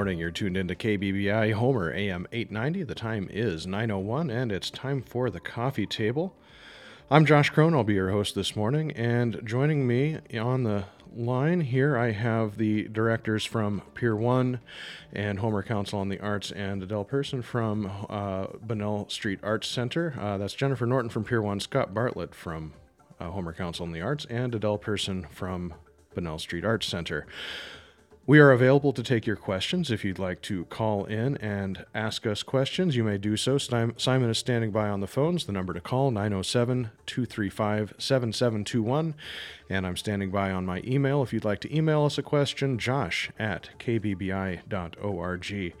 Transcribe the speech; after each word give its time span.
Morning. 0.00 0.18
You're 0.18 0.30
tuned 0.30 0.56
into 0.56 0.74
KBBI 0.74 1.52
Homer 1.52 1.92
AM 1.92 2.26
890. 2.32 2.84
The 2.84 2.94
time 2.94 3.28
is 3.30 3.66
9:01 3.66 4.30
and 4.30 4.50
it's 4.50 4.70
time 4.70 5.02
for 5.02 5.28
the 5.28 5.40
coffee 5.40 5.84
table. 5.84 6.34
I'm 7.10 7.26
Josh 7.26 7.50
Crone. 7.50 7.74
I'll 7.74 7.84
be 7.84 7.92
your 7.92 8.10
host 8.10 8.34
this 8.34 8.56
morning 8.56 8.92
and 8.92 9.42
joining 9.44 9.86
me 9.86 10.16
on 10.40 10.62
the 10.62 10.84
line 11.14 11.60
here 11.60 11.98
I 11.98 12.12
have 12.12 12.56
the 12.56 12.84
directors 12.84 13.44
from 13.44 13.82
Pier 13.92 14.16
1 14.16 14.60
and 15.12 15.40
Homer 15.40 15.62
Council 15.62 15.98
on 15.98 16.08
the 16.08 16.18
Arts 16.20 16.50
and 16.50 16.82
Adele 16.82 17.04
Person 17.04 17.42
from 17.42 18.06
uh, 18.08 18.46
Bunnell 18.66 19.06
Street 19.10 19.40
Arts 19.42 19.68
Center. 19.68 20.14
Uh, 20.18 20.38
that's 20.38 20.54
Jennifer 20.54 20.86
Norton 20.86 21.10
from 21.10 21.24
Pier 21.24 21.42
1, 21.42 21.60
Scott 21.60 21.92
Bartlett 21.92 22.34
from 22.34 22.72
uh, 23.20 23.28
Homer 23.28 23.52
Council 23.52 23.84
on 23.84 23.92
the 23.92 24.00
Arts 24.00 24.24
and 24.30 24.54
Adele 24.54 24.78
Person 24.78 25.26
from 25.30 25.74
Bunnell 26.14 26.38
Street 26.38 26.64
Arts 26.64 26.86
Center. 26.86 27.26
We 28.26 28.38
are 28.38 28.52
available 28.52 28.92
to 28.92 29.02
take 29.02 29.26
your 29.26 29.36
questions. 29.36 29.90
If 29.90 30.04
you'd 30.04 30.18
like 30.18 30.40
to 30.42 30.66
call 30.66 31.04
in 31.06 31.36
and 31.38 31.84
ask 31.94 32.26
us 32.26 32.42
questions, 32.42 32.94
you 32.94 33.02
may 33.02 33.18
do 33.18 33.36
so. 33.36 33.58
Simon 33.58 34.30
is 34.30 34.38
standing 34.38 34.70
by 34.70 34.88
on 34.88 35.00
the 35.00 35.06
phones. 35.06 35.46
The 35.46 35.52
number 35.52 35.72
to 35.72 35.80
call 35.80 36.10
907 36.10 36.90
235 37.06 37.94
7721. 37.98 39.14
And 39.68 39.86
I'm 39.86 39.96
standing 39.96 40.30
by 40.30 40.52
on 40.52 40.66
my 40.66 40.82
email. 40.84 41.22
If 41.22 41.32
you'd 41.32 41.44
like 41.44 41.60
to 41.60 41.74
email 41.74 42.04
us 42.04 42.18
a 42.18 42.22
question, 42.22 42.78
josh 42.78 43.30
at 43.38 43.70
kbbi.org. 43.78 45.74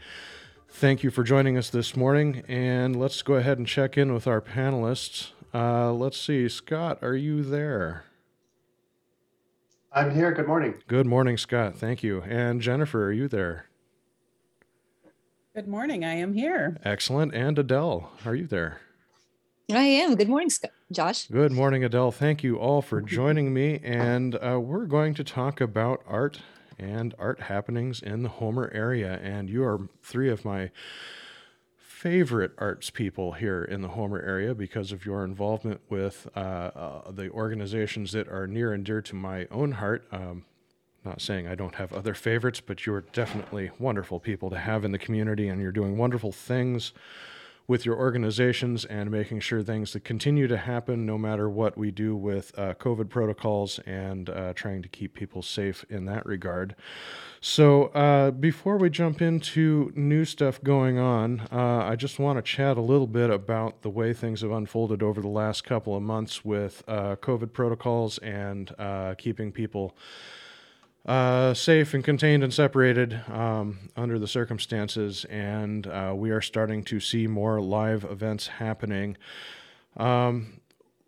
Thank 0.72 1.02
you 1.02 1.10
for 1.10 1.22
joining 1.22 1.58
us 1.58 1.68
this 1.70 1.94
morning. 1.94 2.42
And 2.48 2.96
let's 2.96 3.22
go 3.22 3.34
ahead 3.34 3.58
and 3.58 3.66
check 3.66 3.98
in 3.98 4.12
with 4.14 4.26
our 4.26 4.40
panelists. 4.40 5.30
Uh, 5.52 5.92
let's 5.92 6.18
see. 6.18 6.48
Scott, 6.48 6.98
are 7.02 7.16
you 7.16 7.42
there? 7.42 8.04
I'm 9.92 10.14
here. 10.14 10.30
Good 10.32 10.46
morning. 10.46 10.74
Good 10.86 11.06
morning, 11.06 11.36
Scott. 11.36 11.76
Thank 11.76 12.04
you. 12.04 12.22
And 12.22 12.60
Jennifer, 12.60 13.06
are 13.06 13.12
you 13.12 13.26
there? 13.26 13.66
Good 15.52 15.66
morning. 15.66 16.04
I 16.04 16.14
am 16.14 16.32
here. 16.34 16.78
Excellent. 16.84 17.34
And 17.34 17.58
Adele, 17.58 18.08
are 18.24 18.36
you 18.36 18.46
there? 18.46 18.80
I 19.72 19.82
am. 19.82 20.14
Good 20.14 20.28
morning, 20.28 20.48
Scott. 20.48 20.70
Josh. 20.92 21.26
Good 21.26 21.50
morning, 21.50 21.82
Adele. 21.82 22.12
Thank 22.12 22.44
you 22.44 22.56
all 22.56 22.82
for 22.82 23.00
joining 23.00 23.52
me. 23.52 23.80
And 23.82 24.36
uh, 24.36 24.60
we're 24.60 24.86
going 24.86 25.12
to 25.14 25.24
talk 25.24 25.60
about 25.60 26.04
art 26.06 26.40
and 26.78 27.12
art 27.18 27.40
happenings 27.40 28.00
in 28.00 28.22
the 28.22 28.28
Homer 28.28 28.70
area. 28.72 29.18
And 29.20 29.50
you 29.50 29.64
are 29.64 29.88
three 30.04 30.30
of 30.30 30.44
my 30.44 30.70
favorite 32.00 32.52
arts 32.56 32.88
people 32.88 33.32
here 33.32 33.62
in 33.62 33.82
the 33.82 33.88
Homer 33.88 34.22
area 34.22 34.54
because 34.54 34.90
of 34.90 35.04
your 35.04 35.22
involvement 35.22 35.78
with 35.90 36.26
uh, 36.34 36.38
uh, 36.38 37.10
the 37.10 37.28
organizations 37.28 38.12
that 38.12 38.26
are 38.28 38.46
near 38.46 38.72
and 38.72 38.86
dear 38.86 39.02
to 39.02 39.14
my 39.14 39.46
own 39.50 39.72
heart. 39.72 40.06
Um, 40.10 40.46
not 41.04 41.20
saying 41.20 41.46
I 41.46 41.54
don't 41.54 41.74
have 41.74 41.92
other 41.92 42.14
favorites, 42.14 42.58
but 42.58 42.86
you're 42.86 43.02
definitely 43.12 43.70
wonderful 43.78 44.18
people 44.18 44.48
to 44.48 44.58
have 44.58 44.82
in 44.86 44.92
the 44.92 44.98
community, 44.98 45.48
and 45.48 45.60
you're 45.60 45.72
doing 45.72 45.98
wonderful 45.98 46.32
things 46.32 46.94
with 47.70 47.86
your 47.86 47.96
organizations 47.96 48.84
and 48.86 49.12
making 49.12 49.38
sure 49.38 49.62
things 49.62 49.92
that 49.92 50.02
continue 50.02 50.48
to 50.48 50.56
happen 50.56 51.06
no 51.06 51.16
matter 51.16 51.48
what 51.48 51.78
we 51.78 51.92
do 51.92 52.16
with 52.16 52.50
uh, 52.58 52.74
COVID 52.74 53.08
protocols 53.08 53.78
and 53.86 54.28
uh, 54.28 54.52
trying 54.54 54.82
to 54.82 54.88
keep 54.88 55.14
people 55.14 55.40
safe 55.40 55.84
in 55.88 56.04
that 56.04 56.26
regard. 56.26 56.74
So, 57.40 57.84
uh, 57.94 58.32
before 58.32 58.76
we 58.76 58.90
jump 58.90 59.22
into 59.22 59.92
new 59.94 60.24
stuff 60.24 60.60
going 60.64 60.98
on, 60.98 61.46
uh, 61.52 61.84
I 61.84 61.94
just 61.94 62.18
want 62.18 62.38
to 62.38 62.42
chat 62.42 62.76
a 62.76 62.80
little 62.80 63.06
bit 63.06 63.30
about 63.30 63.82
the 63.82 63.88
way 63.88 64.12
things 64.14 64.40
have 64.40 64.50
unfolded 64.50 65.00
over 65.00 65.20
the 65.20 65.28
last 65.28 65.62
couple 65.62 65.96
of 65.96 66.02
months 66.02 66.44
with 66.44 66.82
uh, 66.88 67.14
COVID 67.22 67.52
protocols 67.52 68.18
and 68.18 68.74
uh, 68.80 69.14
keeping 69.16 69.52
people 69.52 69.96
uh, 71.06 71.54
safe 71.54 71.94
and 71.94 72.04
contained 72.04 72.44
and 72.44 72.52
separated 72.52 73.22
um, 73.28 73.90
under 73.96 74.18
the 74.18 74.28
circumstances. 74.28 75.24
And 75.26 75.86
uh, 75.86 76.12
we 76.16 76.30
are 76.30 76.42
starting 76.42 76.84
to 76.84 77.00
see 77.00 77.26
more 77.26 77.60
live 77.60 78.04
events 78.04 78.46
happening. 78.46 79.16
Um, 79.96 80.60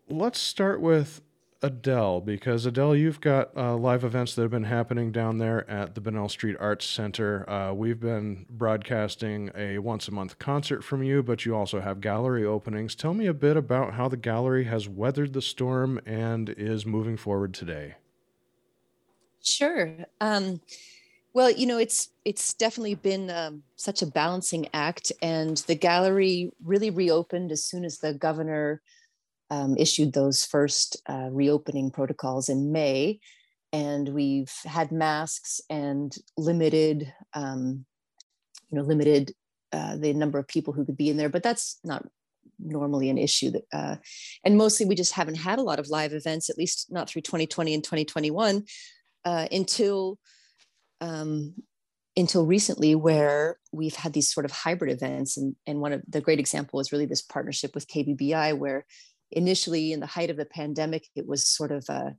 let's 0.09 0.39
start 0.39 0.81
with 0.81 1.21
Adele, 1.61 2.19
because 2.19 2.65
Adele, 2.65 2.93
you've 2.93 3.21
got 3.21 3.55
uh, 3.55 3.77
live 3.77 4.03
events 4.03 4.35
that 4.35 4.41
have 4.41 4.51
been 4.51 4.65
happening 4.65 5.13
down 5.13 5.37
there 5.37 5.69
at 5.71 5.95
the 5.95 6.01
Bunnell 6.01 6.27
Street 6.27 6.57
Arts 6.59 6.85
Center. 6.85 7.49
Uh, 7.49 7.71
we've 7.71 8.01
been 8.01 8.45
broadcasting 8.49 9.49
a 9.55 9.77
once 9.77 10.09
a 10.09 10.11
month 10.11 10.37
concert 10.39 10.83
from 10.83 11.03
you, 11.03 11.23
but 11.23 11.45
you 11.45 11.55
also 11.55 11.79
have 11.79 12.01
gallery 12.01 12.43
openings. 12.43 12.95
Tell 12.95 13.13
me 13.13 13.27
a 13.27 13.33
bit 13.33 13.55
about 13.55 13.93
how 13.93 14.09
the 14.09 14.17
gallery 14.17 14.65
has 14.65 14.89
weathered 14.89 15.31
the 15.31 15.41
storm 15.41 16.01
and 16.05 16.49
is 16.49 16.85
moving 16.85 17.15
forward 17.15 17.53
today. 17.53 17.95
Sure. 19.43 20.05
Um, 20.21 20.61
well, 21.33 21.51
you 21.51 21.65
know, 21.65 21.77
it's 21.77 22.09
it's 22.25 22.53
definitely 22.53 22.95
been 22.95 23.29
um, 23.29 23.63
such 23.75 24.01
a 24.01 24.07
balancing 24.07 24.69
act, 24.73 25.11
and 25.21 25.57
the 25.67 25.75
gallery 25.75 26.51
really 26.63 26.89
reopened 26.89 27.51
as 27.51 27.63
soon 27.63 27.83
as 27.85 27.97
the 27.99 28.13
governor 28.13 28.81
um, 29.49 29.75
issued 29.77 30.13
those 30.13 30.45
first 30.45 31.01
uh, 31.09 31.29
reopening 31.31 31.91
protocols 31.91 32.49
in 32.49 32.71
May, 32.71 33.19
and 33.73 34.09
we've 34.09 34.53
had 34.63 34.91
masks 34.91 35.59
and 35.69 36.15
limited, 36.37 37.11
um, 37.33 37.85
you 38.69 38.77
know, 38.77 38.83
limited 38.83 39.33
uh, 39.71 39.97
the 39.97 40.13
number 40.13 40.37
of 40.39 40.47
people 40.47 40.71
who 40.71 40.85
could 40.85 40.97
be 40.97 41.09
in 41.09 41.17
there. 41.17 41.29
But 41.29 41.43
that's 41.43 41.79
not 41.83 42.05
normally 42.59 43.09
an 43.09 43.17
issue 43.17 43.49
that, 43.51 43.63
uh, 43.73 43.95
and 44.45 44.55
mostly 44.55 44.85
we 44.85 44.93
just 44.93 45.13
haven't 45.13 45.35
had 45.35 45.57
a 45.57 45.63
lot 45.63 45.79
of 45.79 45.89
live 45.89 46.13
events, 46.13 46.49
at 46.49 46.59
least 46.59 46.91
not 46.91 47.09
through 47.09 47.23
2020 47.23 47.73
and 47.73 47.83
2021 47.83 48.63
uh, 49.25 49.47
until 49.51 50.19
um, 51.01 51.55
until 52.15 52.45
recently 52.45 52.95
where 52.95 53.57
we've 53.71 53.95
had 53.95 54.13
these 54.13 54.31
sort 54.31 54.45
of 54.45 54.51
hybrid 54.51 54.91
events. 54.91 55.35
And, 55.35 55.55
and 55.65 55.79
one 55.79 55.93
of 55.93 56.03
the 56.07 56.21
great 56.21 56.39
example 56.39 56.79
is 56.79 56.91
really 56.91 57.05
this 57.07 57.21
partnership 57.21 57.73
with 57.73 57.87
kbbi 57.87 58.57
where 58.57 58.85
initially 59.31 59.91
in 59.93 59.99
the 59.99 60.05
height 60.05 60.29
of 60.29 60.37
the 60.37 60.45
pandemic 60.45 61.07
it 61.15 61.27
was 61.27 61.47
sort 61.47 61.71
of 61.71 61.85
uh, 61.89 62.11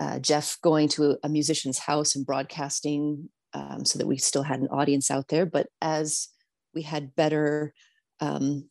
uh, 0.00 0.18
jeff 0.18 0.56
going 0.62 0.88
to 0.88 1.18
a, 1.22 1.28
musician's 1.28 1.78
house 1.78 2.16
and 2.16 2.24
broadcasting 2.24 3.28
um, 3.52 3.84
so 3.84 3.98
that 3.98 4.06
we 4.06 4.16
still 4.16 4.44
had 4.44 4.60
an 4.60 4.68
audience 4.68 5.10
out 5.10 5.28
there. 5.28 5.44
But 5.44 5.66
as 5.82 6.28
we 6.74 6.82
had 6.82 7.14
better 7.16 7.74
um, 8.20 8.68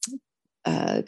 uh, 0.65 1.01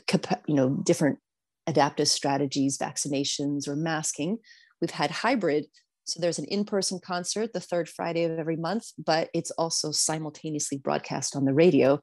you 0.48 0.56
know 0.56 0.70
different 0.70 1.20
adaptive 1.68 2.08
strategies 2.08 2.78
vaccinations 2.78 3.68
or 3.68 3.76
masking 3.76 4.38
we've 4.82 4.92
had 4.92 5.12
hybrid 5.12 5.66
so 6.12 6.20
there's 6.20 6.40
an 6.40 6.46
in 6.46 6.66
person 6.66 7.00
concert 7.02 7.54
the 7.54 7.62
third 7.62 7.88
Friday 7.88 8.26
of 8.26 8.38
every 8.38 8.58
month, 8.58 8.88
but 8.98 9.30
it's 9.34 9.52
also 9.52 9.92
simultaneously 9.92 10.78
broadcast 10.78 11.38
on 11.38 11.46
the 11.46 11.54
radio. 11.54 12.02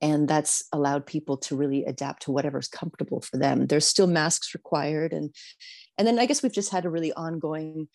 And 0.00 0.26
that's 0.26 0.64
allowed 0.72 1.04
people 1.04 1.36
to 1.36 1.56
really 1.56 1.84
adapt 1.84 2.22
to 2.22 2.32
whatever's 2.32 2.68
comfortable 2.68 3.20
for 3.20 3.36
them. 3.36 3.66
There's 3.66 3.86
still 3.86 4.06
masks 4.06 4.54
required. 4.54 5.12
And, 5.12 5.34
and 5.98 6.08
then 6.08 6.18
I 6.18 6.24
guess 6.24 6.42
we've 6.42 6.54
just 6.54 6.72
had 6.72 6.86
a 6.86 6.90
really 6.90 7.12
ongoing 7.12 7.86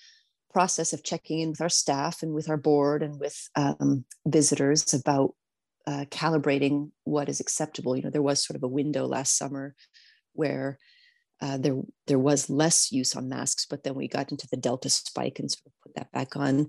process 0.53 0.93
of 0.93 1.03
checking 1.03 1.39
in 1.39 1.49
with 1.49 1.61
our 1.61 1.69
staff 1.69 2.21
and 2.21 2.31
with 2.31 2.47
our 2.47 2.57
board 2.57 3.01
and 3.01 3.19
with 3.19 3.35
um, 3.55 4.05
visitors 4.27 4.93
about 4.93 5.33
uh, 5.87 6.05
calibrating 6.11 6.91
what 7.05 7.27
is 7.27 7.39
acceptable. 7.39 7.97
You 7.97 8.03
know, 8.03 8.11
there 8.11 8.21
was 8.21 8.45
sort 8.45 8.55
of 8.55 8.61
a 8.61 8.67
window 8.67 9.07
last 9.07 9.35
summer 9.35 9.73
where 10.33 10.77
uh, 11.41 11.57
there 11.57 11.75
there 12.07 12.19
was 12.19 12.49
less 12.49 12.91
use 12.91 13.15
on 13.15 13.29
masks, 13.29 13.65
but 13.69 13.83
then 13.83 13.95
we 13.95 14.07
got 14.07 14.31
into 14.31 14.47
the 14.49 14.57
Delta 14.57 14.89
spike 14.89 15.39
and 15.39 15.51
sort 15.51 15.67
of 15.67 15.73
put 15.83 15.95
that 15.95 16.11
back 16.11 16.35
on. 16.35 16.67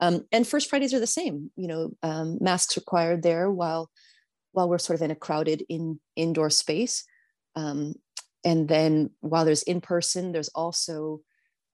Um, 0.00 0.26
and 0.32 0.46
First 0.46 0.68
Fridays 0.68 0.92
are 0.92 1.00
the 1.00 1.06
same. 1.06 1.50
You 1.56 1.68
know, 1.68 1.90
um, 2.02 2.38
masks 2.40 2.76
required 2.76 3.22
there 3.22 3.50
while 3.50 3.90
while 4.52 4.68
we're 4.68 4.78
sort 4.78 4.98
of 4.98 5.02
in 5.02 5.10
a 5.10 5.16
crowded 5.16 5.64
in 5.68 6.00
indoor 6.16 6.50
space. 6.50 7.04
Um, 7.54 7.94
and 8.44 8.68
then 8.68 9.10
while 9.20 9.44
there's 9.44 9.62
in 9.62 9.80
person, 9.80 10.32
there's 10.32 10.48
also 10.48 11.20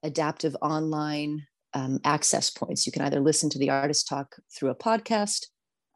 adaptive 0.02 0.56
online 0.61 1.47
um, 1.73 1.99
access 2.05 2.50
points. 2.50 2.87
You 2.87 2.93
can 2.93 3.02
either 3.02 3.20
listen 3.20 3.50
to 3.50 3.58
the 3.58 3.70
artist 3.70 4.08
talk 4.08 4.37
through 4.55 4.70
a 4.70 4.75
podcast 4.75 5.47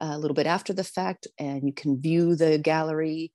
uh, 0.01 0.13
a 0.13 0.19
little 0.19 0.35
bit 0.35 0.47
after 0.47 0.73
the 0.73 0.85
fact, 0.85 1.27
and 1.39 1.65
you 1.65 1.73
can 1.73 2.01
view 2.01 2.37
the 2.37 2.59
gallery 2.59 3.33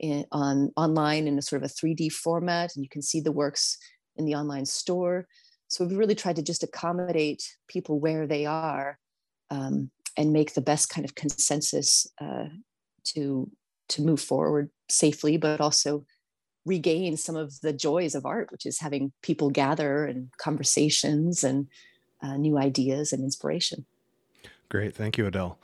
in, 0.00 0.24
on 0.32 0.72
online 0.76 1.26
in 1.26 1.38
a 1.38 1.42
sort 1.42 1.62
of 1.62 1.70
a 1.70 1.72
3D 1.72 2.12
format, 2.12 2.74
and 2.74 2.84
you 2.84 2.88
can 2.88 3.02
see 3.02 3.20
the 3.20 3.32
works 3.32 3.78
in 4.16 4.24
the 4.24 4.34
online 4.34 4.64
store. 4.64 5.26
So 5.68 5.84
we've 5.84 5.98
really 5.98 6.14
tried 6.14 6.36
to 6.36 6.42
just 6.42 6.62
accommodate 6.62 7.42
people 7.68 7.98
where 7.98 8.26
they 8.26 8.46
are 8.46 8.98
um, 9.50 9.90
and 10.16 10.32
make 10.32 10.54
the 10.54 10.60
best 10.60 10.88
kind 10.88 11.04
of 11.04 11.14
consensus 11.14 12.06
uh, 12.20 12.46
to 13.04 13.50
to 13.88 14.02
move 14.02 14.20
forward 14.20 14.70
safely, 14.88 15.36
but 15.36 15.60
also 15.60 16.04
regain 16.64 17.16
some 17.16 17.36
of 17.36 17.60
the 17.60 17.72
joys 17.72 18.14
of 18.14 18.26
art, 18.26 18.50
which 18.50 18.66
is 18.66 18.80
having 18.80 19.12
people 19.22 19.50
gather 19.50 20.04
and 20.04 20.28
conversations 20.38 21.44
and 21.44 21.68
uh, 22.20 22.36
new 22.36 22.58
ideas 22.58 23.12
and 23.12 23.22
inspiration. 23.22 23.86
Great, 24.68 24.94
thank 24.94 25.16
you, 25.16 25.26
Adele. 25.26 25.58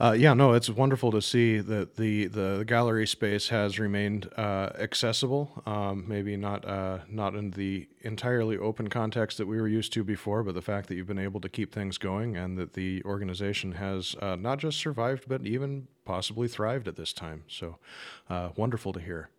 Uh, 0.00 0.12
yeah, 0.12 0.32
no, 0.32 0.52
it's 0.52 0.70
wonderful 0.70 1.10
to 1.10 1.20
see 1.20 1.58
that 1.58 1.96
the, 1.96 2.26
the 2.28 2.62
gallery 2.64 3.06
space 3.06 3.48
has 3.48 3.80
remained 3.80 4.30
uh, 4.36 4.70
accessible. 4.78 5.60
Um, 5.66 6.04
maybe 6.06 6.36
not 6.36 6.64
uh, 6.64 6.98
not 7.08 7.34
in 7.34 7.50
the 7.50 7.88
entirely 8.02 8.56
open 8.56 8.86
context 8.88 9.38
that 9.38 9.48
we 9.48 9.60
were 9.60 9.66
used 9.66 9.92
to 9.94 10.04
before, 10.04 10.44
but 10.44 10.54
the 10.54 10.62
fact 10.62 10.86
that 10.88 10.94
you've 10.94 11.08
been 11.08 11.18
able 11.18 11.40
to 11.40 11.48
keep 11.48 11.74
things 11.74 11.98
going 11.98 12.36
and 12.36 12.56
that 12.58 12.74
the 12.74 13.02
organization 13.04 13.72
has 13.72 14.14
uh, 14.22 14.36
not 14.36 14.58
just 14.58 14.78
survived 14.78 15.24
but 15.26 15.44
even 15.44 15.88
possibly 16.04 16.46
thrived 16.46 16.86
at 16.86 16.94
this 16.94 17.12
time. 17.12 17.42
So 17.48 17.78
uh, 18.30 18.50
wonderful 18.54 18.92
to 18.92 19.00
hear. 19.00 19.30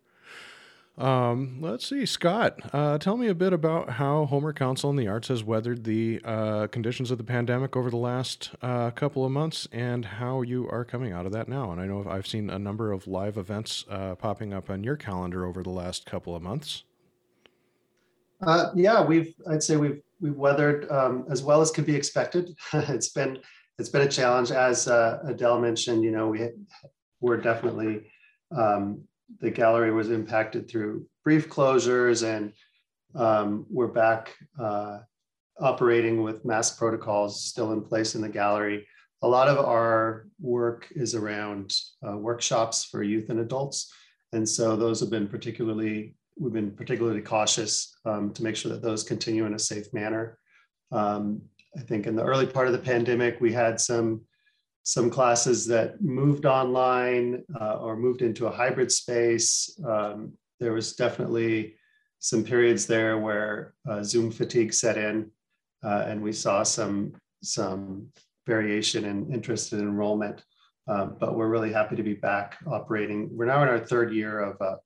Um, 1.00 1.56
let's 1.62 1.88
see, 1.88 2.04
Scott, 2.04 2.60
uh, 2.74 2.98
tell 2.98 3.16
me 3.16 3.28
a 3.28 3.34
bit 3.34 3.54
about 3.54 3.88
how 3.88 4.26
Homer 4.26 4.52
Council 4.52 4.90
in 4.90 4.96
the 4.96 5.08
Arts 5.08 5.28
has 5.28 5.42
weathered 5.42 5.84
the 5.84 6.20
uh, 6.26 6.66
conditions 6.66 7.10
of 7.10 7.16
the 7.16 7.24
pandemic 7.24 7.74
over 7.74 7.88
the 7.88 7.96
last 7.96 8.50
uh, 8.60 8.90
couple 8.90 9.24
of 9.24 9.32
months 9.32 9.66
and 9.72 10.04
how 10.04 10.42
you 10.42 10.68
are 10.68 10.84
coming 10.84 11.10
out 11.10 11.24
of 11.24 11.32
that 11.32 11.48
now. 11.48 11.72
And 11.72 11.80
I 11.80 11.86
know 11.86 12.06
I've 12.06 12.26
seen 12.26 12.50
a 12.50 12.58
number 12.58 12.92
of 12.92 13.06
live 13.06 13.38
events 13.38 13.86
uh, 13.88 14.14
popping 14.14 14.52
up 14.52 14.68
on 14.68 14.84
your 14.84 14.96
calendar 14.96 15.46
over 15.46 15.62
the 15.62 15.70
last 15.70 16.04
couple 16.04 16.36
of 16.36 16.42
months. 16.42 16.84
Uh, 18.42 18.66
yeah, 18.74 19.02
we've, 19.02 19.34
I'd 19.48 19.62
say 19.62 19.78
we've, 19.78 20.02
we've 20.20 20.36
weathered 20.36 20.90
um, 20.90 21.24
as 21.30 21.42
well 21.42 21.62
as 21.62 21.70
could 21.70 21.86
be 21.86 21.96
expected. 21.96 22.54
it's 22.74 23.08
been, 23.08 23.38
it's 23.78 23.88
been 23.88 24.02
a 24.02 24.10
challenge. 24.10 24.50
As 24.50 24.86
uh, 24.86 25.20
Adele 25.24 25.60
mentioned, 25.60 26.04
you 26.04 26.10
know, 26.10 26.28
we, 26.28 26.46
we're 27.20 27.38
definitely 27.38 28.02
um, 28.54 29.04
the 29.38 29.50
gallery 29.50 29.92
was 29.92 30.10
impacted 30.10 30.68
through 30.68 31.06
brief 31.24 31.48
closures 31.48 32.26
and 32.26 32.52
um, 33.14 33.66
we're 33.68 33.88
back 33.88 34.34
uh, 34.60 34.98
operating 35.60 36.22
with 36.22 36.44
mask 36.44 36.78
protocols 36.78 37.44
still 37.44 37.72
in 37.72 37.82
place 37.82 38.14
in 38.14 38.20
the 38.20 38.28
gallery. 38.28 38.86
A 39.22 39.28
lot 39.28 39.48
of 39.48 39.58
our 39.58 40.26
work 40.40 40.88
is 40.92 41.14
around 41.14 41.74
uh, 42.06 42.16
workshops 42.16 42.84
for 42.84 43.02
youth 43.02 43.28
and 43.30 43.40
adults. 43.40 43.92
And 44.32 44.48
so 44.48 44.76
those 44.76 45.00
have 45.00 45.10
been 45.10 45.28
particularly, 45.28 46.14
we've 46.38 46.52
been 46.52 46.70
particularly 46.70 47.20
cautious 47.20 47.94
um, 48.06 48.32
to 48.32 48.42
make 48.42 48.56
sure 48.56 48.72
that 48.72 48.82
those 48.82 49.02
continue 49.02 49.44
in 49.44 49.54
a 49.54 49.58
safe 49.58 49.92
manner. 49.92 50.38
Um, 50.92 51.42
I 51.76 51.80
think 51.80 52.06
in 52.06 52.16
the 52.16 52.24
early 52.24 52.46
part 52.46 52.66
of 52.66 52.72
the 52.72 52.78
pandemic, 52.78 53.40
we 53.40 53.52
had 53.52 53.80
some 53.80 54.22
some 54.90 55.08
classes 55.08 55.68
that 55.68 56.02
moved 56.02 56.46
online 56.46 57.44
uh, 57.60 57.74
or 57.74 57.96
moved 57.96 58.22
into 58.22 58.48
a 58.48 58.50
hybrid 58.50 58.90
space. 58.90 59.78
Um, 59.86 60.32
there 60.58 60.72
was 60.72 60.94
definitely 60.94 61.76
some 62.18 62.42
periods 62.42 62.86
there 62.88 63.16
where 63.16 63.74
uh, 63.88 64.02
Zoom 64.02 64.32
fatigue 64.32 64.74
set 64.74 64.98
in, 64.98 65.30
uh, 65.84 66.06
and 66.08 66.20
we 66.20 66.32
saw 66.32 66.64
some 66.64 67.12
some 67.40 68.08
variation 68.48 69.04
in 69.04 69.32
interest 69.32 69.72
in 69.72 69.78
enrollment. 69.78 70.42
Um, 70.88 71.16
but 71.20 71.36
we're 71.36 71.54
really 71.54 71.72
happy 71.72 71.94
to 71.94 72.02
be 72.02 72.14
back 72.14 72.56
operating. 72.66 73.28
We're 73.30 73.44
now 73.44 73.62
in 73.62 73.68
our 73.68 73.78
third 73.78 74.12
year 74.12 74.40
of 74.40 74.60
uh, 74.60 74.78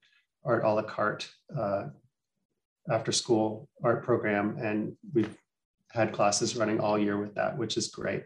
art 0.45 0.65
a 0.65 0.69
la 0.69 0.83
carte 0.83 1.31
uh, 1.59 1.85
after 2.91 3.11
school 3.11 3.71
art 3.83 4.05
program, 4.05 4.59
and 4.59 4.95
we've 5.15 5.35
had 5.93 6.13
classes 6.13 6.57
running 6.57 6.79
all 6.79 6.99
year 6.99 7.17
with 7.17 7.35
that, 7.37 7.57
which 7.57 7.79
is 7.79 7.89
great. 7.89 8.25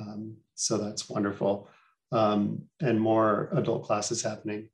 Um, 0.00 0.36
so 0.54 0.78
that's 0.78 1.08
wonderful. 1.08 1.68
Um, 2.12 2.62
and 2.80 3.00
more 3.00 3.50
adult 3.52 3.84
classes 3.84 4.22
happening. 4.22 4.68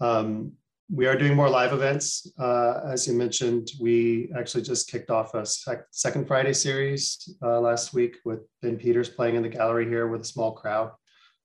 Um, 0.00 0.52
we 0.92 1.06
are 1.06 1.16
doing 1.16 1.34
more 1.34 1.48
live 1.48 1.72
events. 1.72 2.30
Uh, 2.38 2.80
as 2.84 3.06
you 3.06 3.14
mentioned, 3.14 3.70
we 3.80 4.30
actually 4.36 4.62
just 4.62 4.90
kicked 4.90 5.10
off 5.10 5.34
a 5.34 5.46
sec 5.46 5.86
second 5.90 6.26
Friday 6.26 6.52
series 6.52 7.34
uh, 7.42 7.58
last 7.60 7.94
week 7.94 8.16
with 8.24 8.40
Ben 8.60 8.76
Peters 8.76 9.08
playing 9.08 9.36
in 9.36 9.42
the 9.42 9.48
gallery 9.48 9.88
here 9.88 10.08
with 10.08 10.20
a 10.20 10.26
small 10.26 10.52
crowd 10.52 10.90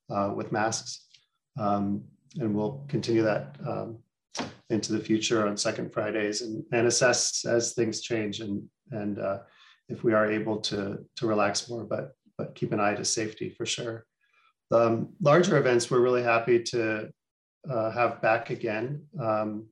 uh, 0.09 0.33
with 0.36 0.51
masks. 0.51 1.07
Um, 1.57 2.03
and 2.38 2.53
we'll 2.53 2.86
continue 2.89 3.24
that 3.24 3.55
um, 3.67 4.00
into 4.69 4.93
the 4.93 5.00
future 5.00 5.48
on 5.48 5.57
second 5.57 5.93
Fridays 5.93 6.41
and, 6.41 6.63
and 6.74 6.88
assess 6.88 7.45
as 7.45 7.74
things 7.74 8.01
change 8.01 8.41
and, 8.41 8.63
and 8.91 9.19
uh, 9.19 9.39
if 9.88 10.03
we 10.03 10.13
are 10.13 10.29
able 10.29 10.57
to, 10.57 11.00
to 11.15 11.27
relax 11.27 11.69
more. 11.69 11.86
But 11.86 12.12
but 12.39 12.55
keep 12.55 12.72
an 12.72 12.79
eye 12.79 12.96
to 12.96 13.03
safety 13.03 13.50
for 13.50 13.65
sure. 13.65 14.05
The 14.72 14.79
um, 14.79 15.10
larger 15.22 15.58
events, 15.58 15.91
we're 15.91 16.00
really 16.00 16.24
happy 16.24 16.63
to 16.72 17.10
uh, 17.69 17.91
have 17.91 18.22
back 18.22 18.50
again. 18.50 19.03
Um, 19.19 19.67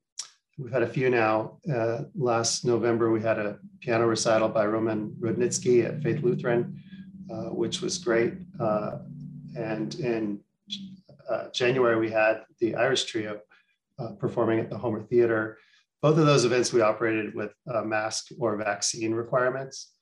we've 0.58 0.74
had 0.74 0.84
a 0.84 0.94
few 0.98 1.10
now. 1.10 1.60
Uh, 1.74 2.04
last 2.14 2.66
November, 2.66 3.10
we 3.10 3.22
had 3.22 3.40
a 3.40 3.58
piano 3.80 4.06
recital 4.06 4.50
by 4.50 4.66
Roman 4.66 5.16
Rudnytsky 5.18 5.86
at 5.86 6.04
Faith 6.04 6.22
Lutheran, 6.24 6.78
uh, 7.32 7.50
which 7.62 7.82
was 7.82 7.98
great. 7.98 8.34
Uh, 8.60 8.98
and 9.58 9.96
in 9.96 10.40
uh, 11.30 11.48
January, 11.54 11.98
we 11.98 12.12
had 12.12 12.44
the 12.60 12.76
Irish 12.76 13.06
Trio 13.06 13.40
uh, 13.98 14.12
performing 14.20 14.60
at 14.60 14.70
the 14.70 14.78
Homer 14.78 15.04
Theater. 15.04 15.58
Both 16.02 16.18
of 16.18 16.26
those 16.26 16.44
events 16.44 16.74
we 16.74 16.82
operated 16.82 17.34
with 17.34 17.54
mask 17.86 18.28
or 18.38 18.58
vaccine 18.58 19.14
requirements. 19.14 19.94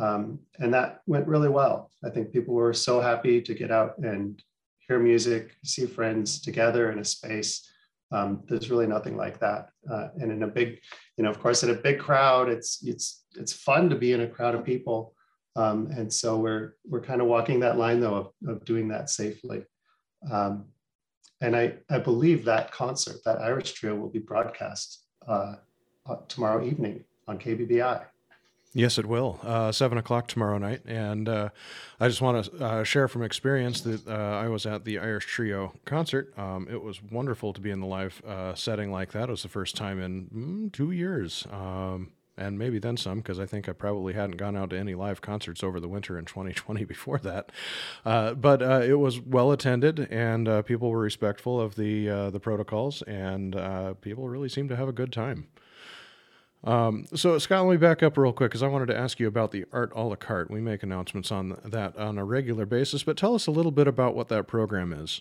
Um, 0.00 0.40
and 0.58 0.74
that 0.74 1.02
went 1.06 1.28
really 1.28 1.48
well. 1.48 1.90
I 2.04 2.10
think 2.10 2.32
people 2.32 2.54
were 2.54 2.72
so 2.72 3.00
happy 3.00 3.40
to 3.40 3.54
get 3.54 3.70
out 3.70 3.98
and 3.98 4.42
hear 4.86 4.98
music, 4.98 5.56
see 5.64 5.86
friends 5.86 6.40
together 6.40 6.90
in 6.90 6.98
a 6.98 7.04
space. 7.04 7.70
Um, 8.10 8.42
there's 8.46 8.70
really 8.70 8.86
nothing 8.86 9.16
like 9.16 9.38
that. 9.40 9.70
Uh, 9.90 10.08
and 10.20 10.30
in 10.30 10.42
a 10.42 10.48
big, 10.48 10.78
you 11.16 11.24
know, 11.24 11.30
of 11.30 11.40
course, 11.40 11.62
in 11.62 11.70
a 11.70 11.74
big 11.74 11.98
crowd, 11.98 12.48
it's 12.48 12.82
it's 12.84 13.24
it's 13.36 13.52
fun 13.52 13.88
to 13.90 13.96
be 13.96 14.12
in 14.12 14.20
a 14.20 14.26
crowd 14.26 14.54
of 14.54 14.64
people. 14.64 15.14
Um, 15.56 15.88
and 15.96 16.12
so 16.12 16.36
we're 16.36 16.74
we're 16.84 17.00
kind 17.00 17.20
of 17.20 17.28
walking 17.28 17.60
that 17.60 17.78
line 17.78 18.00
though 18.00 18.14
of, 18.14 18.30
of 18.48 18.64
doing 18.64 18.88
that 18.88 19.10
safely. 19.10 19.64
Um, 20.30 20.66
and 21.40 21.56
I 21.56 21.74
I 21.90 21.98
believe 21.98 22.44
that 22.44 22.72
concert, 22.72 23.16
that 23.24 23.40
Irish 23.40 23.72
trio, 23.72 23.94
will 23.94 24.10
be 24.10 24.20
broadcast 24.20 25.04
uh, 25.26 25.56
uh 26.06 26.16
tomorrow 26.28 26.64
evening 26.64 27.04
on 27.26 27.38
KBBI. 27.38 28.04
Yes, 28.76 28.98
it 28.98 29.06
will. 29.06 29.38
Uh, 29.44 29.70
Seven 29.70 29.98
o'clock 29.98 30.26
tomorrow 30.26 30.58
night, 30.58 30.82
and 30.84 31.28
uh, 31.28 31.50
I 32.00 32.08
just 32.08 32.20
want 32.20 32.44
to 32.44 32.64
uh, 32.64 32.82
share 32.82 33.06
from 33.06 33.22
experience 33.22 33.80
that 33.82 34.04
uh, 34.08 34.10
I 34.10 34.48
was 34.48 34.66
at 34.66 34.84
the 34.84 34.98
Irish 34.98 35.26
Trio 35.26 35.72
concert. 35.84 36.36
Um, 36.36 36.66
it 36.68 36.82
was 36.82 37.00
wonderful 37.00 37.52
to 37.52 37.60
be 37.60 37.70
in 37.70 37.78
the 37.78 37.86
live 37.86 38.20
uh, 38.26 38.56
setting 38.56 38.90
like 38.90 39.12
that. 39.12 39.28
It 39.28 39.30
was 39.30 39.42
the 39.44 39.48
first 39.48 39.76
time 39.76 40.00
in 40.02 40.24
mm, 40.26 40.72
two 40.72 40.90
years, 40.90 41.46
um, 41.52 42.10
and 42.36 42.58
maybe 42.58 42.80
then 42.80 42.96
some, 42.96 43.18
because 43.18 43.38
I 43.38 43.46
think 43.46 43.68
I 43.68 43.72
probably 43.72 44.12
hadn't 44.12 44.38
gone 44.38 44.56
out 44.56 44.70
to 44.70 44.76
any 44.76 44.96
live 44.96 45.20
concerts 45.20 45.62
over 45.62 45.78
the 45.78 45.86
winter 45.86 46.18
in 46.18 46.24
2020 46.24 46.84
before 46.84 47.18
that. 47.18 47.52
Uh, 48.04 48.34
but 48.34 48.60
it 48.60 48.98
was 48.98 49.20
well 49.20 49.52
attended, 49.52 50.08
and 50.10 50.66
people 50.66 50.90
were 50.90 50.98
respectful 50.98 51.60
of 51.60 51.76
the 51.76 52.06
the 52.32 52.40
protocols, 52.40 53.02
and 53.02 53.54
people 54.00 54.28
really 54.28 54.48
seemed 54.48 54.70
to 54.70 54.76
have 54.76 54.88
a 54.88 54.92
good 54.92 55.12
time. 55.12 55.46
Um, 56.64 57.06
so, 57.14 57.38
Scott, 57.38 57.66
let 57.66 57.72
me 57.72 57.76
back 57.76 58.02
up 58.02 58.16
real 58.16 58.32
quick 58.32 58.50
because 58.50 58.62
I 58.62 58.68
wanted 58.68 58.86
to 58.86 58.96
ask 58.96 59.20
you 59.20 59.28
about 59.28 59.52
the 59.52 59.66
Art 59.70 59.92
a 59.94 60.02
la 60.02 60.16
carte. 60.16 60.50
We 60.50 60.62
make 60.62 60.82
announcements 60.82 61.30
on 61.30 61.58
that 61.62 61.96
on 61.98 62.16
a 62.16 62.24
regular 62.24 62.64
basis, 62.64 63.02
but 63.02 63.18
tell 63.18 63.34
us 63.34 63.46
a 63.46 63.50
little 63.50 63.70
bit 63.70 63.86
about 63.86 64.14
what 64.16 64.28
that 64.28 64.46
program 64.46 64.92
is. 64.92 65.20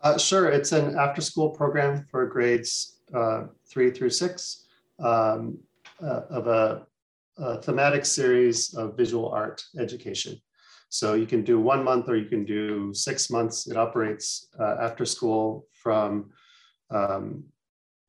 Uh, 0.00 0.16
sure. 0.16 0.48
It's 0.48 0.72
an 0.72 0.98
after 0.98 1.20
school 1.20 1.50
program 1.50 2.06
for 2.10 2.26
grades 2.26 3.00
uh, 3.14 3.44
three 3.66 3.90
through 3.90 4.10
six 4.10 4.64
um, 5.00 5.58
uh, 6.02 6.22
of 6.30 6.46
a, 6.46 6.86
a, 7.36 7.60
thematic 7.60 8.06
series 8.06 8.72
of 8.74 8.96
visual 8.96 9.28
art 9.28 9.62
education. 9.78 10.40
So, 10.88 11.12
you 11.12 11.26
can 11.26 11.44
do 11.44 11.60
one 11.60 11.84
month 11.84 12.08
or 12.08 12.16
you 12.16 12.28
can 12.28 12.46
do 12.46 12.94
six 12.94 13.28
months. 13.28 13.66
It 13.66 13.76
operates 13.76 14.48
uh, 14.58 14.76
after 14.80 15.04
school 15.04 15.66
from 15.72 16.30
um, 16.90 17.44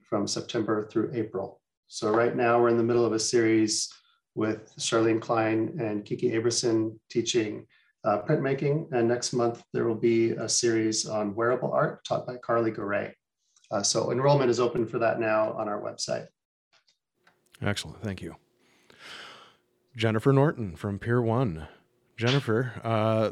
from 0.03 0.27
September 0.27 0.87
through 0.87 1.11
April. 1.13 1.59
So 1.87 2.11
right 2.11 2.35
now 2.35 2.59
we're 2.59 2.69
in 2.69 2.77
the 2.77 2.83
middle 2.83 3.05
of 3.05 3.13
a 3.13 3.19
series 3.19 3.89
with 4.33 4.75
Charlene 4.77 5.21
Klein 5.21 5.77
and 5.79 6.03
Kiki 6.03 6.31
Aberson 6.31 6.97
teaching 7.09 7.65
uh, 8.03 8.21
printmaking. 8.21 8.91
And 8.91 9.07
next 9.07 9.33
month 9.33 9.63
there 9.73 9.87
will 9.87 9.95
be 9.95 10.31
a 10.31 10.47
series 10.47 11.05
on 11.05 11.35
wearable 11.35 11.71
art 11.71 12.03
taught 12.05 12.27
by 12.27 12.37
Carly 12.37 12.71
Garay. 12.71 13.13
Uh, 13.71 13.81
so 13.81 14.11
enrollment 14.11 14.51
is 14.51 14.59
open 14.59 14.85
for 14.85 14.99
that 14.99 15.19
now 15.19 15.53
on 15.53 15.67
our 15.67 15.81
website. 15.81 16.27
Excellent, 17.61 18.01
thank 18.01 18.21
you. 18.21 18.35
Jennifer 19.95 20.33
Norton 20.33 20.75
from 20.75 20.99
Pier 20.99 21.21
One. 21.21 21.67
Jennifer, 22.17 22.73
uh, 22.83 23.31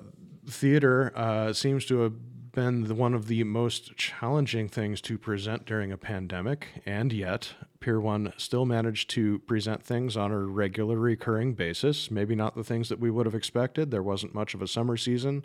theater 0.49 1.11
uh, 1.15 1.53
seems 1.53 1.85
to 1.85 1.99
have 1.99 2.13
been 2.53 2.95
one 2.95 3.13
of 3.13 3.27
the 3.27 3.43
most 3.43 3.97
challenging 3.97 4.69
things 4.69 5.01
to 5.01 5.17
present 5.17 5.65
during 5.65 5.91
a 5.91 5.97
pandemic, 5.97 6.81
and 6.85 7.11
yet 7.11 7.55
Pier 7.79 7.99
1 7.99 8.33
still 8.37 8.65
managed 8.65 9.09
to 9.09 9.39
present 9.39 9.83
things 9.83 10.15
on 10.15 10.31
a 10.31 10.39
regular 10.39 10.97
recurring 10.97 11.53
basis. 11.53 12.09
Maybe 12.09 12.35
not 12.35 12.55
the 12.55 12.63
things 12.63 12.87
that 12.89 12.99
we 12.99 13.11
would 13.11 13.25
have 13.25 13.35
expected. 13.35 13.91
There 13.91 14.01
wasn't 14.01 14.33
much 14.33 14.53
of 14.53 14.61
a 14.61 14.67
summer 14.67 14.95
season. 14.95 15.43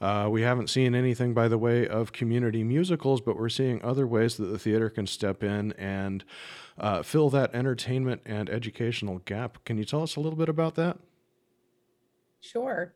Uh, 0.00 0.28
we 0.30 0.42
haven't 0.42 0.68
seen 0.68 0.94
anything 0.94 1.32
by 1.32 1.48
the 1.48 1.56
way 1.56 1.88
of 1.88 2.12
community 2.12 2.64
musicals, 2.64 3.20
but 3.20 3.38
we're 3.38 3.48
seeing 3.48 3.82
other 3.82 4.06
ways 4.06 4.36
that 4.36 4.46
the 4.46 4.58
theater 4.58 4.90
can 4.90 5.06
step 5.06 5.42
in 5.42 5.72
and 5.72 6.24
uh, 6.78 7.02
fill 7.02 7.30
that 7.30 7.54
entertainment 7.54 8.20
and 8.26 8.50
educational 8.50 9.20
gap. 9.20 9.64
Can 9.64 9.78
you 9.78 9.84
tell 9.84 10.02
us 10.02 10.16
a 10.16 10.20
little 10.20 10.38
bit 10.38 10.48
about 10.48 10.74
that? 10.74 10.98
Sure. 12.40 12.92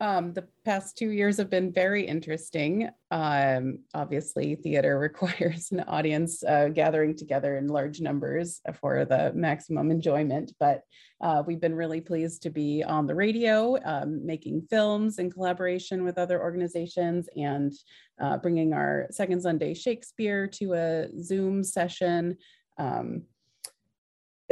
Um, 0.00 0.32
the 0.32 0.46
past 0.64 0.96
two 0.96 1.10
years 1.10 1.38
have 1.38 1.50
been 1.50 1.72
very 1.72 2.06
interesting. 2.06 2.88
Um, 3.10 3.80
obviously, 3.94 4.54
theater 4.54 4.96
requires 5.08 5.72
an 5.72 5.80
audience 5.80 6.44
uh, 6.44 6.68
gathering 6.68 7.16
together 7.16 7.56
in 7.56 7.66
large 7.66 8.00
numbers 8.00 8.60
for 8.80 9.04
the 9.04 9.32
maximum 9.34 9.90
enjoyment, 9.90 10.52
but 10.60 10.82
uh, 11.20 11.42
we've 11.44 11.60
been 11.60 11.74
really 11.74 12.00
pleased 12.00 12.42
to 12.42 12.50
be 12.50 12.84
on 12.84 13.06
the 13.06 13.14
radio, 13.14 13.76
um, 13.84 14.24
making 14.24 14.62
films 14.70 15.18
in 15.18 15.32
collaboration 15.32 16.04
with 16.04 16.16
other 16.16 16.40
organizations, 16.40 17.28
and 17.36 17.72
uh, 18.20 18.36
bringing 18.36 18.72
our 18.72 19.08
Second 19.10 19.42
Sunday 19.42 19.74
Shakespeare 19.74 20.46
to 20.46 20.74
a 20.74 21.08
Zoom 21.20 21.64
session. 21.64 22.36
Um, 22.78 23.22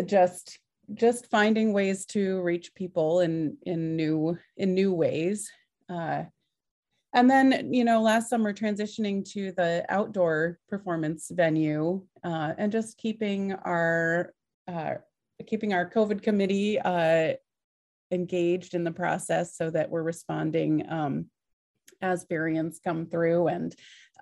just 0.05 0.59
just 0.95 1.31
finding 1.31 1.73
ways 1.73 2.07
to 2.07 2.41
reach 2.43 2.75
people 2.75 3.21
in 3.21 3.57
in 3.63 3.97
new 3.97 4.39
in 4.57 4.75
new 4.75 4.93
ways. 4.93 5.51
Uh, 5.89 6.25
and 7.15 7.31
then 7.31 7.73
you 7.73 7.85
know 7.85 8.03
last 8.03 8.29
summer 8.29 8.53
transitioning 8.53 9.25
to 9.33 9.53
the 9.53 9.85
outdoor 9.89 10.59
performance 10.69 11.31
venue 11.33 12.03
uh, 12.25 12.53
and 12.59 12.73
just 12.73 12.99
keeping 12.99 13.53
our 13.53 14.33
uh, 14.69 14.95
keeping 15.47 15.73
our 15.73 15.89
covid 15.89 16.23
committee 16.23 16.79
uh, 16.81 17.33
engaged 18.11 18.75
in 18.75 18.85
the 18.85 18.91
process 18.91 19.57
so 19.57 19.71
that 19.71 19.91
we're 19.91 20.03
responding 20.03 20.85
um, 20.91 21.27
as 22.03 22.27
variants 22.29 22.79
come 22.79 23.07
through 23.07 23.49
and 23.49 23.75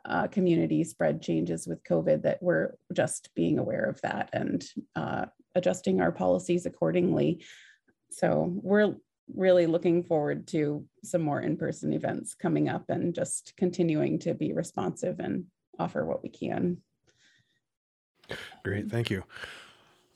uh, 0.07 0.27
community 0.27 0.85
spread 0.85 1.23
changes 1.23 1.67
with 1.67 1.83
COVID 1.85 2.23
that 2.23 2.43
we're 2.43 2.75
just 2.93 3.31
being 3.35 3.59
aware 3.59 3.85
of 3.85 4.01
that 4.03 4.29
and 4.33 4.65
uh, 4.97 5.27
adjusting 5.55 6.01
our 6.01 6.13
policies 6.13 6.67
accordingly. 6.67 7.45
So 8.11 8.53
we're 8.63 8.95
really 9.35 9.67
looking 9.67 10.03
forward 10.03 10.47
to 10.49 10.85
some 11.03 11.23
more 11.23 11.41
in-person 11.41 11.93
events 11.93 12.35
coming 12.35 12.69
up 12.69 12.85
and 12.89 13.15
just 13.15 13.55
continuing 13.57 14.19
to 14.21 14.35
be 14.35 14.53
responsive 14.53 15.19
and 15.21 15.45
offer 15.79 16.05
what 16.05 16.23
we 16.23 16.29
can. 16.29 16.79
Great, 18.65 18.91
thank 18.91 19.11
you. 19.11 19.25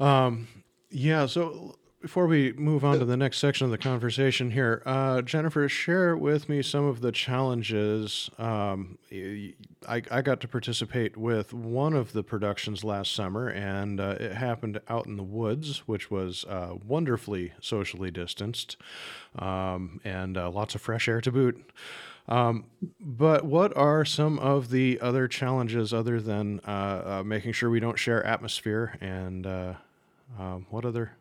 Um, 0.01 0.47
yeah, 0.91 1.27
so 1.27 1.77
before 2.01 2.27
we 2.27 2.53
move 2.53 2.85
on 2.85 3.01
to 3.01 3.05
the 3.05 3.17
next 3.17 3.39
section 3.39 3.65
of 3.65 3.73
the 3.73 3.79
conversation 3.79 4.53
here, 4.53 4.83
uh, 4.87 5.21
Jennifer, 5.21 5.69
share 5.69 6.17
with 6.17 6.49
me 6.49 6.63
some 6.63 6.85
of 6.85 7.01
the 7.01 7.11
challenges. 7.11 8.31
Um, 8.39 8.99
I, 9.13 10.03
I, 10.11 10.23
got 10.23 10.41
to 10.41 10.49
participate 10.49 11.17
with 11.17 11.53
one 11.53 11.95
of 11.95 12.13
the 12.13 12.23
productions 12.23 12.85
last 12.85 13.15
summer, 13.15 13.49
and 13.49 14.01
uh, 14.01 14.17
it 14.21 14.33
happened 14.35 14.81
out 14.89 15.07
in 15.07 15.17
the 15.17 15.25
woods, 15.25 15.89
which 15.89 16.09
was 16.09 16.45
uh, 16.45 16.75
wonderfully 16.87 17.53
socially 17.61 18.13
distanced 18.13 18.77
um, 19.37 20.01
and 20.05 20.39
uh, 20.39 20.51
lots 20.51 20.77
of 20.77 20.81
fresh 20.81 21.09
air 21.09 21.21
to 21.21 21.33
boot. 21.33 21.69
Um, 22.29 22.67
but 23.01 23.45
what 23.45 23.77
are 23.77 24.05
some 24.05 24.39
of 24.39 24.71
the 24.71 25.01
other 25.01 25.27
challenges 25.27 25.93
other 25.93 26.21
than 26.21 26.61
uh, 26.67 26.71
uh, 27.21 27.23
making 27.25 27.53
sure 27.53 27.71
we 27.71 27.81
don't 27.81 27.99
share 27.99 28.25
atmosphere 28.25 28.97
and 29.01 29.47
um, 30.39 30.67
what 30.71 30.85
other 30.85 31.18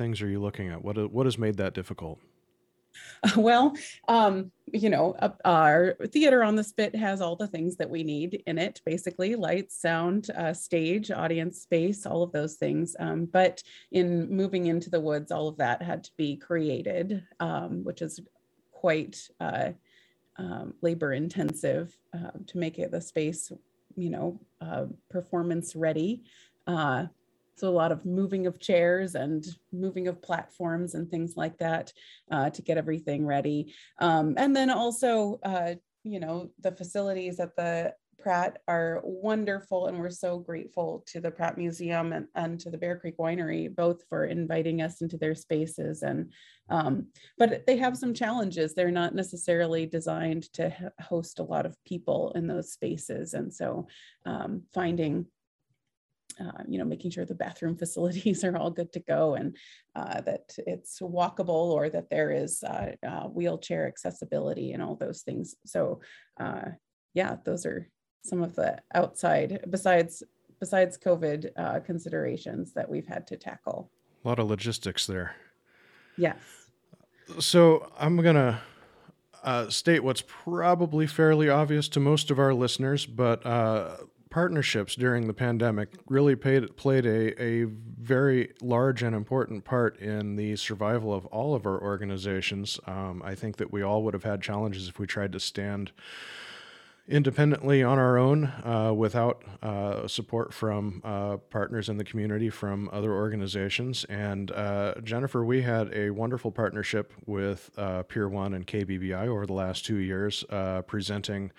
things 0.00 0.22
are 0.22 0.28
you 0.28 0.40
looking 0.40 0.68
at? 0.70 0.82
What 0.82 1.12
what 1.12 1.26
has 1.26 1.36
made 1.36 1.58
that 1.58 1.74
difficult? 1.74 2.18
Well, 3.36 3.76
um, 4.08 4.50
you 4.72 4.88
know, 4.88 5.14
uh, 5.18 5.28
our 5.44 5.94
theater 6.06 6.42
on 6.42 6.56
the 6.56 6.64
spit 6.64 6.96
has 6.96 7.20
all 7.20 7.36
the 7.36 7.46
things 7.46 7.76
that 7.76 7.90
we 7.90 8.02
need 8.02 8.42
in 8.46 8.58
it 8.58 8.80
basically 8.84 9.36
lights, 9.36 9.78
sound, 9.80 10.30
uh, 10.30 10.54
stage, 10.54 11.10
audience 11.10 11.60
space, 11.60 12.06
all 12.06 12.22
of 12.22 12.32
those 12.32 12.54
things. 12.54 12.96
Um, 12.98 13.26
but 13.26 13.62
in 13.92 14.28
moving 14.34 14.66
into 14.66 14.88
the 14.88 15.00
woods, 15.00 15.30
all 15.30 15.48
of 15.48 15.58
that 15.58 15.82
had 15.82 16.02
to 16.04 16.10
be 16.16 16.36
created, 16.36 17.22
um, 17.38 17.84
which 17.84 18.00
is 18.00 18.20
quite 18.72 19.28
uh, 19.38 19.70
um, 20.36 20.72
labor 20.80 21.12
intensive 21.12 21.96
uh, 22.14 22.38
to 22.46 22.58
make 22.58 22.78
it 22.78 22.90
the 22.90 23.02
space, 23.02 23.52
you 23.96 24.10
know, 24.10 24.40
uh, 24.62 24.86
performance 25.10 25.76
ready. 25.76 26.22
So 27.60 27.68
a 27.68 27.70
lot 27.70 27.92
of 27.92 28.06
moving 28.06 28.46
of 28.46 28.58
chairs 28.58 29.14
and 29.14 29.46
moving 29.70 30.08
of 30.08 30.22
platforms 30.22 30.94
and 30.94 31.10
things 31.10 31.36
like 31.36 31.58
that 31.58 31.92
uh, 32.30 32.48
to 32.50 32.62
get 32.62 32.78
everything 32.78 33.26
ready. 33.26 33.74
Um, 33.98 34.34
and 34.38 34.56
then 34.56 34.70
also, 34.70 35.38
uh, 35.44 35.74
you 36.02 36.20
know, 36.20 36.50
the 36.60 36.72
facilities 36.72 37.38
at 37.38 37.54
the 37.56 37.94
Pratt 38.18 38.58
are 38.68 39.00
wonderful, 39.02 39.86
and 39.86 39.98
we're 39.98 40.10
so 40.10 40.38
grateful 40.38 41.02
to 41.06 41.20
the 41.20 41.30
Pratt 41.30 41.56
Museum 41.56 42.12
and, 42.12 42.26
and 42.34 42.60
to 42.60 42.70
the 42.70 42.78
Bear 42.78 42.98
Creek 42.98 43.16
Winery, 43.18 43.74
both 43.74 44.02
for 44.08 44.26
inviting 44.26 44.82
us 44.82 45.00
into 45.00 45.16
their 45.16 45.34
spaces. 45.34 46.02
And 46.02 46.32
um, 46.68 47.06
but 47.38 47.66
they 47.66 47.76
have 47.78 47.96
some 47.96 48.14
challenges. 48.14 48.74
They're 48.74 48.90
not 48.90 49.14
necessarily 49.14 49.86
designed 49.86 50.52
to 50.54 50.92
host 51.00 51.38
a 51.38 51.44
lot 51.44 51.66
of 51.66 51.76
people 51.84 52.32
in 52.34 52.46
those 52.46 52.72
spaces, 52.72 53.34
and 53.34 53.52
so 53.52 53.86
um, 54.26 54.62
finding 54.74 55.26
uh, 56.40 56.62
you 56.68 56.78
know, 56.78 56.84
making 56.84 57.10
sure 57.10 57.24
the 57.24 57.34
bathroom 57.34 57.76
facilities 57.78 58.44
are 58.44 58.56
all 58.56 58.70
good 58.70 58.92
to 58.92 59.00
go 59.00 59.34
and 59.34 59.56
uh, 59.94 60.20
that 60.22 60.54
it's 60.66 61.00
walkable 61.00 61.48
or 61.72 61.90
that 61.90 62.10
there 62.10 62.30
is 62.30 62.62
uh, 62.62 62.92
uh 63.06 63.24
wheelchair 63.24 63.86
accessibility 63.86 64.72
and 64.72 64.82
all 64.82 64.96
those 64.96 65.22
things. 65.22 65.54
So 65.66 66.00
uh, 66.38 66.70
yeah, 67.14 67.36
those 67.44 67.66
are 67.66 67.88
some 68.22 68.42
of 68.42 68.54
the 68.54 68.78
outside 68.94 69.64
besides 69.70 70.22
besides 70.60 70.98
COVID 70.98 71.50
uh, 71.56 71.80
considerations 71.80 72.72
that 72.74 72.88
we've 72.88 73.06
had 73.06 73.26
to 73.28 73.36
tackle. 73.36 73.90
A 74.24 74.28
lot 74.28 74.38
of 74.38 74.48
logistics 74.48 75.06
there. 75.06 75.34
Yes. 76.18 76.36
So 77.38 77.90
I'm 77.98 78.18
gonna 78.18 78.60
uh, 79.42 79.70
state 79.70 80.04
what's 80.04 80.22
probably 80.26 81.06
fairly 81.06 81.48
obvious 81.48 81.88
to 81.90 82.00
most 82.00 82.30
of 82.30 82.38
our 82.38 82.52
listeners, 82.52 83.06
but 83.06 83.44
uh, 83.46 83.96
partnerships 84.30 84.94
during 84.94 85.26
the 85.26 85.34
pandemic 85.34 85.88
really 86.08 86.36
paid, 86.36 86.76
played 86.76 87.04
a, 87.04 87.42
a 87.42 87.64
very 87.64 88.52
large 88.62 89.02
and 89.02 89.14
important 89.14 89.64
part 89.64 89.98
in 89.98 90.36
the 90.36 90.54
survival 90.56 91.12
of 91.12 91.26
all 91.26 91.54
of 91.54 91.66
our 91.66 91.80
organizations. 91.80 92.78
Um, 92.86 93.22
I 93.24 93.34
think 93.34 93.56
that 93.56 93.72
we 93.72 93.82
all 93.82 94.04
would 94.04 94.14
have 94.14 94.24
had 94.24 94.40
challenges 94.40 94.88
if 94.88 94.98
we 94.98 95.06
tried 95.06 95.32
to 95.32 95.40
stand 95.40 95.90
independently 97.10 97.82
on 97.82 97.98
our 97.98 98.16
own 98.16 98.44
uh, 98.64 98.92
without 98.96 99.42
uh, 99.62 100.06
support 100.06 100.54
from 100.54 101.02
uh, 101.04 101.36
partners 101.50 101.88
in 101.88 101.96
the 101.96 102.04
community 102.04 102.48
from 102.48 102.88
other 102.92 103.12
organizations. 103.12 104.04
And 104.04 104.52
uh, 104.52 104.94
Jennifer, 105.02 105.44
we 105.44 105.62
had 105.62 105.92
a 105.92 106.10
wonderful 106.10 106.52
partnership 106.52 107.12
with 107.26 107.70
uh, 107.76 108.04
Pier 108.04 108.28
One 108.28 108.54
and 108.54 108.66
KBBI 108.66 109.26
over 109.26 109.44
the 109.44 109.52
last 109.52 109.84
two 109.84 109.96
years, 109.96 110.44
uh, 110.50 110.82
presenting 110.82 111.50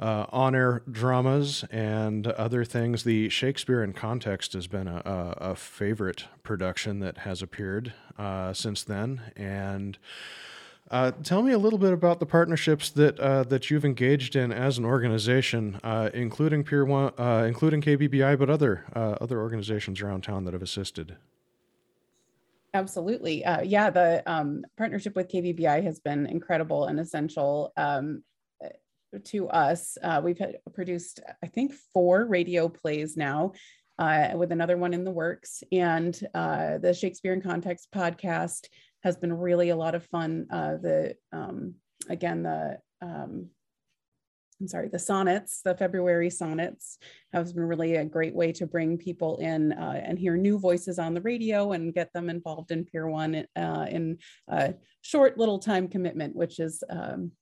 uh, 0.00 0.26
on 0.30 0.54
air 0.54 0.82
dramas 0.90 1.64
and 1.70 2.26
other 2.26 2.64
things. 2.64 3.04
The 3.04 3.28
Shakespeare 3.28 3.82
in 3.82 3.92
Context 3.92 4.54
has 4.54 4.66
been 4.66 4.88
a, 4.88 5.02
a, 5.04 5.50
a 5.50 5.54
favorite 5.54 6.24
production 6.42 7.00
that 7.00 7.18
has 7.18 7.42
appeared 7.42 7.92
uh, 8.18 8.52
since 8.52 8.82
then. 8.82 9.20
And 9.36 9.98
uh, 10.90 11.12
tell 11.22 11.42
me 11.42 11.52
a 11.52 11.58
little 11.58 11.78
bit 11.78 11.92
about 11.92 12.20
the 12.20 12.26
partnerships 12.26 12.90
that 12.90 13.18
uh, 13.18 13.42
that 13.44 13.70
you've 13.70 13.84
engaged 13.84 14.36
in 14.36 14.52
as 14.52 14.78
an 14.78 14.84
organization, 14.84 15.80
uh, 15.82 16.10
including 16.14 16.64
Pier 16.64 16.84
One, 16.84 17.12
uh, 17.18 17.44
including 17.46 17.80
KBBI, 17.80 18.38
but 18.38 18.50
other 18.50 18.84
other 18.94 19.40
organizations 19.40 20.00
around 20.00 20.22
town 20.22 20.44
that 20.44 20.54
have 20.54 20.62
assisted. 20.62 21.16
Absolutely. 22.74 23.44
Uh, 23.44 23.62
yeah, 23.62 23.88
the 23.88 24.22
um, 24.26 24.64
partnership 24.76 25.16
with 25.16 25.28
KBBI 25.28 25.82
has 25.82 25.98
been 25.98 26.26
incredible 26.26 26.86
and 26.86 27.00
essential. 27.00 27.72
Um, 27.76 28.22
to 29.24 29.48
us. 29.48 29.96
Uh, 30.02 30.20
we've 30.22 30.38
had 30.38 30.58
produced, 30.74 31.20
I 31.42 31.46
think, 31.46 31.72
four 31.94 32.26
radio 32.26 32.68
plays 32.68 33.16
now, 33.16 33.52
uh, 33.98 34.30
with 34.34 34.52
another 34.52 34.76
one 34.76 34.94
in 34.94 35.04
the 35.04 35.10
works. 35.10 35.62
And 35.72 36.18
uh, 36.34 36.78
the 36.78 36.92
Shakespeare 36.92 37.32
in 37.32 37.40
Context 37.40 37.88
podcast 37.94 38.68
has 39.06 39.16
been 39.16 39.32
really 39.32 39.70
a 39.70 39.76
lot 39.76 39.94
of 39.94 40.04
fun. 40.06 40.46
Uh, 40.50 40.74
the 40.82 41.14
um, 41.32 41.74
again 42.10 42.42
the 42.42 42.78
um, 43.00 43.50
I'm 44.60 44.68
sorry, 44.68 44.88
the 44.88 44.98
sonnets, 44.98 45.60
the 45.62 45.76
February 45.76 46.30
sonnets, 46.30 46.98
has 47.32 47.52
been 47.52 47.64
really 47.64 47.96
a 47.96 48.04
great 48.04 48.34
way 48.34 48.52
to 48.52 48.66
bring 48.66 48.96
people 48.96 49.36
in 49.36 49.72
uh, 49.72 50.00
and 50.02 50.18
hear 50.18 50.36
new 50.36 50.58
voices 50.58 50.98
on 50.98 51.12
the 51.12 51.20
radio 51.20 51.72
and 51.72 51.94
get 51.94 52.10
them 52.12 52.30
involved 52.30 52.70
in 52.70 52.84
Pier 52.84 53.06
One 53.06 53.46
uh, 53.54 53.86
in 53.90 54.18
a 54.48 54.74
short 55.02 55.36
little 55.38 55.58
time 55.58 55.88
commitment, 55.88 56.34
which 56.34 56.58
is 56.58 56.82
um, 56.88 57.32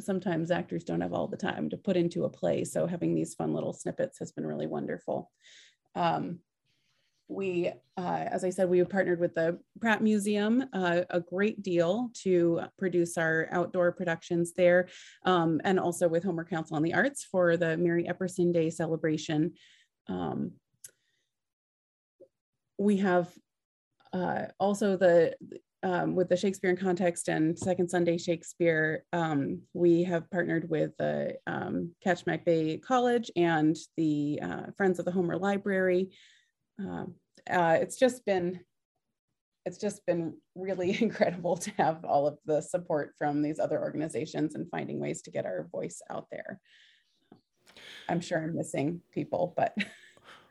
sometimes 0.00 0.50
actors 0.50 0.84
don't 0.84 1.00
have 1.00 1.12
all 1.12 1.28
the 1.28 1.36
time 1.36 1.70
to 1.70 1.76
put 1.76 1.96
into 1.96 2.24
a 2.24 2.30
play. 2.30 2.64
So 2.64 2.86
having 2.86 3.14
these 3.14 3.34
fun 3.34 3.54
little 3.54 3.72
snippets 3.72 4.18
has 4.18 4.32
been 4.32 4.46
really 4.46 4.66
wonderful. 4.66 5.30
Um, 5.94 6.40
we, 7.28 7.70
uh, 7.96 8.24
as 8.30 8.42
I 8.42 8.50
said, 8.50 8.68
we 8.68 8.78
have 8.78 8.88
partnered 8.88 9.20
with 9.20 9.34
the 9.34 9.58
Pratt 9.80 10.02
Museum 10.02 10.64
uh, 10.72 11.02
a 11.10 11.20
great 11.20 11.62
deal 11.62 12.10
to 12.22 12.62
produce 12.78 13.18
our 13.18 13.48
outdoor 13.52 13.92
productions 13.92 14.54
there, 14.54 14.88
um, 15.24 15.60
and 15.64 15.78
also 15.78 16.08
with 16.08 16.24
Homer 16.24 16.44
Council 16.44 16.76
on 16.76 16.82
the 16.82 16.94
Arts 16.94 17.24
for 17.24 17.56
the 17.56 17.76
Mary 17.76 18.04
Epperson 18.04 18.52
Day 18.52 18.70
celebration. 18.70 19.52
Um, 20.08 20.52
we 22.78 22.96
have 22.98 23.28
uh, 24.12 24.46
also 24.58 24.96
the 24.96 25.34
um, 25.82 26.16
with 26.16 26.28
the 26.28 26.36
Shakespeare 26.36 26.70
in 26.70 26.76
Context 26.76 27.28
and 27.28 27.56
Second 27.56 27.88
Sunday 27.88 28.18
Shakespeare, 28.18 29.04
um, 29.12 29.60
we 29.74 30.02
have 30.02 30.28
partnered 30.28 30.68
with 30.68 30.90
the 30.98 31.36
um, 31.46 31.92
Bay 32.44 32.78
College 32.78 33.30
and 33.36 33.76
the 33.96 34.40
uh, 34.42 34.62
Friends 34.76 34.98
of 34.98 35.04
the 35.04 35.12
Homer 35.12 35.36
Library. 35.36 36.10
Uh, 36.82 37.04
uh, 37.50 37.78
it's 37.80 37.96
just 37.96 38.24
been 38.24 38.60
it's 39.64 39.78
just 39.78 40.04
been 40.06 40.34
really 40.54 40.96
incredible 41.02 41.56
to 41.56 41.70
have 41.72 42.04
all 42.04 42.26
of 42.26 42.38
the 42.46 42.60
support 42.60 43.12
from 43.18 43.42
these 43.42 43.58
other 43.58 43.80
organizations 43.80 44.54
and 44.54 44.70
finding 44.70 44.98
ways 44.98 45.22
to 45.22 45.30
get 45.30 45.46
our 45.46 45.68
voice 45.70 46.00
out 46.10 46.26
there. 46.30 46.60
I'm 48.08 48.20
sure 48.20 48.42
I'm 48.42 48.56
missing 48.56 49.02
people, 49.12 49.54
but 49.56 49.74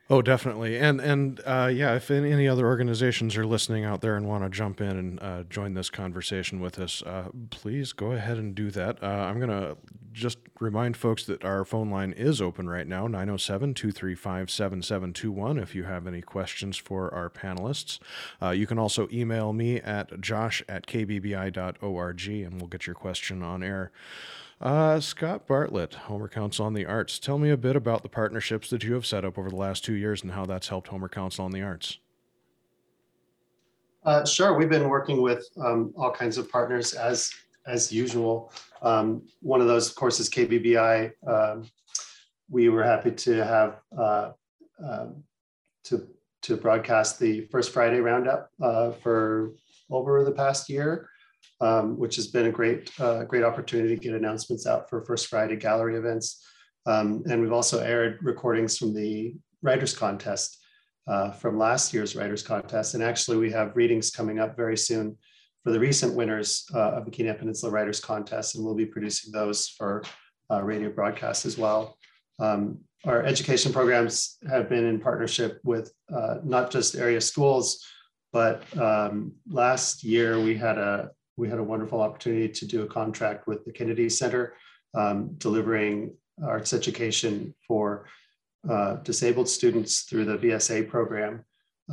Oh, 0.09 0.21
definitely, 0.21 0.77
and 0.77 1.01
and 1.01 1.41
uh, 1.45 1.69
yeah, 1.73 1.93
if 1.95 2.09
any, 2.09 2.31
any, 2.31 2.47
other 2.47 2.65
organizations 2.65 3.35
are 3.35 3.45
listening 3.45 3.83
out 3.83 3.99
there 3.99 4.15
and 4.15 4.25
want 4.25 4.41
to 4.45 4.49
jump 4.49 4.79
in 4.79 4.97
and 4.97 5.21
uh, 5.21 5.43
join 5.43 5.73
this 5.73 5.89
conversation 5.89 6.61
with 6.61 6.79
us, 6.79 7.03
uh, 7.03 7.27
please 7.49 7.91
go 7.91 8.13
ahead 8.13 8.37
and 8.37 8.55
do 8.55 8.71
that. 8.71 9.03
Uh, 9.03 9.05
I'm 9.05 9.37
gonna 9.37 9.75
just 10.13 10.37
remind 10.59 10.97
folks 10.97 11.23
that 11.25 11.45
our 11.45 11.65
phone 11.65 11.89
line 11.89 12.13
is 12.13 12.39
open 12.41 12.69
right 12.69 12.87
now 12.87 13.07
907-235-7721 13.07 15.61
if 15.61 15.75
you 15.75 15.83
have 15.83 16.07
any 16.07 16.21
questions 16.21 16.77
for 16.77 17.13
our 17.13 17.29
panelists. 17.29 17.99
Uh, 18.41 18.49
you 18.49 18.65
can 18.67 18.79
also 18.79 19.07
email 19.11 19.53
me 19.53 19.77
at 19.77 20.19
josh 20.19 20.63
at 20.67 20.87
kbbi.org 20.87 22.27
and 22.27 22.59
we'll 22.59 22.67
get 22.67 22.87
your 22.87 22.95
question 22.95 23.43
on 23.43 23.63
air. 23.63 23.91
Uh, 24.59 24.99
Scott 24.99 25.45
Bartlett, 25.45 25.93
Homer 25.93 26.27
Council 26.27 26.65
on 26.65 26.73
the 26.73 26.85
Arts. 26.85 27.19
Tell 27.19 27.37
me 27.37 27.51
a 27.51 27.57
bit 27.57 27.75
about 27.75 28.01
the 28.01 28.09
partnerships 28.09 28.71
that 28.71 28.83
you 28.83 28.95
have 28.95 29.05
set 29.05 29.23
up 29.23 29.37
over 29.37 29.49
the 29.49 29.55
last 29.55 29.85
two 29.85 29.93
years 29.93 30.23
and 30.23 30.31
how 30.31 30.45
that's 30.45 30.69
helped 30.69 30.87
Homer 30.87 31.09
Council 31.09 31.45
on 31.45 31.51
the 31.51 31.61
Arts. 31.61 31.99
Uh, 34.03 34.25
sure, 34.25 34.57
we've 34.57 34.69
been 34.69 34.89
working 34.89 35.21
with 35.21 35.47
um, 35.63 35.93
all 35.97 36.11
kinds 36.11 36.37
of 36.37 36.49
partners 36.49 36.93
as 36.93 37.31
as 37.67 37.91
usual. 37.91 38.51
Um, 38.81 39.27
one 39.41 39.61
of 39.61 39.67
those, 39.67 39.89
of 39.89 39.95
course, 39.95 40.19
is 40.19 40.29
KBBI. 40.29 41.11
Um, 41.27 41.69
we 42.49 42.69
were 42.69 42.83
happy 42.83 43.11
to 43.11 43.43
have 43.43 43.81
uh, 43.97 44.31
um, 44.83 45.23
to 45.85 46.07
to 46.43 46.55
broadcast 46.55 47.19
the 47.19 47.41
first 47.51 47.73
Friday 47.73 47.99
roundup 47.99 48.49
uh, 48.61 48.91
for 48.91 49.53
over 49.89 50.23
the 50.23 50.31
past 50.31 50.69
year 50.69 51.09
um, 51.61 51.97
which 51.97 52.15
has 52.15 52.27
been 52.27 52.47
a 52.47 52.51
great, 52.51 52.91
uh, 52.99 53.23
great 53.23 53.43
opportunity 53.43 53.95
to 53.95 54.01
get 54.01 54.13
announcements 54.13 54.67
out 54.67 54.89
for 54.89 55.01
First 55.01 55.27
Friday 55.27 55.55
gallery 55.55 55.95
events. 55.95 56.45
Um, 56.85 57.23
and 57.29 57.41
we've 57.41 57.53
also 57.53 57.79
aired 57.79 58.19
recordings 58.21 58.77
from 58.77 58.93
the 58.93 59.35
Writers 59.61 59.95
Contest 59.95 60.59
uh, 61.07 61.31
from 61.31 61.57
last 61.57 61.93
year's 61.93 62.15
Writers 62.15 62.43
Contest. 62.43 62.93
And 62.93 63.03
actually, 63.03 63.37
we 63.37 63.51
have 63.51 63.75
readings 63.75 64.11
coming 64.11 64.39
up 64.39 64.55
very 64.55 64.77
soon 64.77 65.17
for 65.67 65.73
the 65.73 65.79
recent 65.81 66.13
winners 66.13 66.65
uh, 66.73 66.91
of 66.91 67.03
the 67.03 67.11
Kenai 67.11 67.33
Peninsula 67.33 67.69
Writers 67.69 67.99
Contest, 67.99 68.55
and 68.55 68.63
we'll 68.63 68.73
be 68.73 68.85
producing 68.85 69.33
those 69.33 69.67
for 69.67 70.01
uh, 70.49 70.63
radio 70.63 70.89
broadcast 70.89 71.45
as 71.45 71.57
well. 71.57 71.97
Um, 72.39 72.79
our 73.03 73.21
education 73.23 73.73
programs 73.73 74.37
have 74.49 74.69
been 74.69 74.85
in 74.85 74.97
partnership 74.97 75.59
with 75.65 75.91
uh, 76.09 76.35
not 76.41 76.71
just 76.71 76.95
area 76.95 77.19
schools, 77.19 77.85
but 78.31 78.63
um, 78.79 79.33
last 79.49 80.05
year 80.05 80.39
we 80.39 80.55
had 80.55 80.77
a, 80.77 81.09
we 81.35 81.49
had 81.49 81.59
a 81.59 81.63
wonderful 81.63 81.99
opportunity 81.99 82.47
to 82.47 82.65
do 82.65 82.83
a 82.83 82.87
contract 82.87 83.45
with 83.45 83.65
the 83.65 83.73
Kennedy 83.73 84.07
Center, 84.07 84.53
um, 84.93 85.31
delivering 85.37 86.13
arts 86.41 86.71
education 86.71 87.53
for 87.67 88.07
uh, 88.69 88.95
disabled 89.03 89.49
students 89.49 90.03
through 90.03 90.23
the 90.23 90.37
VSA 90.37 90.87
program, 90.87 91.43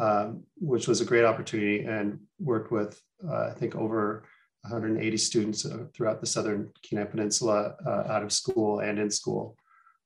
um, 0.01 0.45
which 0.61 0.87
was 0.87 1.01
a 1.01 1.05
great 1.05 1.25
opportunity 1.25 1.81
and 1.81 2.21
worked 2.39 2.71
with, 2.71 3.03
I 3.31 3.53
think, 3.53 3.75
over 3.77 4.25
180 4.63 5.17
students 5.19 5.67
uh, 5.67 5.85
throughout 5.93 6.21
the 6.21 6.27
Southern 6.27 6.71
Kenai 6.83 7.05
Peninsula 7.05 7.75
uh, 7.87 8.05
out 8.09 8.23
of 8.23 8.33
school 8.33 8.81
and 8.81 8.99
in 8.99 9.11
school. 9.11 9.57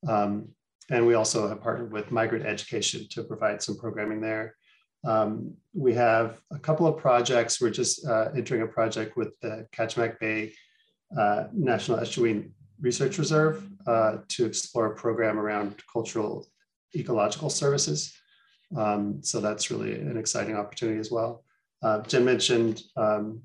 Um, 0.07 0.49
and 0.91 1.07
we 1.07 1.15
also 1.15 1.49
have 1.49 1.61
partnered 1.61 1.93
with 1.93 2.11
Migrant 2.11 2.47
Education 2.47 3.07
to 3.11 3.23
provide 3.23 3.63
some 3.63 3.77
programming 3.77 4.21
there. 4.21 4.57
Um, 5.05 5.55
we 5.75 5.95
have 5.95 6.41
a 6.51 6.59
couple 6.59 6.87
of 6.87 6.99
projects. 6.99 7.61
We're 7.61 7.71
just 7.71 8.07
uh, 8.07 8.31
entering 8.37 8.63
a 8.63 8.67
project 8.67 9.17
with 9.17 9.39
the 9.41 9.67
Kachemak 9.73 10.19
Bay 10.19 10.53
uh, 11.17 11.45
National 11.53 11.99
Estuarine 11.99 12.51
Research 12.81 13.19
Reserve 13.19 13.69
uh, 13.87 14.19
to 14.29 14.45
explore 14.45 14.87
a 14.87 14.97
program 14.97 15.39
around 15.39 15.81
cultural 15.93 16.47
ecological 16.97 17.51
services. 17.51 18.13
Um, 18.77 19.23
so 19.23 19.41
that's 19.41 19.71
really 19.71 19.95
an 19.95 20.19
exciting 20.19 20.57
opportunity 20.57 20.99
as 20.99 21.11
well. 21.11 21.45
Uh, 21.83 22.01
Jen 22.03 22.25
mentioned 22.25 22.83
um, 22.97 23.41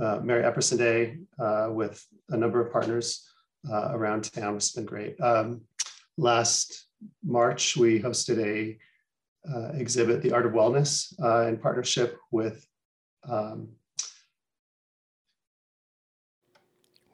uh, 0.00 0.20
Mary 0.22 0.42
Epperson 0.42 0.78
Day 0.78 1.18
uh, 1.38 1.68
with 1.70 2.04
a 2.28 2.36
number 2.36 2.60
of 2.60 2.72
partners 2.72 3.26
around 3.70 4.32
town, 4.32 4.54
which 4.54 4.64
has 4.64 4.72
been 4.72 4.86
great. 4.86 5.20
Um, 5.20 5.62
last 6.16 6.86
March, 7.22 7.76
we 7.76 8.00
hosted 8.00 8.38
a 8.44 8.78
uh, 9.48 9.72
exhibit, 9.74 10.22
The 10.22 10.32
Art 10.32 10.46
of 10.46 10.52
Wellness, 10.52 11.14
uh, 11.22 11.48
in 11.48 11.56
partnership 11.56 12.18
with. 12.30 12.66
Um, 13.28 13.68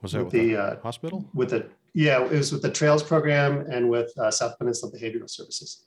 was 0.03 0.13
that 0.13 0.25
with, 0.25 0.33
with 0.33 0.43
the, 0.43 0.57
uh, 0.57 0.81
hospital? 0.81 1.29
With 1.35 1.51
the 1.51 1.69
yeah, 1.95 2.23
it 2.23 2.31
was 2.31 2.53
with 2.53 2.61
the 2.61 2.71
Trails 2.71 3.03
program 3.03 3.67
and 3.71 3.89
with 3.89 4.13
uh, 4.19 4.31
South 4.31 4.59
Peninsula 4.59 4.93
Behavioral 4.93 5.31
Services. 5.31 5.86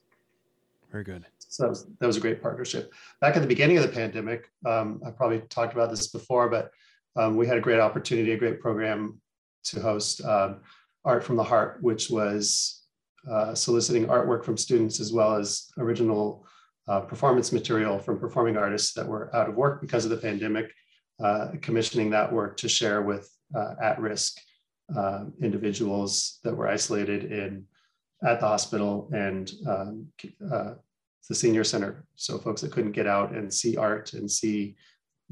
Very 0.91 1.03
good. 1.03 1.25
So 1.37 1.63
that 1.63 1.69
was, 1.69 1.85
that 1.99 2.07
was, 2.07 2.17
a 2.17 2.21
great 2.21 2.41
partnership. 2.41 2.93
Back 3.21 3.35
at 3.35 3.41
the 3.41 3.47
beginning 3.47 3.77
of 3.77 3.83
the 3.83 3.89
pandemic, 3.89 4.49
um, 4.65 5.01
I 5.05 5.11
probably 5.11 5.41
talked 5.49 5.73
about 5.73 5.89
this 5.89 6.07
before, 6.07 6.49
but 6.49 6.71
um, 7.15 7.35
we 7.35 7.47
had 7.47 7.57
a 7.57 7.61
great 7.61 7.79
opportunity, 7.79 8.31
a 8.31 8.37
great 8.37 8.59
program 8.59 9.19
to 9.65 9.79
host 9.79 10.23
um, 10.25 10.61
Art 11.05 11.23
from 11.23 11.35
the 11.35 11.43
Heart, 11.43 11.79
which 11.81 12.09
was 12.09 12.83
uh, 13.29 13.53
soliciting 13.53 14.07
artwork 14.07 14.43
from 14.43 14.57
students 14.57 14.99
as 14.99 15.11
well 15.11 15.35
as 15.35 15.67
original 15.77 16.45
uh, 16.87 17.01
performance 17.01 17.51
material 17.51 17.99
from 17.99 18.19
performing 18.19 18.57
artists 18.57 18.93
that 18.93 19.07
were 19.07 19.33
out 19.35 19.49
of 19.49 19.55
work 19.55 19.81
because 19.81 20.05
of 20.05 20.11
the 20.11 20.17
pandemic, 20.17 20.71
uh, 21.23 21.49
commissioning 21.61 22.09
that 22.09 22.31
work 22.31 22.57
to 22.57 22.69
share 22.69 23.01
with 23.01 23.29
uh, 23.55 23.75
at-risk 23.81 24.37
um, 24.95 25.33
individuals 25.41 26.39
that 26.43 26.55
were 26.55 26.67
isolated 26.67 27.31
in 27.31 27.65
at 28.23 28.39
the 28.39 28.47
hospital 28.47 29.09
and 29.13 29.51
um, 29.67 30.07
uh, 30.51 30.73
the 31.27 31.35
senior 31.35 31.63
center. 31.63 32.05
So 32.15 32.37
folks 32.37 32.61
that 32.61 32.71
couldn't 32.71 32.93
get 32.93 33.07
out 33.07 33.31
and 33.31 33.53
see 33.53 33.77
art 33.77 34.13
and 34.13 34.29
see 34.29 34.75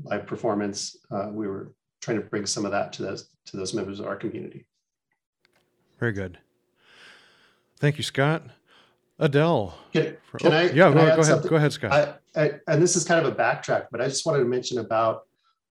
live 0.03 0.27
performance, 0.27 0.95
we 1.31 1.47
were 1.47 1.73
trying 2.01 2.17
to 2.17 2.23
bring 2.23 2.45
some 2.45 2.65
of 2.65 2.71
that 2.71 2.93
to 2.93 3.01
those 3.01 3.29
to 3.47 3.57
those 3.57 3.73
members 3.73 3.99
of 3.99 4.05
our 4.05 4.15
community. 4.15 4.65
Very 5.99 6.11
good. 6.11 6.37
Thank 7.79 7.97
you, 7.97 8.03
Scott. 8.03 8.43
Adele. 9.19 9.75
Can, 9.93 10.17
can 10.37 10.53
oh, 10.53 10.55
I? 10.55 10.61
Yeah, 10.63 10.89
can 10.89 10.93
go, 10.93 10.99
I 10.99 11.15
go 11.15 11.21
ahead. 11.21 11.49
Go 11.49 11.55
ahead, 11.55 11.73
Scott. 11.73 12.19
I, 12.35 12.41
I, 12.41 12.51
and 12.67 12.81
this 12.81 12.95
is 12.95 13.03
kind 13.03 13.25
of 13.25 13.31
a 13.31 13.35
backtrack, 13.35 13.87
but 13.91 13.99
I 13.99 14.07
just 14.07 14.25
wanted 14.25 14.39
to 14.39 14.45
mention 14.45 14.77
about, 14.77 15.23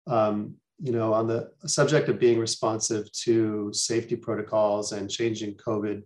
um, 0.09 0.55
you 0.81 0.91
know, 0.91 1.13
on 1.13 1.29
the 1.29 1.53
subject 1.67 2.09
of 2.09 2.19
being 2.19 2.41
responsive 2.41 3.11
to 3.13 3.71
safety 3.73 4.17
protocols 4.17 4.93
and 4.93 5.09
changing 5.09 5.55
COVID 5.55 6.03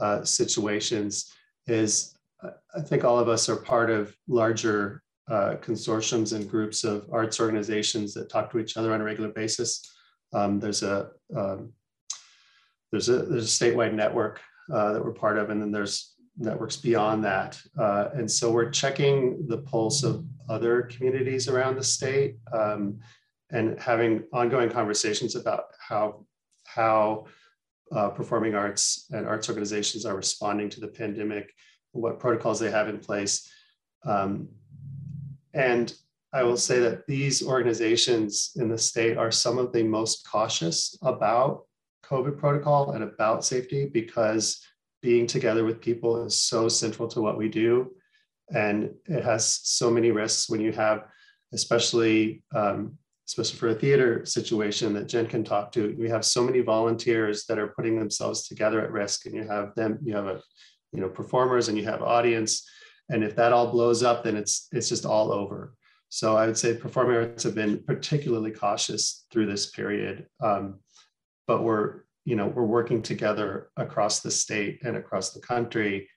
uh, 0.00 0.24
situations 0.24 1.32
is 1.66 2.16
I 2.42 2.80
think 2.82 3.04
all 3.04 3.18
of 3.18 3.28
us 3.28 3.48
are 3.48 3.56
part 3.56 3.90
of 3.90 4.14
larger 4.28 5.02
uh, 5.28 5.56
consortiums 5.60 6.34
and 6.34 6.48
groups 6.48 6.84
of 6.84 7.08
arts 7.12 7.40
organizations 7.40 8.14
that 8.14 8.28
talk 8.28 8.50
to 8.52 8.58
each 8.58 8.76
other 8.76 8.92
on 8.92 9.00
a 9.00 9.04
regular 9.04 9.30
basis. 9.30 9.90
Um, 10.32 10.60
there's 10.60 10.82
a 10.82 11.10
um, 11.34 11.72
there's 12.92 13.08
a 13.08 13.22
there's 13.22 13.60
a 13.60 13.64
statewide 13.64 13.94
network 13.94 14.40
uh, 14.72 14.92
that 14.92 15.04
we're 15.04 15.12
part 15.12 15.38
of, 15.38 15.50
and 15.50 15.60
then 15.60 15.72
there's 15.72 16.14
networks 16.36 16.76
beyond 16.76 17.24
that. 17.24 17.60
Uh, 17.78 18.10
and 18.14 18.30
so 18.30 18.50
we're 18.50 18.70
checking 18.70 19.46
the 19.48 19.58
pulse 19.58 20.02
of 20.02 20.24
other 20.48 20.82
communities 20.82 21.48
around 21.48 21.76
the 21.76 21.82
state 21.82 22.36
um, 22.52 22.98
and 23.50 23.80
having 23.80 24.22
ongoing 24.32 24.68
conversations 24.68 25.34
about 25.34 25.64
how 25.80 26.24
how 26.64 27.24
uh, 27.92 28.10
performing 28.10 28.54
arts 28.54 29.06
and 29.10 29.26
arts 29.26 29.48
organizations 29.48 30.04
are 30.04 30.16
responding 30.16 30.68
to 30.70 30.80
the 30.80 30.88
pandemic, 30.88 31.52
what 31.92 32.18
protocols 32.18 32.58
they 32.58 32.70
have 32.70 32.88
in 32.88 32.98
place. 32.98 33.50
Um, 34.04 34.48
and 35.54 35.94
I 36.32 36.42
will 36.42 36.56
say 36.56 36.80
that 36.80 37.06
these 37.06 37.46
organizations 37.46 38.52
in 38.56 38.68
the 38.68 38.78
state 38.78 39.16
are 39.16 39.30
some 39.30 39.58
of 39.58 39.72
the 39.72 39.82
most 39.82 40.28
cautious 40.28 40.98
about 41.02 41.64
COVID 42.04 42.38
protocol 42.38 42.92
and 42.92 43.02
about 43.02 43.44
safety 43.44 43.86
because 43.86 44.64
being 45.02 45.26
together 45.26 45.64
with 45.64 45.80
people 45.80 46.24
is 46.24 46.36
so 46.36 46.68
central 46.68 47.08
to 47.08 47.20
what 47.20 47.38
we 47.38 47.48
do. 47.48 47.92
And 48.54 48.94
it 49.06 49.24
has 49.24 49.60
so 49.62 49.90
many 49.90 50.10
risks 50.10 50.48
when 50.48 50.60
you 50.60 50.72
have, 50.72 51.04
especially, 51.52 52.42
um, 52.54 52.98
especially 53.26 53.58
for 53.58 53.68
a 53.68 53.74
theater 53.74 54.24
situation 54.24 54.92
that 54.94 55.08
Jen 55.08 55.26
can 55.26 55.44
talk 55.44 55.72
to, 55.72 55.94
we 55.98 56.08
have 56.08 56.24
so 56.24 56.42
many 56.42 56.60
volunteers 56.60 57.44
that 57.46 57.58
are 57.58 57.68
putting 57.68 57.98
themselves 57.98 58.46
together 58.46 58.80
at 58.80 58.92
risk 58.92 59.26
and 59.26 59.34
you 59.34 59.46
have 59.46 59.74
them, 59.74 59.98
you 60.02 60.14
have 60.14 60.26
a, 60.26 60.40
you 60.92 61.00
know, 61.00 61.08
performers 61.08 61.68
and 61.68 61.76
you 61.76 61.84
have 61.84 62.02
audience. 62.02 62.68
And 63.08 63.24
if 63.24 63.34
that 63.36 63.52
all 63.52 63.70
blows 63.70 64.02
up, 64.02 64.24
then 64.24 64.36
it's, 64.36 64.68
it's 64.72 64.88
just 64.88 65.04
all 65.04 65.32
over. 65.32 65.74
So 66.08 66.36
I 66.36 66.46
would 66.46 66.56
say 66.56 66.76
performing 66.76 67.16
arts 67.16 67.42
have 67.42 67.54
been 67.54 67.82
particularly 67.84 68.50
cautious 68.50 69.26
through 69.30 69.46
this 69.46 69.66
period, 69.70 70.26
um, 70.42 70.80
but 71.46 71.62
we're 71.62 72.02
you 72.24 72.36
know 72.36 72.46
we're 72.46 72.64
working 72.64 73.02
together 73.02 73.70
across 73.76 74.20
the 74.20 74.30
state 74.30 74.80
and 74.84 74.96
across 74.96 75.30
the 75.30 75.40
country 75.40 76.08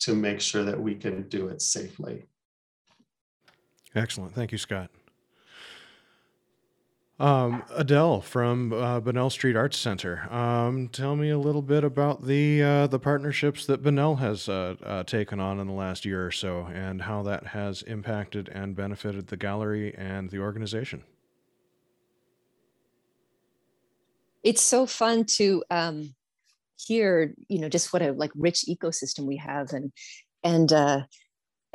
to 0.00 0.14
make 0.14 0.40
sure 0.40 0.64
that 0.64 0.80
we 0.80 0.94
can 0.94 1.28
do 1.28 1.48
it 1.48 1.62
safely. 1.62 2.26
Excellent, 3.94 4.34
thank 4.34 4.52
you, 4.52 4.58
Scott. 4.58 4.90
Um, 7.18 7.62
Adele 7.70 8.20
from 8.20 8.74
uh, 8.74 9.00
Bunnell 9.00 9.30
Street 9.30 9.56
Arts 9.56 9.78
Center. 9.78 10.30
Um, 10.30 10.88
tell 10.88 11.16
me 11.16 11.30
a 11.30 11.38
little 11.38 11.62
bit 11.62 11.82
about 11.82 12.26
the 12.26 12.62
uh, 12.62 12.86
the 12.88 12.98
partnerships 12.98 13.64
that 13.66 13.82
Bunnell 13.82 14.16
has 14.16 14.50
uh, 14.50 14.76
uh, 14.82 15.02
taken 15.04 15.40
on 15.40 15.58
in 15.58 15.66
the 15.66 15.72
last 15.72 16.04
year 16.04 16.26
or 16.26 16.30
so, 16.30 16.66
and 16.66 17.00
how 17.00 17.22
that 17.22 17.46
has 17.46 17.80
impacted 17.82 18.50
and 18.50 18.76
benefited 18.76 19.28
the 19.28 19.36
gallery 19.38 19.94
and 19.96 20.28
the 20.28 20.40
organization. 20.40 21.04
It's 24.42 24.62
so 24.62 24.84
fun 24.84 25.24
to 25.36 25.64
um, 25.70 26.14
hear, 26.76 27.34
you 27.48 27.60
know, 27.60 27.70
just 27.70 27.94
what 27.94 28.02
a 28.02 28.12
like 28.12 28.30
rich 28.34 28.66
ecosystem 28.68 29.24
we 29.24 29.38
have, 29.38 29.72
and 29.72 29.90
and 30.44 30.70
uh, 30.70 31.00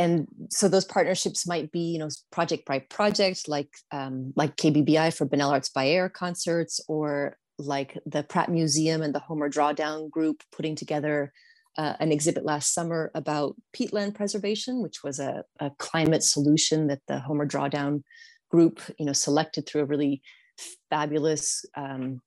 and 0.01 0.27
so 0.49 0.67
those 0.67 0.85
partnerships 0.85 1.45
might 1.45 1.71
be 1.71 1.79
you 1.79 1.99
know 1.99 2.09
project 2.31 2.65
by 2.65 2.79
project 2.79 3.47
like 3.47 3.69
um, 3.91 4.33
like 4.35 4.55
kbbi 4.57 5.15
for 5.15 5.25
Bunnell 5.25 5.51
arts 5.51 5.69
by 5.69 5.87
air 5.87 6.09
concerts 6.09 6.79
or 6.87 7.37
like 7.57 7.97
the 8.05 8.23
pratt 8.23 8.49
museum 8.49 9.01
and 9.01 9.13
the 9.13 9.19
homer 9.19 9.49
drawdown 9.49 10.09
group 10.09 10.43
putting 10.51 10.75
together 10.75 11.31
uh, 11.77 11.93
an 11.99 12.11
exhibit 12.11 12.43
last 12.43 12.73
summer 12.73 13.11
about 13.15 13.55
peatland 13.75 14.15
preservation 14.15 14.81
which 14.81 15.03
was 15.03 15.19
a, 15.19 15.43
a 15.59 15.71
climate 15.77 16.23
solution 16.23 16.87
that 16.87 17.01
the 17.07 17.19
homer 17.19 17.47
drawdown 17.47 18.01
group 18.49 18.81
you 18.97 19.05
know 19.05 19.13
selected 19.13 19.65
through 19.65 19.81
a 19.81 19.91
really 19.93 20.21
fabulous 20.89 21.63
um, 21.75 22.21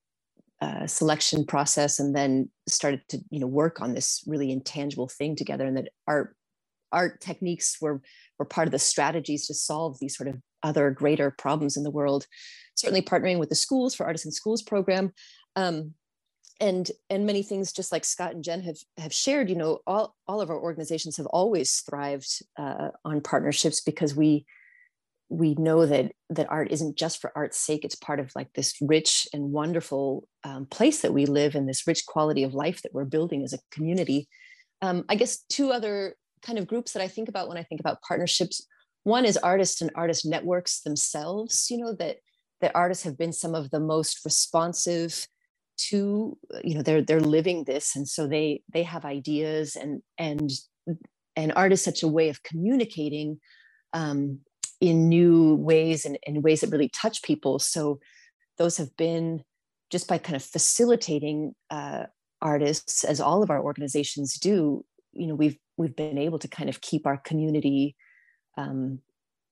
uh, 0.60 0.86
selection 0.86 1.44
process 1.44 1.98
and 1.98 2.14
then 2.16 2.48
started 2.68 3.02
to 3.08 3.18
you 3.30 3.40
know 3.40 3.46
work 3.46 3.82
on 3.82 3.92
this 3.92 4.22
really 4.26 4.50
intangible 4.50 5.08
thing 5.08 5.34
together 5.36 5.66
and 5.66 5.76
that 5.76 5.88
art 6.06 6.36
art 6.92 7.20
techniques 7.20 7.78
were 7.80 8.00
were 8.38 8.44
part 8.44 8.68
of 8.68 8.72
the 8.72 8.78
strategies 8.78 9.46
to 9.46 9.54
solve 9.54 9.98
these 10.00 10.16
sort 10.16 10.28
of 10.28 10.36
other 10.62 10.90
greater 10.90 11.30
problems 11.30 11.76
in 11.76 11.82
the 11.82 11.90
world. 11.90 12.26
Certainly 12.74 13.02
partnering 13.02 13.38
with 13.38 13.48
the 13.48 13.54
schools 13.54 13.94
for 13.94 14.06
Artists 14.06 14.26
in 14.26 14.32
Schools 14.32 14.62
program. 14.62 15.12
Um, 15.56 15.94
and 16.60 16.90
and 17.10 17.26
many 17.26 17.42
things 17.42 17.72
just 17.72 17.92
like 17.92 18.04
Scott 18.04 18.32
and 18.32 18.44
Jen 18.44 18.62
have 18.62 18.78
have 18.96 19.12
shared, 19.12 19.50
you 19.50 19.56
know, 19.56 19.80
all, 19.86 20.14
all 20.26 20.40
of 20.40 20.50
our 20.50 20.58
organizations 20.58 21.16
have 21.16 21.26
always 21.26 21.82
thrived 21.88 22.42
uh, 22.56 22.90
on 23.04 23.20
partnerships 23.20 23.80
because 23.80 24.14
we 24.14 24.46
we 25.28 25.54
know 25.54 25.86
that 25.86 26.12
that 26.30 26.50
art 26.50 26.70
isn't 26.70 26.96
just 26.96 27.20
for 27.20 27.32
art's 27.34 27.58
sake 27.58 27.84
it's 27.84 27.94
part 27.94 28.20
of 28.20 28.30
like 28.36 28.52
this 28.52 28.74
rich 28.80 29.26
and 29.32 29.52
wonderful 29.52 30.28
um, 30.44 30.66
place 30.66 31.00
that 31.00 31.14
we 31.14 31.26
live 31.26 31.54
in 31.54 31.66
this 31.66 31.86
rich 31.86 32.04
quality 32.06 32.42
of 32.42 32.54
life 32.54 32.82
that 32.82 32.92
we're 32.92 33.04
building 33.04 33.42
as 33.42 33.52
a 33.52 33.58
community 33.70 34.28
um, 34.82 35.04
i 35.08 35.14
guess 35.14 35.38
two 35.48 35.72
other 35.72 36.14
kind 36.44 36.58
of 36.58 36.66
groups 36.66 36.92
that 36.92 37.02
I 37.02 37.08
think 37.08 37.28
about 37.28 37.48
when 37.48 37.58
I 37.58 37.62
think 37.62 37.80
about 37.80 38.02
partnerships. 38.06 38.66
One 39.02 39.24
is 39.24 39.36
artists 39.38 39.80
and 39.80 39.90
artist 39.94 40.24
networks 40.24 40.82
themselves, 40.82 41.66
you 41.70 41.78
know, 41.78 41.94
that 41.94 42.18
that 42.60 42.72
artists 42.74 43.04
have 43.04 43.18
been 43.18 43.32
some 43.32 43.54
of 43.54 43.70
the 43.70 43.80
most 43.80 44.24
responsive 44.24 45.26
to, 45.76 46.38
you 46.62 46.74
know, 46.74 46.82
they're 46.82 47.02
they're 47.02 47.20
living 47.20 47.64
this. 47.64 47.96
And 47.96 48.08
so 48.08 48.26
they 48.26 48.62
they 48.72 48.82
have 48.82 49.04
ideas 49.04 49.76
and 49.76 50.02
and 50.18 50.50
and 51.36 51.52
art 51.56 51.72
is 51.72 51.82
such 51.82 52.02
a 52.02 52.08
way 52.08 52.28
of 52.28 52.42
communicating 52.42 53.40
um, 53.92 54.40
in 54.80 55.08
new 55.08 55.56
ways 55.56 56.04
and 56.04 56.18
in 56.22 56.42
ways 56.42 56.60
that 56.60 56.70
really 56.70 56.88
touch 56.90 57.22
people. 57.22 57.58
So 57.58 57.98
those 58.58 58.76
have 58.76 58.96
been 58.96 59.42
just 59.90 60.08
by 60.08 60.18
kind 60.18 60.36
of 60.36 60.44
facilitating 60.44 61.54
uh, 61.70 62.04
artists, 62.40 63.04
as 63.04 63.20
all 63.20 63.42
of 63.42 63.50
our 63.50 63.62
organizations 63.62 64.38
do, 64.38 64.84
you 65.12 65.26
know 65.26 65.34
we've 65.34 65.58
we've 65.76 65.96
been 65.96 66.18
able 66.18 66.38
to 66.38 66.48
kind 66.48 66.68
of 66.68 66.80
keep 66.80 67.06
our 67.06 67.16
community 67.18 67.96
um, 68.56 69.00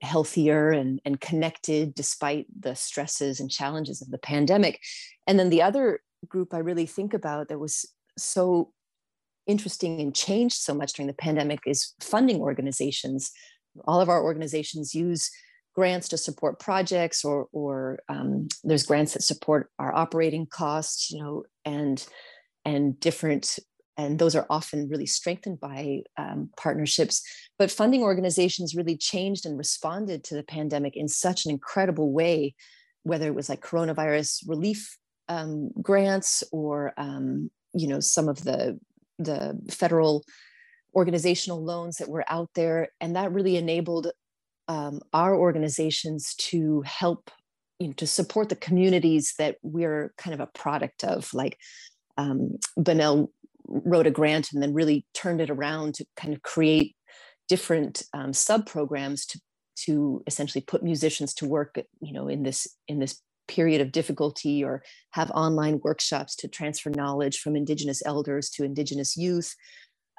healthier 0.00 0.70
and, 0.70 1.00
and 1.04 1.20
connected 1.20 1.94
despite 1.94 2.46
the 2.58 2.74
stresses 2.74 3.40
and 3.40 3.50
challenges 3.50 4.02
of 4.02 4.10
the 4.10 4.18
pandemic. 4.18 4.80
And 5.26 5.38
then 5.38 5.50
the 5.50 5.62
other 5.62 6.00
group 6.28 6.54
i 6.54 6.58
really 6.58 6.86
think 6.86 7.14
about 7.14 7.48
that 7.48 7.58
was 7.58 7.84
so 8.16 8.72
interesting 9.46 10.00
and 10.00 10.14
changed 10.14 10.56
so 10.56 10.74
much 10.74 10.92
during 10.92 11.08
the 11.08 11.14
pandemic 11.14 11.60
is 11.66 11.94
funding 12.00 12.40
organizations. 12.40 13.32
All 13.86 14.00
of 14.00 14.08
our 14.08 14.22
organizations 14.22 14.94
use 14.94 15.30
grants 15.74 16.08
to 16.08 16.18
support 16.18 16.60
projects 16.60 17.24
or 17.24 17.48
or 17.52 17.98
um, 18.08 18.46
there's 18.62 18.84
grants 18.84 19.14
that 19.14 19.22
support 19.22 19.70
our 19.78 19.94
operating 19.94 20.46
costs 20.46 21.10
you 21.10 21.20
know 21.20 21.44
and 21.64 22.06
and 22.64 23.00
different 23.00 23.58
and 23.96 24.18
those 24.18 24.34
are 24.34 24.46
often 24.48 24.88
really 24.88 25.06
strengthened 25.06 25.60
by 25.60 26.02
um, 26.16 26.50
partnerships. 26.56 27.22
But 27.58 27.70
funding 27.70 28.02
organizations 28.02 28.74
really 28.74 28.96
changed 28.96 29.44
and 29.44 29.58
responded 29.58 30.24
to 30.24 30.34
the 30.34 30.42
pandemic 30.42 30.96
in 30.96 31.08
such 31.08 31.44
an 31.44 31.50
incredible 31.50 32.12
way, 32.12 32.54
whether 33.02 33.26
it 33.26 33.34
was 33.34 33.48
like 33.48 33.60
coronavirus 33.60 34.48
relief 34.48 34.96
um, 35.28 35.70
grants 35.80 36.42
or 36.52 36.92
um, 36.96 37.50
you 37.74 37.86
know 37.86 38.00
some 38.00 38.28
of 38.28 38.44
the 38.44 38.78
the 39.18 39.58
federal 39.70 40.24
organizational 40.94 41.64
loans 41.64 41.96
that 41.96 42.08
were 42.08 42.24
out 42.28 42.50
there, 42.54 42.88
and 43.00 43.16
that 43.16 43.32
really 43.32 43.56
enabled 43.56 44.10
um, 44.68 45.00
our 45.12 45.34
organizations 45.34 46.34
to 46.36 46.82
help 46.82 47.30
you 47.78 47.88
know 47.88 47.94
to 47.94 48.06
support 48.06 48.48
the 48.48 48.56
communities 48.56 49.34
that 49.38 49.56
we're 49.62 50.12
kind 50.16 50.34
of 50.34 50.40
a 50.40 50.46
product 50.46 51.04
of, 51.04 51.32
like 51.34 51.58
um, 52.16 52.56
Bunnell 52.76 53.30
wrote 53.66 54.06
a 54.06 54.10
grant 54.10 54.52
and 54.52 54.62
then 54.62 54.74
really 54.74 55.06
turned 55.14 55.40
it 55.40 55.50
around 55.50 55.94
to 55.94 56.04
kind 56.16 56.34
of 56.34 56.42
create 56.42 56.96
different 57.48 58.02
um, 58.14 58.32
sub 58.32 58.66
programs 58.66 59.26
to 59.26 59.40
to 59.74 60.22
essentially 60.26 60.62
put 60.62 60.82
musicians 60.82 61.32
to 61.34 61.46
work 61.46 61.76
you 62.00 62.12
know 62.12 62.28
in 62.28 62.42
this 62.42 62.66
in 62.88 62.98
this 62.98 63.20
period 63.48 63.80
of 63.80 63.92
difficulty 63.92 64.62
or 64.62 64.82
have 65.10 65.30
online 65.32 65.80
workshops 65.82 66.36
to 66.36 66.48
transfer 66.48 66.90
knowledge 66.90 67.38
from 67.38 67.56
indigenous 67.56 68.02
elders 68.06 68.48
to 68.48 68.64
indigenous 68.64 69.16
youth. 69.16 69.54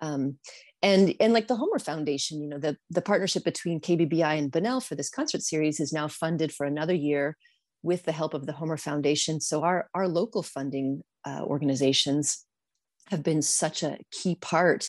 Um, 0.01 0.37
and 0.81 1.15
and 1.19 1.33
like 1.33 1.47
the 1.47 1.55
homer 1.55 1.79
foundation 1.79 2.41
you 2.41 2.49
know 2.49 2.59
the 2.59 2.75
the 2.89 3.01
partnership 3.01 3.45
between 3.45 3.79
kbbi 3.79 4.37
and 4.37 4.51
Bunnell 4.51 4.81
for 4.81 4.95
this 4.95 5.09
concert 5.09 5.41
series 5.41 5.79
is 5.79 5.93
now 5.93 6.09
funded 6.09 6.51
for 6.51 6.65
another 6.65 6.93
year 6.93 7.37
with 7.83 8.03
the 8.03 8.11
help 8.11 8.33
of 8.33 8.45
the 8.45 8.53
homer 8.53 8.77
foundation. 8.77 9.39
So 9.39 9.63
our 9.63 9.89
our 9.93 10.07
local 10.07 10.41
funding 10.41 11.03
uh, 11.25 11.41
organizations 11.43 12.45
have 13.09 13.23
been 13.23 13.41
such 13.41 13.83
a 13.83 13.97
key 14.11 14.35
part 14.35 14.87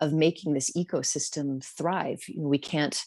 of 0.00 0.12
making 0.12 0.52
this 0.52 0.72
ecosystem 0.72 1.64
thrive. 1.64 2.22
You 2.28 2.42
know, 2.42 2.48
we 2.48 2.58
can't 2.58 3.00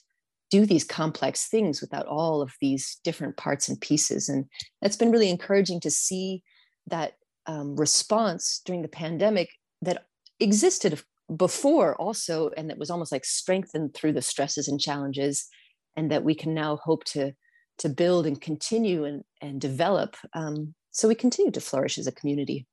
do 0.49 0.65
these 0.65 0.83
complex 0.83 1.47
things 1.47 1.81
without 1.81 2.05
all 2.05 2.41
of 2.41 2.53
these 2.61 2.99
different 3.03 3.35
parts 3.35 3.67
and 3.67 3.79
pieces. 3.81 4.29
And 4.29 4.45
that's 4.81 4.95
been 4.95 5.11
really 5.11 5.29
encouraging 5.29 5.81
to 5.81 5.91
see 5.91 6.43
that 6.87 7.13
um, 7.45 7.75
response 7.75 8.61
during 8.65 8.81
the 8.81 8.87
pandemic 8.87 9.49
that 9.81 10.05
existed 10.39 11.01
before 11.35 11.95
also, 11.95 12.49
and 12.55 12.69
that 12.69 12.77
was 12.77 12.89
almost 12.89 13.11
like 13.11 13.25
strengthened 13.25 13.93
through 13.93 14.13
the 14.13 14.21
stresses 14.21 14.69
and 14.69 14.79
challenges, 14.79 15.47
and 15.97 16.09
that 16.11 16.23
we 16.23 16.33
can 16.33 16.53
now 16.53 16.77
hope 16.77 17.03
to 17.05 17.33
to 17.79 17.89
build 17.89 18.25
and 18.25 18.41
continue 18.41 19.03
and, 19.03 19.23
and 19.39 19.61
develop 19.61 20.15
um, 20.33 20.73
so 20.97 21.07
we 21.07 21.13
continue 21.13 21.51
to 21.51 21.61
flourish 21.61 21.99
as 21.99 22.07
a 22.07 22.11
community. 22.11 22.65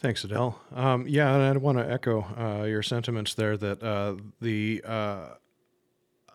Thanks, 0.00 0.22
Adele. 0.22 0.60
Um, 0.72 1.08
yeah, 1.08 1.34
and 1.34 1.42
I 1.42 1.56
want 1.56 1.78
to 1.78 1.90
echo 1.90 2.24
uh, 2.38 2.64
your 2.66 2.84
sentiments 2.84 3.34
there 3.34 3.56
that 3.56 3.82
uh, 3.82 4.14
the 4.40 4.82
uh, 4.86 5.34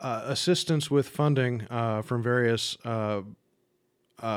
uh 0.02 0.22
assistance 0.26 0.92
with 0.92 1.08
funding 1.08 1.66
uh, 1.70 2.02
from 2.02 2.22
various 2.22 2.78
uh, 2.84 3.22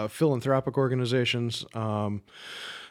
philanthropic 0.08 0.78
organizations, 0.78 1.64
um, 1.74 2.22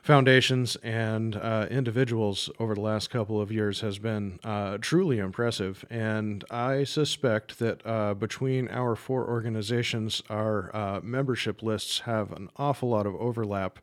foundations, 0.02 0.76
and 0.78 1.36
individuals 1.72 2.50
over 2.60 2.76
the 2.76 2.82
last 2.82 3.10
couple 3.10 3.40
of 3.40 3.50
years 3.50 3.80
has 3.80 3.98
been 3.98 4.38
truly 4.82 5.20
impressive. 5.20 5.86
And 5.90 6.44
I 6.52 6.84
suspect 6.84 7.60
that 7.60 8.18
between 8.20 8.68
our 8.70 8.96
four 8.96 9.28
organizations, 9.28 10.22
our 10.30 11.02
membership 11.02 11.64
lists 11.64 12.00
have 12.00 12.32
an 12.34 12.50
awful 12.58 12.90
lot 12.90 13.06
of 13.06 13.16
overlap 13.16 13.80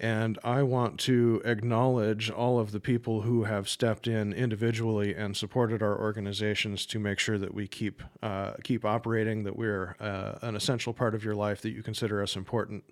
and 0.00 0.38
I 0.42 0.62
want 0.62 0.98
to 1.00 1.42
acknowledge 1.44 2.30
all 2.30 2.58
of 2.58 2.72
the 2.72 2.80
people 2.80 3.20
who 3.20 3.44
have 3.44 3.68
stepped 3.68 4.08
in 4.08 4.32
individually 4.32 5.14
and 5.14 5.36
supported 5.36 5.82
our 5.82 6.00
organizations 6.00 6.86
to 6.86 6.98
make 6.98 7.18
sure 7.18 7.36
that 7.36 7.52
we 7.52 7.68
keep 7.68 8.02
uh, 8.22 8.52
keep 8.64 8.86
operating, 8.86 9.44
that 9.44 9.56
we're 9.56 9.96
uh, 10.00 10.38
an 10.40 10.56
essential 10.56 10.94
part 10.94 11.14
of 11.14 11.22
your 11.22 11.34
life, 11.34 11.60
that 11.60 11.72
you 11.72 11.82
consider 11.82 12.22
us 12.22 12.34
important, 12.34 12.82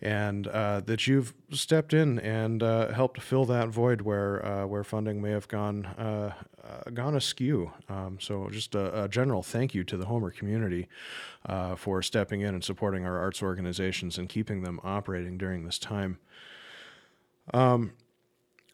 and 0.00 0.46
uh, 0.46 0.80
that 0.86 1.08
you've 1.08 1.34
stepped 1.50 1.92
in 1.92 2.20
and 2.20 2.62
uh, 2.62 2.92
helped 2.92 3.20
fill 3.20 3.44
that 3.46 3.68
void 3.68 4.02
where 4.02 4.46
uh, 4.46 4.64
where 4.64 4.84
funding 4.84 5.20
may 5.20 5.30
have 5.30 5.48
gone 5.48 5.86
uh, 5.86 6.32
gone 6.94 7.16
askew. 7.16 7.72
Um, 7.88 8.18
so, 8.20 8.48
just 8.50 8.76
a, 8.76 9.04
a, 9.04 9.08
general 9.08 9.42
thank 9.42 9.74
you 9.74 9.82
to 9.84 9.96
the 9.96 10.06
Homer 10.06 10.30
community 10.30 10.88
for 11.76 12.00
stepping 12.00 12.42
in 12.42 12.54
and 12.54 12.62
supporting 12.62 13.04
our 13.04 13.18
arts 13.18 13.42
organizations 13.42 14.18
and 14.18 14.28
keeping 14.28 14.62
them 14.62 14.78
operating 14.84 15.36
during 15.36 15.64
this 15.64 15.78
time. 15.78 16.18
Um, 17.52 17.92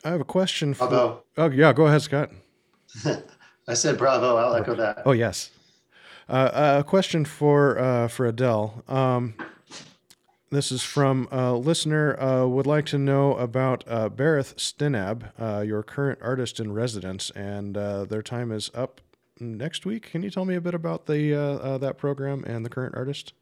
I 0.04 0.10
have 0.10 0.20
a 0.20 0.24
question 0.24 0.74
for. 0.74 0.88
Bravo. 0.88 1.22
Oh, 1.36 1.50
yeah, 1.50 1.72
go 1.72 1.86
ahead, 1.86 2.02
Scott. 2.02 2.30
I 3.68 3.74
said 3.74 3.98
bravo. 3.98 4.36
I'll 4.36 4.54
echo 4.54 4.74
that. 4.74 5.02
Oh, 5.04 5.12
yes. 5.12 5.50
Uh, 6.28 6.78
a 6.80 6.84
question 6.84 7.24
for 7.24 7.78
uh, 7.78 8.08
for 8.08 8.26
Adele. 8.26 8.84
Um, 8.88 9.34
this 10.50 10.72
is 10.72 10.82
from 10.82 11.28
a 11.30 11.54
listener. 11.54 12.20
Uh, 12.20 12.46
would 12.46 12.66
like 12.66 12.86
to 12.86 12.98
know 12.98 13.34
about 13.34 13.84
uh, 13.86 14.08
Berith 14.08 14.54
Stinab, 14.56 15.30
uh, 15.40 15.60
your 15.62 15.82
current 15.82 16.18
artist 16.22 16.58
in 16.58 16.72
residence, 16.72 17.30
and 17.30 17.76
uh, 17.76 18.04
their 18.04 18.22
time 18.22 18.50
is 18.50 18.70
up 18.74 19.00
next 19.38 19.86
week. 19.86 20.10
Can 20.10 20.22
you 20.22 20.30
tell 20.30 20.44
me 20.44 20.54
a 20.54 20.60
bit 20.60 20.74
about 20.74 21.06
the 21.06 21.34
uh, 21.34 21.40
uh, 21.40 21.78
that 21.78 21.98
program 21.98 22.44
and 22.44 22.64
the 22.64 22.70
current 22.70 22.94
artist? 22.96 23.32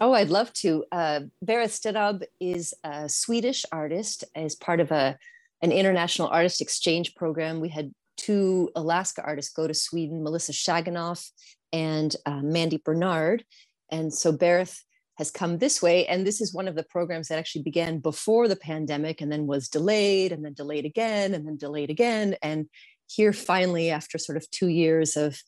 Oh, 0.00 0.14
I'd 0.14 0.30
love 0.30 0.50
to. 0.54 0.84
Uh, 0.90 1.20
Berith 1.44 1.78
Stinab 1.78 2.22
is 2.40 2.72
a 2.82 3.06
Swedish 3.08 3.66
artist 3.70 4.24
as 4.34 4.54
part 4.54 4.80
of 4.80 4.90
a 4.90 5.18
an 5.62 5.72
international 5.72 6.28
artist 6.28 6.62
exchange 6.62 7.14
program. 7.14 7.60
We 7.60 7.68
had 7.68 7.92
two 8.16 8.70
Alaska 8.74 9.22
artists 9.22 9.52
go 9.52 9.66
to 9.66 9.74
Sweden, 9.74 10.22
Melissa 10.22 10.52
Shaginoff 10.52 11.30
and 11.70 12.16
Mandy 12.26 12.80
Bernard. 12.82 13.44
And 13.90 14.12
so 14.12 14.32
Berith 14.32 14.80
has 15.18 15.30
come 15.30 15.58
this 15.58 15.82
way. 15.82 16.06
And 16.06 16.26
this 16.26 16.40
is 16.40 16.54
one 16.54 16.66
of 16.66 16.76
the 16.76 16.82
programs 16.82 17.28
that 17.28 17.38
actually 17.38 17.62
began 17.62 17.98
before 17.98 18.48
the 18.48 18.56
pandemic 18.56 19.20
and 19.20 19.30
then 19.30 19.46
was 19.46 19.68
delayed 19.68 20.32
and 20.32 20.42
then 20.42 20.54
delayed 20.54 20.86
again 20.86 21.34
and 21.34 21.46
then 21.46 21.58
delayed 21.58 21.90
again. 21.90 22.36
And 22.42 22.70
here 23.06 23.34
finally, 23.34 23.90
after 23.90 24.16
sort 24.16 24.38
of 24.38 24.50
two 24.50 24.68
years 24.68 25.16
of, 25.16 25.42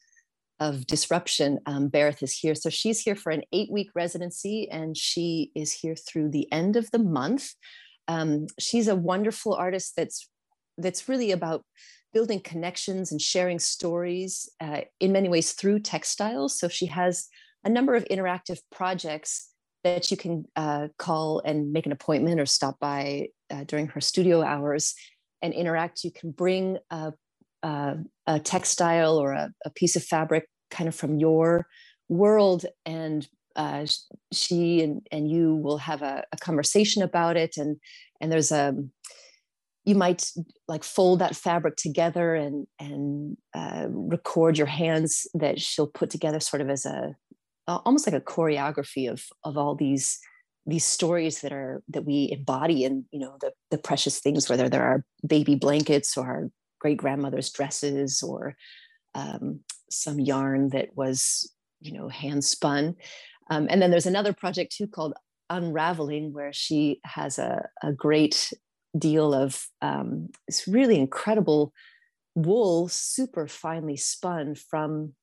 of 0.62 0.86
disruption, 0.86 1.58
um, 1.66 1.90
is 1.92 2.38
here. 2.38 2.54
So 2.54 2.70
she's 2.70 3.00
here 3.00 3.16
for 3.16 3.30
an 3.30 3.42
eight 3.52 3.70
week 3.70 3.90
residency 3.94 4.68
and 4.70 4.96
she 4.96 5.50
is 5.56 5.72
here 5.72 5.96
through 5.96 6.30
the 6.30 6.50
end 6.52 6.76
of 6.76 6.90
the 6.92 7.00
month. 7.00 7.54
Um, 8.06 8.46
she's 8.58 8.88
a 8.88 8.94
wonderful 8.94 9.54
artist 9.54 9.94
that's 9.96 10.28
that's 10.78 11.08
really 11.08 11.32
about 11.32 11.64
building 12.12 12.40
connections 12.40 13.10
and 13.10 13.20
sharing 13.20 13.58
stories 13.58 14.48
uh, 14.60 14.82
in 15.00 15.12
many 15.12 15.28
ways 15.28 15.52
through 15.52 15.80
textiles. 15.80 16.58
So 16.58 16.68
she 16.68 16.86
has 16.86 17.28
a 17.64 17.68
number 17.68 17.94
of 17.94 18.04
interactive 18.04 18.60
projects 18.70 19.48
that 19.84 20.10
you 20.10 20.16
can 20.16 20.44
uh, 20.54 20.88
call 20.98 21.42
and 21.44 21.72
make 21.72 21.86
an 21.86 21.92
appointment 21.92 22.40
or 22.40 22.46
stop 22.46 22.78
by 22.78 23.28
uh, 23.50 23.64
during 23.64 23.88
her 23.88 24.00
studio 24.00 24.42
hours 24.42 24.94
and 25.40 25.52
interact. 25.52 26.04
You 26.04 26.12
can 26.12 26.30
bring 26.30 26.78
a, 26.90 27.12
a, 27.62 27.96
a 28.26 28.40
textile 28.40 29.16
or 29.18 29.32
a, 29.32 29.50
a, 29.64 29.70
piece 29.70 29.96
of 29.96 30.04
fabric 30.04 30.46
kind 30.72 30.88
of 30.88 30.94
from 30.94 31.18
your 31.20 31.68
world 32.08 32.66
and 32.84 33.28
uh, 33.54 33.86
she 34.32 34.82
and, 34.82 35.06
and 35.12 35.30
you 35.30 35.54
will 35.54 35.78
have 35.78 36.02
a, 36.02 36.24
a, 36.32 36.36
conversation 36.38 37.02
about 37.02 37.36
it 37.36 37.58
and 37.58 37.76
and 38.20 38.32
there's 38.32 38.50
a 38.50 38.74
you 39.84 39.94
might 39.94 40.30
like 40.68 40.84
fold 40.84 41.18
that 41.18 41.36
fabric 41.36 41.76
together 41.76 42.34
and 42.34 42.66
and 42.80 43.36
uh, 43.54 43.86
record 43.90 44.56
your 44.56 44.66
hands 44.66 45.26
that 45.34 45.60
she'll 45.60 45.86
put 45.86 46.08
together 46.08 46.40
sort 46.40 46.62
of 46.62 46.70
as 46.70 46.86
a 46.86 47.14
almost 47.68 48.06
like 48.06 48.16
a 48.16 48.24
choreography 48.24 49.10
of 49.10 49.24
of 49.44 49.56
all 49.58 49.74
these 49.74 50.18
these 50.66 50.84
stories 50.84 51.40
that 51.40 51.52
are 51.52 51.82
that 51.88 52.04
we 52.04 52.30
embody 52.32 52.84
in 52.84 53.04
you 53.12 53.18
know 53.18 53.36
the 53.40 53.52
the 53.70 53.78
precious 53.78 54.18
things 54.20 54.48
whether 54.48 54.68
there 54.68 54.82
are 54.82 54.92
our 54.92 55.04
baby 55.26 55.54
blankets 55.54 56.16
or 56.16 56.26
our 56.26 56.50
great 56.80 56.96
grandmother's 56.96 57.50
dresses 57.50 58.22
or 58.22 58.56
um, 59.14 59.60
some 59.92 60.18
yarn 60.18 60.70
that 60.70 60.88
was 60.96 61.50
you 61.80 61.92
know 61.92 62.08
hand 62.08 62.44
spun 62.44 62.96
um, 63.50 63.66
and 63.70 63.82
then 63.82 63.90
there's 63.90 64.06
another 64.06 64.32
project 64.32 64.74
too 64.74 64.86
called 64.86 65.14
unraveling 65.50 66.32
where 66.32 66.52
she 66.52 67.00
has 67.04 67.38
a, 67.38 67.68
a 67.82 67.92
great 67.92 68.52
deal 68.96 69.34
of 69.34 69.66
um, 69.80 70.28
this 70.46 70.66
really 70.66 70.98
incredible 70.98 71.72
wool 72.34 72.88
super 72.88 73.46
finely 73.46 73.96
spun 73.96 74.54
from 74.54 75.14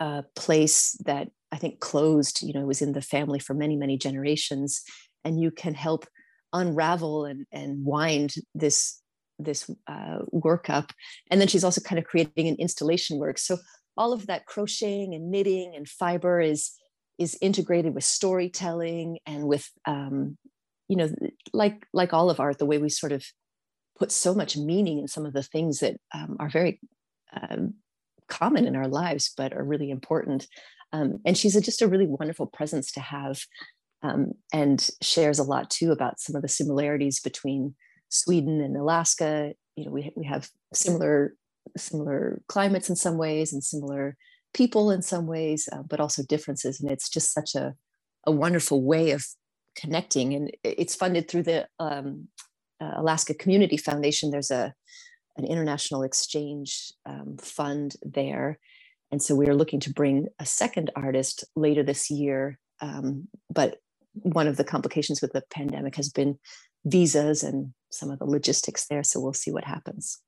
a 0.00 0.24
place 0.34 0.96
that 1.04 1.28
I 1.52 1.58
think 1.58 1.80
closed, 1.80 2.42
you 2.42 2.52
know, 2.52 2.64
was 2.64 2.80
in 2.80 2.92
the 2.92 3.02
family 3.02 3.38
for 3.38 3.54
many, 3.54 3.76
many 3.76 3.98
generations. 3.98 4.82
And 5.24 5.40
you 5.40 5.50
can 5.50 5.74
help 5.74 6.06
unravel 6.52 7.26
and, 7.26 7.46
and 7.52 7.84
wind 7.84 8.34
this 8.54 8.98
this 9.38 9.68
uh, 9.88 10.18
work 10.30 10.70
up. 10.70 10.92
And 11.30 11.40
then 11.40 11.48
she's 11.48 11.64
also 11.64 11.80
kind 11.80 11.98
of 11.98 12.04
creating 12.04 12.46
an 12.46 12.56
installation 12.56 13.18
work. 13.18 13.38
So 13.38 13.58
all 13.96 14.12
of 14.12 14.26
that 14.26 14.46
crocheting 14.46 15.14
and 15.14 15.30
knitting 15.30 15.74
and 15.76 15.88
fiber 15.88 16.40
is 16.40 16.72
is 17.18 17.36
integrated 17.40 17.94
with 17.94 18.04
storytelling 18.04 19.18
and 19.26 19.46
with 19.46 19.70
um, 19.86 20.36
you 20.88 20.96
know 20.96 21.10
like 21.52 21.86
like 21.92 22.12
all 22.12 22.30
of 22.30 22.40
art 22.40 22.58
the 22.58 22.66
way 22.66 22.78
we 22.78 22.88
sort 22.88 23.12
of 23.12 23.24
put 23.98 24.10
so 24.10 24.34
much 24.34 24.56
meaning 24.56 24.98
in 24.98 25.08
some 25.08 25.26
of 25.26 25.32
the 25.32 25.42
things 25.42 25.78
that 25.80 25.96
um, 26.14 26.36
are 26.40 26.48
very 26.48 26.80
um, 27.40 27.74
common 28.28 28.66
in 28.66 28.76
our 28.76 28.88
lives 28.88 29.32
but 29.36 29.52
are 29.52 29.64
really 29.64 29.90
important 29.90 30.46
um, 30.92 31.18
and 31.24 31.36
she's 31.38 31.56
a, 31.56 31.60
just 31.60 31.82
a 31.82 31.88
really 31.88 32.06
wonderful 32.06 32.46
presence 32.46 32.92
to 32.92 33.00
have 33.00 33.40
um, 34.02 34.32
and 34.52 34.90
shares 35.00 35.38
a 35.38 35.44
lot 35.44 35.70
too 35.70 35.92
about 35.92 36.20
some 36.20 36.36
of 36.36 36.42
the 36.42 36.48
similarities 36.48 37.20
between 37.20 37.74
Sweden 38.08 38.60
and 38.60 38.76
Alaska. 38.76 39.52
You 39.76 39.86
know, 39.86 39.90
we, 39.90 40.12
we 40.16 40.26
have 40.26 40.48
similar 40.74 41.34
similar 41.76 42.40
climates 42.48 42.88
in 42.88 42.96
some 42.96 43.16
ways 43.16 43.52
and 43.52 43.62
similar 43.62 44.16
people 44.54 44.90
in 44.90 45.02
some 45.02 45.26
ways, 45.26 45.68
uh, 45.72 45.82
but 45.88 46.00
also 46.00 46.22
differences. 46.22 46.80
And 46.80 46.90
it's 46.90 47.08
just 47.08 47.32
such 47.32 47.54
a, 47.54 47.74
a 48.26 48.32
wonderful 48.32 48.82
way 48.82 49.12
of 49.12 49.24
connecting. 49.76 50.34
And 50.34 50.50
it's 50.62 50.94
funded 50.94 51.28
through 51.28 51.44
the 51.44 51.66
um, 51.78 52.28
uh, 52.80 52.92
Alaska 52.96 53.34
Community 53.34 53.76
Foundation. 53.76 54.30
There's 54.30 54.50
a 54.50 54.74
an 55.38 55.46
international 55.46 56.02
exchange 56.02 56.92
um, 57.06 57.38
fund 57.38 57.96
there 58.02 58.58
and 59.12 59.22
so 59.22 59.34
we 59.34 59.46
are 59.46 59.54
looking 59.54 59.78
to 59.80 59.92
bring 59.92 60.28
a 60.40 60.46
second 60.46 60.90
artist 60.96 61.44
later 61.54 61.82
this 61.82 62.10
year. 62.10 62.58
Um, 62.80 63.28
but 63.50 63.76
one 64.14 64.48
of 64.48 64.56
the 64.56 64.64
complications 64.64 65.20
with 65.20 65.32
the 65.34 65.42
pandemic 65.50 65.96
has 65.96 66.08
been 66.08 66.38
visas 66.86 67.42
and 67.42 67.74
some 67.90 68.10
of 68.10 68.18
the 68.18 68.24
logistics 68.24 68.86
there. 68.86 69.04
So 69.04 69.20
we'll 69.20 69.34
see 69.34 69.52
what 69.52 69.64
happens. 69.64 70.18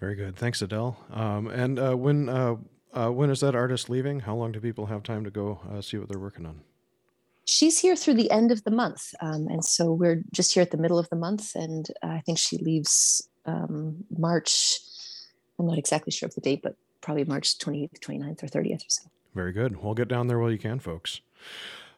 Very 0.00 0.14
good. 0.14 0.36
Thanks, 0.36 0.60
Adele. 0.62 0.96
Um, 1.10 1.46
and 1.48 1.78
uh, 1.78 1.94
when 1.94 2.28
uh, 2.28 2.56
uh, 2.92 3.10
when 3.10 3.30
is 3.30 3.40
that 3.40 3.54
artist 3.54 3.90
leaving? 3.90 4.20
How 4.20 4.34
long 4.34 4.52
do 4.52 4.60
people 4.60 4.86
have 4.86 5.02
time 5.02 5.24
to 5.24 5.30
go 5.30 5.60
uh, 5.70 5.80
see 5.80 5.96
what 5.96 6.08
they're 6.08 6.20
working 6.20 6.46
on? 6.46 6.60
She's 7.46 7.78
here 7.78 7.96
through 7.96 8.14
the 8.14 8.30
end 8.30 8.50
of 8.50 8.64
the 8.64 8.70
month, 8.70 9.14
um, 9.20 9.48
and 9.48 9.64
so 9.64 9.92
we're 9.92 10.22
just 10.32 10.54
here 10.54 10.62
at 10.62 10.70
the 10.70 10.78
middle 10.78 10.98
of 10.98 11.08
the 11.10 11.16
month. 11.16 11.54
And 11.54 11.86
I 12.02 12.20
think 12.20 12.38
she 12.38 12.56
leaves 12.56 13.28
um, 13.44 14.04
March. 14.16 14.78
I'm 15.58 15.66
not 15.66 15.78
exactly 15.78 16.10
sure 16.10 16.26
of 16.26 16.34
the 16.34 16.40
date, 16.40 16.62
but 16.62 16.76
probably 17.00 17.24
March 17.24 17.58
28th, 17.58 18.00
29th, 18.00 18.42
or 18.42 18.46
30th 18.46 18.80
or 18.80 18.88
so. 18.88 19.02
Very 19.34 19.52
good. 19.52 19.82
Well, 19.82 19.94
get 19.94 20.08
down 20.08 20.28
there 20.28 20.38
while 20.38 20.50
you 20.50 20.58
can, 20.58 20.78
folks. 20.78 21.20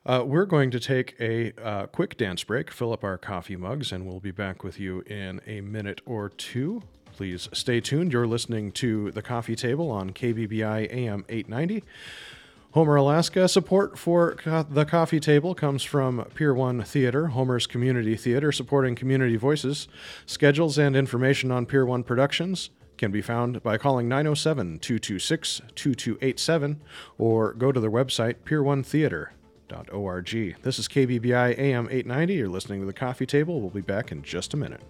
Uh, 0.05 0.23
we're 0.25 0.47
going 0.47 0.71
to 0.71 0.81
take 0.81 1.17
a 1.21 1.53
uh, 1.63 1.87
quick 1.87 2.17
dance 2.17 2.45
break, 2.45 2.71
fill 2.71 2.93
up 2.93 3.05
our 3.05 3.19
coffee 3.19 3.57
mugs, 3.57 3.93
and 3.93 4.07
we'll 4.07 4.21
be 4.21 4.31
back 4.31 4.63
with 4.65 4.79
you 4.81 5.01
in 5.03 5.41
a 5.47 5.61
minute 5.61 6.01
or 6.07 6.29
two. 6.29 6.83
Please 7.17 7.49
stay 7.55 7.81
tuned. 7.81 8.13
You're 8.13 8.27
listening 8.27 8.73
to 8.73 9.11
The 9.11 9.23
Coffee 9.23 9.57
Table 9.57 9.91
on 9.91 10.11
KBBI 10.11 10.93
AM 10.93 11.25
890. 11.31 11.83
Homer, 12.73 12.97
Alaska. 12.97 13.49
Support 13.49 13.99
for 13.99 14.37
the 14.69 14.85
coffee 14.85 15.19
table 15.19 15.55
comes 15.55 15.83
from 15.83 16.27
Pier 16.35 16.53
1 16.53 16.83
Theater, 16.83 17.29
Homer's 17.29 17.67
community 17.67 18.17
theater 18.17 18.53
supporting 18.53 18.95
community 18.95 19.37
voices. 19.37 19.89
Schedules 20.27 20.77
and 20.77 20.95
information 20.95 21.51
on 21.51 21.65
Pier 21.65 21.87
1 21.87 22.03
Productions 22.03 22.69
can 22.99 23.11
be 23.11 23.23
found 23.23 23.63
by 23.63 23.79
calling 23.79 24.09
907 24.09 24.79
226 24.81 25.63
2287 25.75 26.83
or 27.17 27.55
go 27.55 27.73
to 27.73 27.81
their 27.81 27.91
website, 27.91 28.35
pier1theater.org. 28.45 30.57
This 30.61 30.79
is 30.79 30.87
KBBI 30.87 31.59
AM 31.59 31.89
890. 31.91 32.35
You're 32.35 32.51
listening 32.51 32.81
to 32.81 32.87
The 32.87 32.93
Coffee 32.93 33.25
Table. 33.25 33.63
We'll 33.63 33.71
be 33.71 33.81
back 33.81 34.13
in 34.13 34.23
just 34.23 34.53
a 34.53 34.59
minute. 34.59 34.83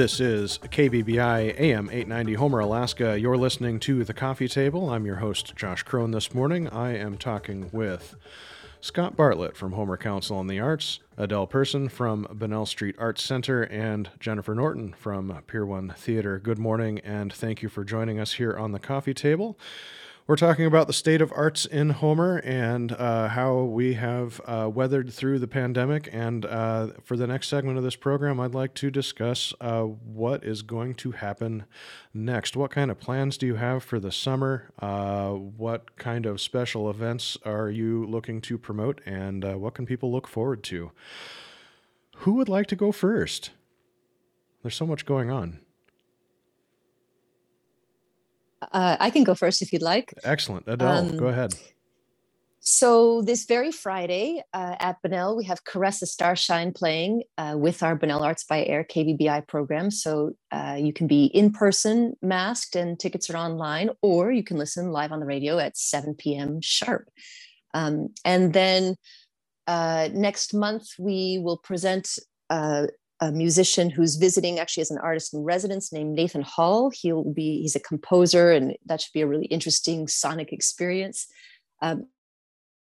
This 0.00 0.18
is 0.18 0.56
KBBI 0.56 1.60
AM 1.60 1.90
890 1.90 2.32
Homer, 2.32 2.60
Alaska. 2.60 3.20
You're 3.20 3.36
listening 3.36 3.78
to 3.80 4.02
The 4.02 4.14
Coffee 4.14 4.48
Table. 4.48 4.88
I'm 4.88 5.04
your 5.04 5.16
host, 5.16 5.54
Josh 5.54 5.82
Crone. 5.82 6.12
This 6.12 6.32
morning, 6.32 6.70
I 6.70 6.96
am 6.96 7.18
talking 7.18 7.68
with 7.70 8.14
Scott 8.80 9.14
Bartlett 9.14 9.58
from 9.58 9.72
Homer 9.72 9.98
Council 9.98 10.38
on 10.38 10.46
the 10.46 10.58
Arts, 10.58 11.00
Adele 11.18 11.46
Person 11.46 11.90
from 11.90 12.26
Bunnell 12.32 12.64
Street 12.64 12.96
Arts 12.98 13.22
Center, 13.22 13.64
and 13.64 14.08
Jennifer 14.18 14.54
Norton 14.54 14.94
from 14.94 15.38
Pier 15.46 15.66
1 15.66 15.92
Theater. 15.98 16.38
Good 16.38 16.58
morning, 16.58 17.00
and 17.00 17.30
thank 17.30 17.60
you 17.60 17.68
for 17.68 17.84
joining 17.84 18.18
us 18.18 18.32
here 18.32 18.56
on 18.56 18.72
The 18.72 18.78
Coffee 18.78 19.12
Table. 19.12 19.58
We're 20.30 20.36
talking 20.36 20.64
about 20.64 20.86
the 20.86 20.92
state 20.92 21.20
of 21.20 21.32
arts 21.34 21.66
in 21.66 21.90
Homer 21.90 22.36
and 22.44 22.92
uh, 22.92 23.26
how 23.26 23.62
we 23.62 23.94
have 23.94 24.40
uh, 24.44 24.70
weathered 24.72 25.12
through 25.12 25.40
the 25.40 25.48
pandemic. 25.48 26.08
And 26.12 26.46
uh, 26.46 26.90
for 27.02 27.16
the 27.16 27.26
next 27.26 27.48
segment 27.48 27.78
of 27.78 27.82
this 27.82 27.96
program, 27.96 28.38
I'd 28.38 28.54
like 28.54 28.74
to 28.74 28.92
discuss 28.92 29.52
uh, 29.60 29.82
what 29.82 30.44
is 30.44 30.62
going 30.62 30.94
to 30.94 31.10
happen 31.10 31.64
next. 32.14 32.54
What 32.54 32.70
kind 32.70 32.92
of 32.92 33.00
plans 33.00 33.38
do 33.38 33.46
you 33.48 33.56
have 33.56 33.82
for 33.82 33.98
the 33.98 34.12
summer? 34.12 34.70
Uh, 34.78 35.30
what 35.30 35.96
kind 35.96 36.26
of 36.26 36.40
special 36.40 36.88
events 36.88 37.36
are 37.44 37.68
you 37.68 38.06
looking 38.06 38.40
to 38.42 38.56
promote? 38.56 39.00
And 39.04 39.44
uh, 39.44 39.54
what 39.54 39.74
can 39.74 39.84
people 39.84 40.12
look 40.12 40.28
forward 40.28 40.62
to? 40.62 40.92
Who 42.18 42.34
would 42.34 42.48
like 42.48 42.68
to 42.68 42.76
go 42.76 42.92
first? 42.92 43.50
There's 44.62 44.76
so 44.76 44.86
much 44.86 45.04
going 45.04 45.28
on. 45.28 45.58
Uh, 48.62 48.96
I 49.00 49.10
can 49.10 49.24
go 49.24 49.34
first 49.34 49.62
if 49.62 49.72
you'd 49.72 49.82
like. 49.82 50.14
Excellent. 50.24 50.64
Adele, 50.66 50.88
um, 50.88 51.16
go 51.16 51.26
ahead. 51.26 51.54
So 52.62 53.22
this 53.22 53.46
very 53.46 53.72
Friday 53.72 54.42
uh, 54.52 54.76
at 54.78 55.00
Bunnell, 55.02 55.34
we 55.34 55.44
have 55.44 55.64
Caressa 55.64 56.06
Starshine 56.06 56.72
playing 56.72 57.22
uh, 57.38 57.54
with 57.56 57.82
our 57.82 57.96
Bunnell 57.96 58.22
Arts 58.22 58.44
by 58.44 58.64
Air 58.64 58.84
KBBI 58.84 59.48
program. 59.48 59.90
So 59.90 60.32
uh, 60.52 60.76
you 60.78 60.92
can 60.92 61.06
be 61.06 61.24
in 61.24 61.52
person, 61.52 62.16
masked, 62.20 62.76
and 62.76 63.00
tickets 63.00 63.30
are 63.30 63.36
online, 63.38 63.90
or 64.02 64.30
you 64.30 64.44
can 64.44 64.58
listen 64.58 64.92
live 64.92 65.10
on 65.10 65.20
the 65.20 65.26
radio 65.26 65.58
at 65.58 65.78
7 65.78 66.14
p.m. 66.14 66.60
sharp. 66.60 67.08
Um, 67.72 68.10
and 68.26 68.52
then 68.52 68.96
uh, 69.66 70.10
next 70.12 70.52
month, 70.52 70.86
we 70.98 71.40
will 71.42 71.58
present 71.58 72.18
uh, 72.50 72.88
a 73.20 73.30
musician 73.30 73.90
who's 73.90 74.16
visiting 74.16 74.58
actually 74.58 74.80
as 74.80 74.90
an 74.90 74.98
artist 74.98 75.34
in 75.34 75.40
residence 75.40 75.92
named 75.92 76.14
Nathan 76.14 76.42
Hall. 76.42 76.90
He'll 76.90 77.24
be, 77.24 77.60
he's 77.60 77.76
a 77.76 77.80
composer, 77.80 78.50
and 78.50 78.76
that 78.86 79.00
should 79.00 79.12
be 79.12 79.20
a 79.20 79.26
really 79.26 79.46
interesting 79.46 80.08
sonic 80.08 80.52
experience. 80.52 81.26
Um, 81.82 82.06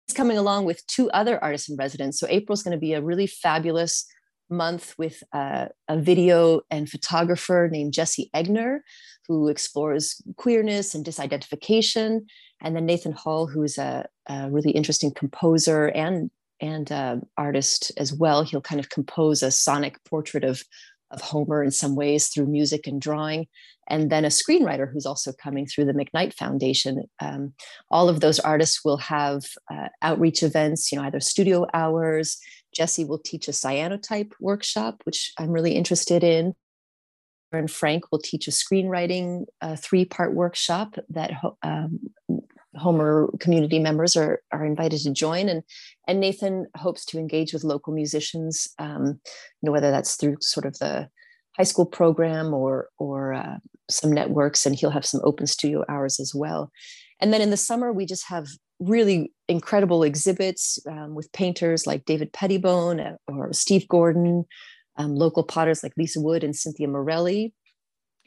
he's 0.07 0.15
coming 0.15 0.37
along 0.37 0.65
with 0.65 0.85
two 0.87 1.09
other 1.11 1.41
artists 1.41 1.69
in 1.69 1.77
residence. 1.77 2.19
So 2.19 2.27
April's 2.29 2.63
going 2.63 2.73
to 2.73 2.79
be 2.79 2.93
a 2.93 3.01
really 3.01 3.27
fabulous 3.27 4.05
month 4.49 4.95
with 4.97 5.23
uh, 5.33 5.67
a 5.87 5.97
video 5.97 6.61
and 6.69 6.89
photographer 6.89 7.69
named 7.71 7.93
Jesse 7.93 8.29
Egner, 8.35 8.79
who 9.27 9.49
explores 9.49 10.21
queerness 10.37 10.95
and 10.95 11.05
disidentification. 11.05 12.21
And 12.61 12.75
then 12.75 12.85
Nathan 12.85 13.11
Hall, 13.11 13.47
who's 13.47 13.77
a, 13.77 14.07
a 14.27 14.49
really 14.49 14.71
interesting 14.71 15.13
composer 15.13 15.87
and 15.87 16.31
and 16.61 16.91
uh, 16.91 17.17
artist 17.37 17.91
as 17.97 18.13
well. 18.13 18.43
He'll 18.43 18.61
kind 18.61 18.79
of 18.79 18.89
compose 18.89 19.43
a 19.43 19.51
sonic 19.51 20.03
portrait 20.03 20.43
of 20.43 20.63
of 21.09 21.21
Homer 21.21 21.63
in 21.63 21.71
some 21.71 21.95
ways 21.95 22.27
through 22.27 22.47
music 22.47 22.85
and 22.85 22.99
drawing, 22.99 23.47
and 23.87 24.09
then 24.09 24.25
a 24.25 24.29
screenwriter 24.29 24.91
who's 24.91 25.05
also 25.05 25.31
coming 25.31 25.65
through 25.65 25.85
the 25.85 25.93
McKnight 25.93 26.33
Foundation. 26.33 27.03
Um, 27.21 27.53
all 27.89 28.09
of 28.09 28.19
those 28.19 28.39
artists 28.39 28.83
will 28.83 28.97
have 28.97 29.43
uh, 29.71 29.87
outreach 30.01 30.43
events, 30.43 30.91
you 30.91 30.97
know, 30.97 31.05
either 31.05 31.21
studio 31.21 31.65
hours. 31.73 32.37
Jesse 32.75 33.05
will 33.05 33.19
teach 33.19 33.47
a 33.47 33.51
cyanotype 33.51 34.33
workshop, 34.41 35.01
which 35.05 35.31
I'm 35.37 35.51
really 35.51 35.71
interested 35.71 36.23
in. 36.23 36.53
And 37.53 37.71
Frank 37.71 38.11
will 38.11 38.19
teach 38.19 38.47
a 38.47 38.51
screenwriting 38.51 39.45
uh, 39.61 39.77
three 39.77 40.03
part 40.03 40.33
workshop 40.33 40.95
that 41.09 41.31
um, 41.63 41.99
Homer 42.77 43.29
community 43.39 43.79
members 43.79 44.15
are, 44.15 44.41
are 44.51 44.65
invited 44.65 44.99
to 45.01 45.11
join. 45.11 45.49
And, 45.49 45.63
and 46.07 46.19
Nathan 46.19 46.67
hopes 46.75 47.05
to 47.05 47.19
engage 47.19 47.53
with 47.53 47.63
local 47.63 47.93
musicians, 47.93 48.67
um, 48.79 49.19
you 49.61 49.63
know, 49.63 49.71
whether 49.71 49.91
that's 49.91 50.15
through 50.15 50.37
sort 50.41 50.65
of 50.65 50.77
the 50.79 51.09
high 51.57 51.63
school 51.63 51.85
program 51.85 52.53
or, 52.53 52.89
or 52.97 53.33
uh, 53.33 53.57
some 53.89 54.11
networks, 54.11 54.65
and 54.65 54.75
he'll 54.75 54.91
have 54.91 55.05
some 55.05 55.21
open 55.23 55.47
studio 55.47 55.83
hours 55.89 56.19
as 56.19 56.33
well. 56.35 56.71
And 57.19 57.33
then 57.33 57.41
in 57.41 57.49
the 57.49 57.57
summer, 57.57 57.91
we 57.91 58.05
just 58.05 58.27
have 58.27 58.47
really 58.79 59.31
incredible 59.47 60.03
exhibits 60.03 60.77
um, 60.87 61.15
with 61.15 61.31
painters 61.31 61.87
like 61.87 62.05
David 62.05 62.31
Pettibone 62.31 62.99
uh, 62.99 63.15
or 63.27 63.51
Steve 63.53 63.87
Gordon, 63.87 64.45
um, 64.97 65.15
local 65.15 65.43
potters 65.43 65.81
like 65.81 65.93
Lisa 65.97 66.21
Wood 66.21 66.43
and 66.43 66.55
Cynthia 66.55 66.87
Morelli, 66.87 67.53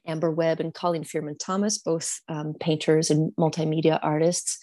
Amber 0.06 0.30
Webb 0.30 0.60
and 0.60 0.74
Colleen 0.74 1.04
Fearman 1.04 1.38
Thomas, 1.38 1.78
both 1.78 2.20
um, 2.28 2.54
painters 2.60 3.10
and 3.10 3.32
multimedia 3.36 3.98
artists. 4.02 4.58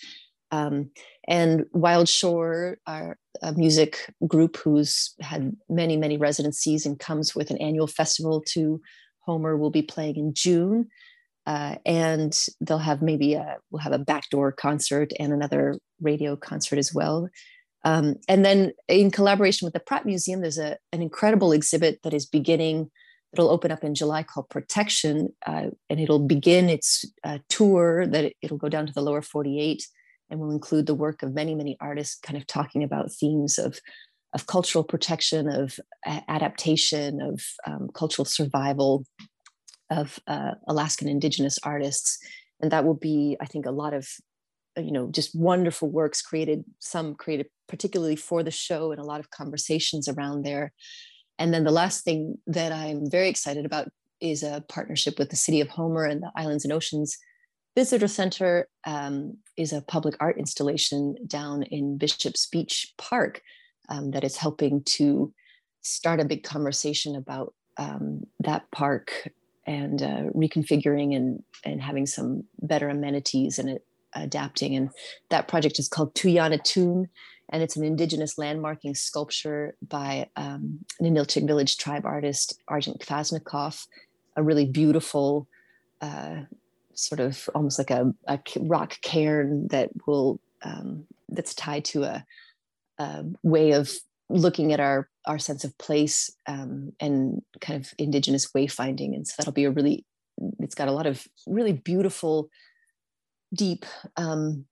Um, 0.51 0.91
and 1.27 1.65
Wild 1.73 2.07
Shore, 2.07 2.77
our 2.87 3.17
music 3.55 4.13
group 4.25 4.57
who's 4.57 5.13
had 5.19 5.55
many, 5.69 5.97
many 5.97 6.17
residencies 6.17 6.85
and 6.85 6.97
comes 6.97 7.35
with 7.35 7.51
an 7.51 7.57
annual 7.57 7.87
festival 7.87 8.41
to 8.49 8.81
Homer, 9.19 9.57
will 9.57 9.69
be 9.69 9.81
playing 9.81 10.15
in 10.15 10.33
June. 10.33 10.87
Uh, 11.45 11.75
and 11.85 12.37
they'll 12.59 12.77
have 12.77 13.01
maybe 13.01 13.33
a, 13.33 13.57
we'll 13.71 13.81
have 13.81 13.93
a 13.93 13.99
backdoor 13.99 14.51
concert 14.51 15.11
and 15.19 15.31
another 15.31 15.77
radio 16.01 16.35
concert 16.35 16.77
as 16.77 16.93
well. 16.93 17.29
Um, 17.83 18.15
and 18.27 18.43
then 18.43 18.73
in 18.89 19.11
collaboration 19.11 19.65
with 19.65 19.73
the 19.73 19.79
Pratt 19.79 20.05
Museum, 20.05 20.41
there's 20.41 20.57
a, 20.57 20.77
an 20.91 21.01
incredible 21.01 21.53
exhibit 21.53 22.01
that 22.03 22.13
is 22.13 22.25
beginning 22.25 22.91
it'll 23.33 23.49
open 23.49 23.71
up 23.71 23.83
in 23.83 23.95
July 23.95 24.23
called 24.23 24.49
Protection, 24.49 25.29
uh, 25.45 25.67
and 25.89 25.99
it'll 25.99 26.25
begin 26.25 26.69
its 26.69 27.05
uh, 27.23 27.39
tour 27.49 28.07
that 28.07 28.33
it, 28.41 28.51
will 28.51 28.57
go 28.57 28.69
down 28.69 28.87
to 28.87 28.93
the 28.93 29.01
lower 29.01 29.21
48 29.21 29.85
and 30.29 30.39
will 30.39 30.51
include 30.51 30.85
the 30.85 30.95
work 30.95 31.23
of 31.23 31.33
many, 31.33 31.55
many 31.55 31.77
artists 31.79 32.19
kind 32.19 32.37
of 32.37 32.47
talking 32.47 32.83
about 32.83 33.11
themes 33.11 33.57
of, 33.57 33.79
of 34.33 34.47
cultural 34.47 34.83
protection, 34.83 35.49
of 35.49 35.79
adaptation, 36.05 37.21
of 37.21 37.41
um, 37.65 37.89
cultural 37.93 38.25
survival 38.25 39.05
of 39.89 40.19
uh, 40.27 40.51
Alaskan 40.67 41.07
Indigenous 41.07 41.57
artists. 41.63 42.17
And 42.61 42.71
that 42.71 42.85
will 42.85 42.95
be, 42.95 43.37
I 43.39 43.45
think, 43.45 43.65
a 43.65 43.71
lot 43.71 43.93
of 43.93 44.07
you 44.77 44.91
know 44.91 45.09
just 45.09 45.35
wonderful 45.35 45.89
works 45.89 46.21
created 46.21 46.63
some 46.77 47.15
created 47.15 47.47
particularly 47.67 48.15
for 48.15 48.43
the 48.43 48.51
show 48.51 48.91
and 48.91 49.01
a 49.01 49.03
lot 49.03 49.19
of 49.19 49.31
conversations 49.31 50.07
around 50.07 50.45
there 50.45 50.71
and 51.39 51.53
then 51.53 51.63
the 51.63 51.71
last 51.71 52.03
thing 52.03 52.37
that 52.47 52.71
I'm 52.71 53.09
very 53.09 53.29
excited 53.29 53.65
about 53.65 53.89
is 54.19 54.43
a 54.43 54.63
partnership 54.67 55.19
with 55.19 55.29
the 55.29 55.35
City 55.35 55.61
of 55.61 55.69
Homer 55.69 56.05
and 56.05 56.23
the 56.23 56.31
Islands 56.35 56.63
and 56.63 56.73
Oceans 56.73 57.17
Visitor 57.77 58.07
Center 58.07 58.67
um, 58.85 59.37
is 59.55 59.71
a 59.71 59.83
public 59.83 60.15
art 60.19 60.39
installation 60.39 61.15
down 61.27 61.61
in 61.61 61.99
Bishop's 61.99 62.47
Beach 62.47 62.91
Park 62.97 63.43
um, 63.87 64.09
that 64.11 64.23
is 64.23 64.35
helping 64.35 64.81
to 64.85 65.31
start 65.83 66.19
a 66.19 66.25
big 66.25 66.43
conversation 66.43 67.15
about 67.15 67.53
um, 67.77 68.25
that 68.39 68.69
park 68.71 69.29
and 69.67 70.01
uh, 70.01 70.23
reconfiguring 70.35 71.15
and, 71.15 71.43
and 71.63 71.79
having 71.79 72.07
some 72.07 72.45
better 72.63 72.89
amenities 72.89 73.59
and 73.59 73.79
adapting. 74.15 74.75
And 74.75 74.89
that 75.29 75.47
project 75.47 75.77
is 75.77 75.87
called 75.87 76.15
Tuyanatun 76.15 77.07
and 77.49 77.63
it's 77.63 77.75
an 77.75 77.83
indigenous 77.83 78.35
landmarking 78.35 78.97
sculpture 78.97 79.75
by 79.87 80.29
um, 80.35 80.79
an 80.99 81.15
Ninilchik 81.15 81.47
village 81.47 81.77
tribe 81.77 82.05
artist, 82.05 82.59
Argent 82.67 82.99
Kvasnikoff, 82.99 83.87
a 84.35 84.43
really 84.43 84.65
beautiful, 84.65 85.47
uh, 86.01 86.41
sort 86.93 87.19
of 87.19 87.49
almost 87.55 87.79
like 87.79 87.91
a, 87.91 88.13
a, 88.27 88.39
rock 88.59 88.99
cairn 89.01 89.67
that 89.69 89.89
will 90.05 90.39
um, 90.63 91.05
that's 91.29 91.53
tied 91.53 91.85
to 91.85 92.03
a, 92.03 92.25
a, 92.97 93.23
way 93.43 93.71
of 93.71 93.91
looking 94.29 94.73
at 94.73 94.79
our 94.79 95.09
our 95.25 95.39
sense 95.39 95.63
of 95.63 95.77
place 95.77 96.31
um, 96.47 96.91
and 96.99 97.41
kind 97.61 97.83
of 97.83 97.93
indigenous 97.97 98.51
wayfinding, 98.51 99.15
and 99.15 99.27
so 99.27 99.35
that'll 99.37 99.53
be 99.53 99.65
a 99.65 99.71
really 99.71 100.05
it's 100.59 100.75
got 100.75 100.87
a 100.87 100.91
lot 100.91 101.05
of 101.05 101.25
really 101.47 101.73
beautiful, 101.73 102.49
deep 103.53 103.85
um, 104.17 104.65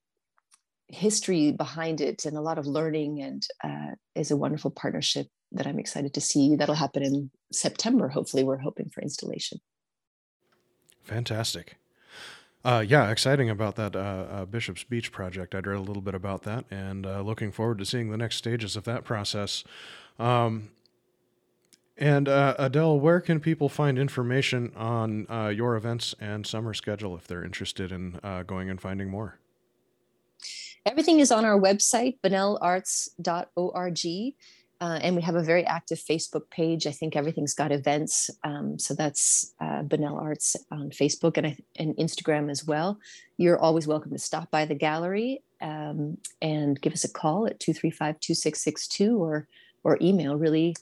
history 0.88 1.52
behind 1.52 2.02
it 2.02 2.26
and 2.26 2.38
a 2.38 2.42
lot 2.42 2.58
of 2.58 2.68
learning 2.68 3.22
and 3.22 3.48
uh, 3.64 3.96
is 4.14 4.32
a 4.32 4.38
wonderful 4.38 4.72
partnership 4.72 5.28
that 5.52 5.68
I'm 5.68 5.80
excited 5.80 6.14
to 6.14 6.22
see. 6.22 6.56
That'll 6.56 6.76
happen 6.76 7.04
in 7.04 7.32
September. 7.52 8.08
Hopefully, 8.08 8.44
we're 8.44 8.58
hoping 8.58 8.90
for 8.90 9.02
installation. 9.02 9.60
Fantastic. 11.04 11.78
Uh, 12.64 12.84
yeah, 12.86 13.12
exciting 13.12 13.48
about 13.50 13.76
that 13.76 13.96
uh, 13.96 14.00
uh, 14.00 14.46
Bishop's 14.46 14.84
Beach 14.84 15.12
project. 15.12 15.54
I'd 15.54 15.68
read 15.68 15.78
a 15.78 15.82
little 15.82 16.02
bit 16.02 16.16
about 16.16 16.44
that 16.44 16.66
and 16.72 17.06
uh, 17.06 17.22
looking 17.22 17.52
forward 17.52 17.78
to 17.78 17.86
seeing 17.86 18.10
the 18.10 18.18
next 18.18 18.38
stages 18.38 18.76
of 18.76 18.86
that 18.86 19.04
process. 19.04 19.64
Um, 20.18 20.72
and 21.96 22.28
uh, 22.28 22.56
Adele, 22.58 23.00
where 23.00 23.22
can 23.22 23.40
people 23.40 23.70
find 23.70 24.00
information 24.00 24.74
on 24.76 25.28
your 25.56 25.76
events 25.76 26.16
and 26.20 26.46
summer 26.46 26.74
schedule 26.74 27.16
if 27.16 27.28
they're 27.28 27.46
interested 27.46 27.92
in 27.92 28.20
going 28.48 28.70
and 28.70 28.82
finding 28.82 29.10
more? 29.10 29.38
Everything 30.86 31.20
is 31.20 31.32
on 31.32 31.46
our 31.46 31.60
website, 31.60 32.20
bunnellarts.org. 32.24 34.36
Uh, 34.82 35.00
and 35.02 35.16
we 35.16 35.22
have 35.22 35.36
a 35.36 35.42
very 35.42 35.66
active 35.66 35.98
Facebook 35.98 36.50
page. 36.52 36.86
I 36.86 36.92
think 36.92 37.16
everything's 37.16 37.54
got 37.54 37.72
events. 37.72 38.30
Um, 38.44 38.78
so 38.78 38.94
that's 38.94 39.54
uh, 39.60 39.84
Arts 40.04 40.56
on 40.70 40.90
Facebook 40.90 41.38
and, 41.38 41.58
and 41.78 41.96
Instagram 41.96 42.52
as 42.52 42.66
well. 42.66 43.00
You're 43.38 43.58
always 43.58 43.88
welcome 43.88 44.12
to 44.12 44.20
stop 44.20 44.52
by 44.52 44.66
the 44.66 44.76
gallery 44.76 45.42
um, 45.62 46.18
and 46.42 46.80
give 46.82 46.94
us 46.94 47.04
a 47.04 47.12
call 47.12 47.48
at 47.48 47.60
235 47.60 48.20
2662 48.20 49.18
or, 49.18 49.48
or 49.84 49.98
email. 50.02 50.36
Really, 50.36 50.76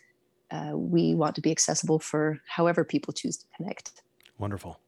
uh, 0.52 0.72
we 0.74 1.16
want 1.16 1.36
to 1.36 1.42
be 1.42 1.52
accessible 1.52 2.00
for 2.00 2.40
however 2.48 2.84
people 2.84 3.14
choose 3.14 3.38
to 3.38 3.46
connect. 3.56 3.92
Wonderful. 4.38 4.80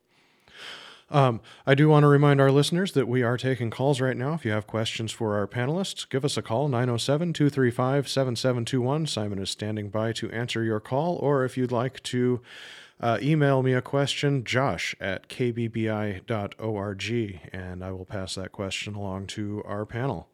Um, 1.09 1.39
I 1.67 1.75
do 1.75 1.87
want 1.87 2.03
to 2.03 2.07
remind 2.07 2.41
our 2.41 2.51
listeners 2.51 2.93
that 2.93 3.07
we 3.07 3.21
are 3.21 3.37
taking 3.37 3.69
calls 3.69 4.01
right 4.01 4.17
now. 4.17 4.33
If 4.33 4.43
you 4.43 4.51
have 4.51 4.65
questions 4.65 5.11
for 5.11 5.35
our 5.35 5.47
panelists, 5.47 6.09
give 6.09 6.25
us 6.25 6.35
a 6.35 6.41
call 6.41 6.67
907 6.67 7.31
235 7.33 8.07
7721. 8.07 9.05
Simon 9.05 9.39
is 9.39 9.51
standing 9.51 9.89
by 9.89 10.11
to 10.13 10.31
answer 10.31 10.63
your 10.63 10.79
call. 10.79 11.17
Or 11.17 11.45
if 11.45 11.57
you'd 11.57 11.71
like 11.71 12.01
to 12.03 12.41
uh, 12.99 13.19
email 13.21 13.61
me 13.61 13.73
a 13.73 13.81
question, 13.81 14.43
josh 14.43 14.95
at 14.99 15.29
kbbi.org, 15.29 16.23
and 17.53 17.83
I 17.83 17.91
will 17.91 18.05
pass 18.05 18.35
that 18.35 18.51
question 18.51 18.95
along 18.95 19.27
to 19.27 19.61
our 19.65 19.85
panel. 19.85 20.29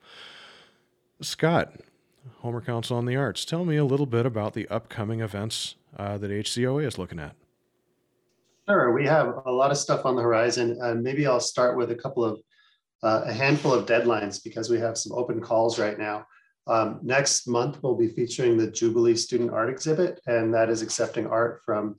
Scott, 1.20 1.74
Homer 2.40 2.62
Council 2.62 2.98
on 2.98 3.06
the 3.06 3.18
Arts, 3.18 3.44
tell 3.44 3.66
me 3.66 3.76
a 3.76 3.86
little 3.86 4.06
bit 4.06 4.26
about 4.26 4.54
the 4.54 4.68
upcoming 4.70 5.20
events 5.20 5.76
uh, 5.98 6.18
that 6.18 6.32
HCOA 6.32 6.86
is 6.86 6.98
looking 6.98 7.20
at. 7.20 7.36
Sure, 8.70 8.93
we 8.93 9.05
have 9.05 9.41
a 9.45 9.51
lot 9.51 9.72
of 9.72 9.78
stuff 9.78 10.05
on 10.05 10.16
the 10.16 10.22
horizon. 10.22 10.78
Uh, 10.82 10.93
maybe 10.93 11.26
I'll 11.26 11.39
start 11.39 11.78
with 11.78 11.91
a 11.91 11.95
couple 11.95 12.24
of, 12.24 12.39
uh, 13.03 13.24
a 13.26 13.34
handful 13.34 13.74
of 13.74 13.86
deadlines 13.86 14.43
because 14.43 14.70
we 14.70 14.80
have 14.80 14.97
some 14.97 15.18
open 15.18 15.41
calls 15.41 15.80
right 15.80 15.97
now. 15.97 16.26
Um, 16.68 16.99
next 17.01 17.47
month, 17.47 17.82
we'll 17.82 17.97
be 17.97 18.07
featuring 18.07 18.57
the 18.57 18.70
Jubilee 18.70 19.16
Student 19.16 19.51
Art 19.51 19.70
Exhibit, 19.70 20.22
and 20.28 20.53
that 20.53 20.70
is 20.70 20.84
accepting 20.84 21.26
art 21.26 21.62
from 21.66 21.95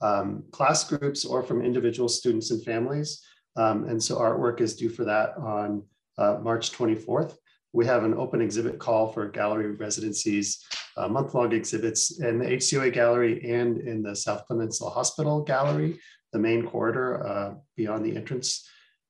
um, 0.00 0.44
class 0.52 0.84
groups 0.84 1.24
or 1.24 1.42
from 1.42 1.62
individual 1.62 2.08
students 2.08 2.50
and 2.50 2.64
families. 2.64 3.22
Um, 3.56 3.84
and 3.84 4.02
so 4.02 4.16
artwork 4.16 4.60
is 4.60 4.76
due 4.76 4.88
for 4.88 5.04
that 5.04 5.36
on 5.36 5.82
uh, 6.18 6.38
March 6.42 6.72
24th. 6.72 7.36
We 7.76 7.84
have 7.84 8.04
an 8.04 8.14
open 8.14 8.40
exhibit 8.40 8.78
call 8.78 9.12
for 9.12 9.28
gallery 9.28 9.72
residencies, 9.72 10.64
uh, 10.96 11.08
month-long 11.08 11.52
exhibits 11.52 12.20
in 12.20 12.38
the 12.38 12.46
HCOA 12.46 12.90
gallery 12.90 13.52
and 13.52 13.76
in 13.82 14.02
the 14.02 14.16
South 14.16 14.48
Peninsula 14.48 14.88
Hospital 14.88 15.42
gallery, 15.42 16.00
the 16.32 16.38
main 16.38 16.66
corridor 16.66 17.26
uh, 17.26 17.54
beyond 17.76 18.02
the 18.02 18.16
entrance 18.16 18.66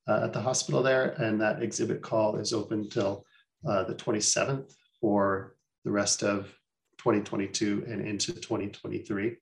uh, 0.09 0.23
at 0.25 0.33
the 0.33 0.41
hospital 0.41 0.83
there. 0.83 1.11
And 1.23 1.41
that 1.41 1.63
exhibit 1.63 2.03
call 2.03 2.39
is 2.39 2.53
open 2.53 2.91
till 2.91 3.25
uh, 3.65 3.85
the 3.85 3.95
27th 3.95 4.75
for 5.01 5.55
the 5.85 5.93
rest 5.93 6.25
of 6.25 6.47
2022 6.99 7.85
and 7.89 8.05
into 8.05 8.33
2023. 8.33 9.37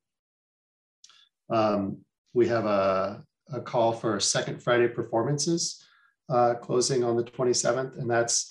Um, 1.49 1.97
we 2.35 2.47
have 2.49 2.66
a, 2.66 3.25
a, 3.55 3.62
call 3.62 3.95
for 3.95 4.20
second 4.20 4.62
Friday 4.62 4.89
performances 4.89 5.83
uh, 6.29 6.57
closing 6.61 7.03
on 7.03 7.16
the 7.16 7.25
27th, 7.25 7.99
and 7.99 8.11
that's 8.11 8.51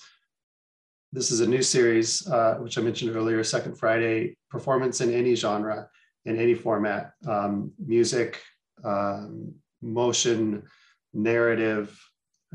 this 1.14 1.30
is 1.30 1.40
a 1.40 1.46
new 1.46 1.62
series, 1.62 2.26
uh, 2.26 2.56
which 2.56 2.76
I 2.76 2.80
mentioned 2.80 3.14
earlier, 3.14 3.44
Second 3.44 3.78
Friday, 3.78 4.36
performance 4.50 5.00
in 5.00 5.14
any 5.14 5.36
genre, 5.36 5.88
in 6.24 6.40
any 6.40 6.54
format, 6.54 7.12
um, 7.28 7.70
music, 7.78 8.42
um, 8.84 9.54
motion, 9.80 10.64
narrative, 11.12 11.96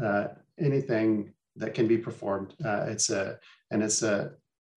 uh, 0.03 0.27
anything 0.59 1.31
that 1.55 1.73
can 1.73 1.87
be 1.87 1.97
performed. 1.97 2.53
Uh, 2.63 2.87
it's 2.89 3.09
a, 3.09 3.39
and 3.71 3.81
it's 3.81 4.03
a 4.03 4.31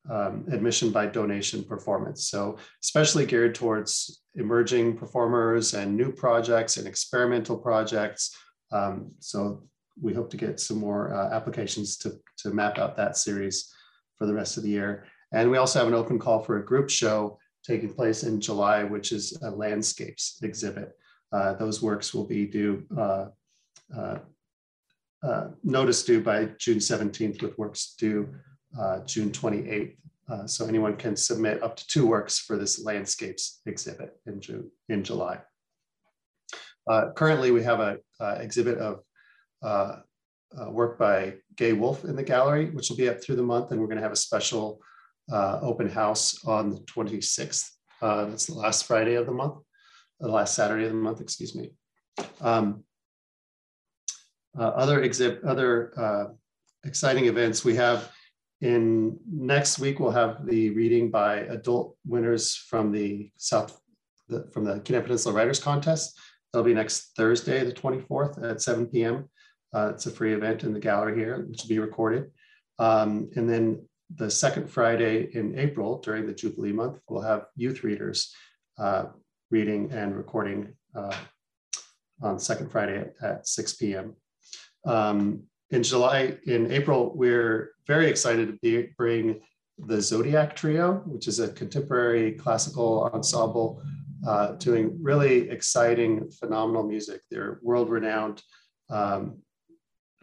um, 0.09 0.45
admission 0.53 0.93
by 0.93 1.07
donation 1.07 1.65
performance. 1.65 2.29
So 2.29 2.59
especially 2.85 3.27
geared 3.27 3.57
towards 3.57 4.23
emerging 4.37 4.97
performers 4.97 5.75
and 5.75 5.97
new 5.97 6.13
projects 6.13 6.77
and 6.77 6.87
experimental 6.87 7.59
projects. 7.59 8.37
Um, 8.71 9.11
so 9.19 9.65
we 10.01 10.15
hope 10.15 10.31
to 10.31 10.37
get 10.37 10.61
some 10.61 10.79
more 10.79 11.13
uh, 11.13 11.31
applications 11.31 11.97
to, 11.99 12.19
to 12.39 12.51
map 12.51 12.79
out 12.79 12.97
that 12.97 13.17
series 13.17 13.73
for 14.17 14.27
the 14.27 14.35
rest 14.35 14.57
of 14.57 14.63
the 14.63 14.71
year. 14.71 15.05
And 15.33 15.51
we 15.51 15.59
also 15.59 15.79
have 15.79 15.89
an 15.89 15.95
open 15.95 16.19
call 16.19 16.41
for 16.41 16.59
a 16.59 16.65
group 16.65 16.91
show 16.91 17.39
taking 17.65 17.93
place 17.93 18.23
in 18.23 18.41
July, 18.41 18.85
which 18.85 19.13
is 19.13 19.39
a 19.43 19.51
landscapes 19.51 20.39
exhibit. 20.43 20.93
Uh, 21.33 21.55
those 21.55 21.83
works 21.83 22.13
will 22.13 22.27
be 22.27 22.47
due, 22.47 22.85
uh, 22.97 23.27
uh, 23.97 24.19
uh 25.23 25.49
notice 25.63 26.05
due 26.05 26.21
by 26.21 26.47
June 26.59 26.79
17th 26.79 27.43
with 27.43 27.57
works 27.59 27.95
due 27.99 28.29
uh, 28.79 29.01
June 29.01 29.31
28th. 29.31 29.97
Uh, 30.31 30.47
so 30.47 30.67
anyone 30.67 30.97
can 30.97 31.17
submit 31.17 31.63
up 31.63 31.77
to 31.77 31.87
two 31.87 32.07
works 32.07 32.39
for 32.39 32.57
this 32.57 32.85
landscapes 32.85 33.61
exhibit 33.67 34.13
in 34.27 34.41
June, 34.41 34.71
in 34.89 35.03
July. 35.03 35.39
currently, 37.17 37.51
we 37.51 37.63
have 37.63 37.81
an 37.81 37.99
exhibit 38.41 38.79
of 38.79 39.01
uh, 39.63 39.97
work 40.69 40.99
by 40.99 41.35
Gay 41.57 41.73
Wolf 41.73 42.05
in 42.05 42.17
the 42.17 42.23
gallery, 42.23 42.71
which 42.71 42.89
will 42.89 42.97
be 42.97 43.09
up 43.09 43.23
through 43.23 43.37
the 43.37 43.43
month. 43.43 43.71
And 43.71 43.81
we're 43.81 43.87
going 43.87 43.97
to 43.97 44.03
have 44.03 44.13
a 44.13 44.17
special 44.17 44.81
uh, 45.31 45.61
open 45.63 45.89
house 45.89 46.45
on 46.45 46.71
the 46.71 46.81
26th. 46.81 47.69
Uh, 48.01 48.27
that's 48.27 48.47
the 48.47 48.55
last 48.55 48.87
Friday 48.87 49.15
of 49.15 49.27
the 49.27 49.33
month, 49.33 49.55
the 50.21 50.29
last 50.29 50.55
Saturday 50.55 50.85
of 50.85 50.91
the 50.91 50.97
month, 50.97 51.21
excuse 51.21 51.55
me. 51.55 51.71
Um, 52.41 52.85
uh, 54.59 54.69
other 54.69 55.03
exhibit, 55.03 55.45
other 55.45 55.93
uh, 55.97 56.25
exciting 56.85 57.27
events 57.27 57.65
we 57.65 57.77
have 57.77 58.11
in 58.61 59.19
next 59.29 59.81
week, 59.81 59.99
we'll 59.99 60.13
have 60.13 60.47
the 60.47 60.71
reading 60.71 61.11
by 61.11 61.39
adult 61.39 61.97
winners 62.07 62.55
from 62.55 62.93
the 62.93 63.31
South, 63.37 63.81
the, 64.29 64.49
from 64.53 64.65
the 64.65 64.79
Kenai 64.81 65.01
Peninsula 65.01 65.35
Writers 65.35 65.59
Contest. 65.59 66.17
That'll 66.53 66.65
be 66.65 66.75
next 66.75 67.11
Thursday, 67.17 67.65
the 67.65 67.73
24th 67.73 68.49
at 68.49 68.63
7 68.63 68.87
p.m. 68.87 69.29
Uh, 69.75 69.91
it's 69.95 70.07
a 70.07 70.11
free 70.11 70.35
event 70.35 70.65
in 70.65 70.73
the 70.73 70.81
gallery 70.81 71.17
here, 71.17 71.47
which 71.49 71.63
will 71.63 71.69
be 71.69 71.79
recorded. 71.79 72.31
Um, 72.79 73.31
and 73.37 73.49
then 73.49 73.87
the 74.15 74.31
second 74.31 74.69
Friday 74.71 75.31
in 75.35 75.59
April 75.59 75.99
during 76.01 76.27
the 76.27 76.35
Jubilee 76.35 76.73
month, 76.73 76.99
we'll 77.09 77.23
have 77.23 77.47
youth 77.57 77.83
readers 77.83 78.35
uh, 78.79 79.05
reading 79.51 79.91
and 79.93 80.17
recording 80.17 80.75
uh, 80.95 81.17
on 82.23 82.39
second 82.39 82.71
Friday 82.71 82.99
at, 82.99 83.15
at 83.23 83.47
6 83.47 83.75
p.m. 83.75 84.15
Um, 84.85 85.45
in 85.71 85.83
July, 85.83 86.37
in 86.47 86.71
April, 86.71 87.13
we're 87.15 87.73
very 87.87 88.09
excited 88.09 88.47
to 88.49 88.59
be, 88.61 88.91
bring 88.99 89.41
the 89.79 90.01
Zodiac 90.01 90.55
Trio, 90.55 91.03
which 91.07 91.29
is 91.29 91.41
a 91.41 91.49
contemporary 91.49 92.33
classical 92.33 93.11
ensemble 93.15 93.83
uh, 94.27 94.53
doing 94.53 94.99
really 95.03 95.51
exciting, 95.51 96.31
phenomenal 96.31 96.83
music. 96.83 97.23
They're 97.31 97.59
world 97.63 97.91
renowned 97.91 98.43
um, 98.91 99.39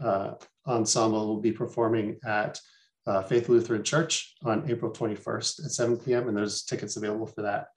uh, 0.03 0.33
ensemble 0.67 1.27
will 1.27 1.41
be 1.41 1.51
performing 1.51 2.17
at 2.25 2.59
uh, 3.07 3.23
Faith 3.23 3.49
Lutheran 3.49 3.83
Church 3.83 4.35
on 4.43 4.69
April 4.69 4.91
21st 4.91 5.65
at 5.65 5.71
7 5.71 5.97
p.m. 5.97 6.27
And 6.27 6.37
there's 6.37 6.63
tickets 6.63 6.97
available 6.97 7.27
for 7.27 7.41
that 7.41 7.67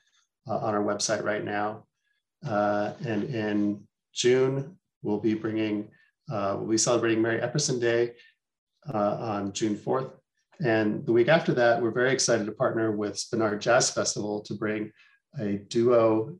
uh, 0.48 0.58
on 0.58 0.74
our 0.74 0.82
website 0.82 1.22
right 1.22 1.44
now. 1.44 1.86
Uh, 2.46 2.92
and 3.06 3.24
in 3.24 3.82
June, 4.12 4.76
we'll 5.02 5.20
be 5.20 5.34
bringing, 5.34 5.88
uh, 6.30 6.56
we'll 6.58 6.68
be 6.68 6.78
celebrating 6.78 7.22
Mary 7.22 7.40
Epperson 7.40 7.80
Day 7.80 8.12
uh, 8.92 9.16
on 9.20 9.52
June 9.52 9.76
4th. 9.76 10.10
And 10.64 11.04
the 11.06 11.12
week 11.12 11.28
after 11.28 11.54
that, 11.54 11.80
we're 11.80 11.90
very 11.90 12.12
excited 12.12 12.46
to 12.46 12.52
partner 12.52 12.92
with 12.92 13.14
Spenard 13.14 13.60
Jazz 13.60 13.90
Festival 13.90 14.42
to 14.42 14.54
bring 14.54 14.92
a 15.40 15.56
duo 15.68 16.36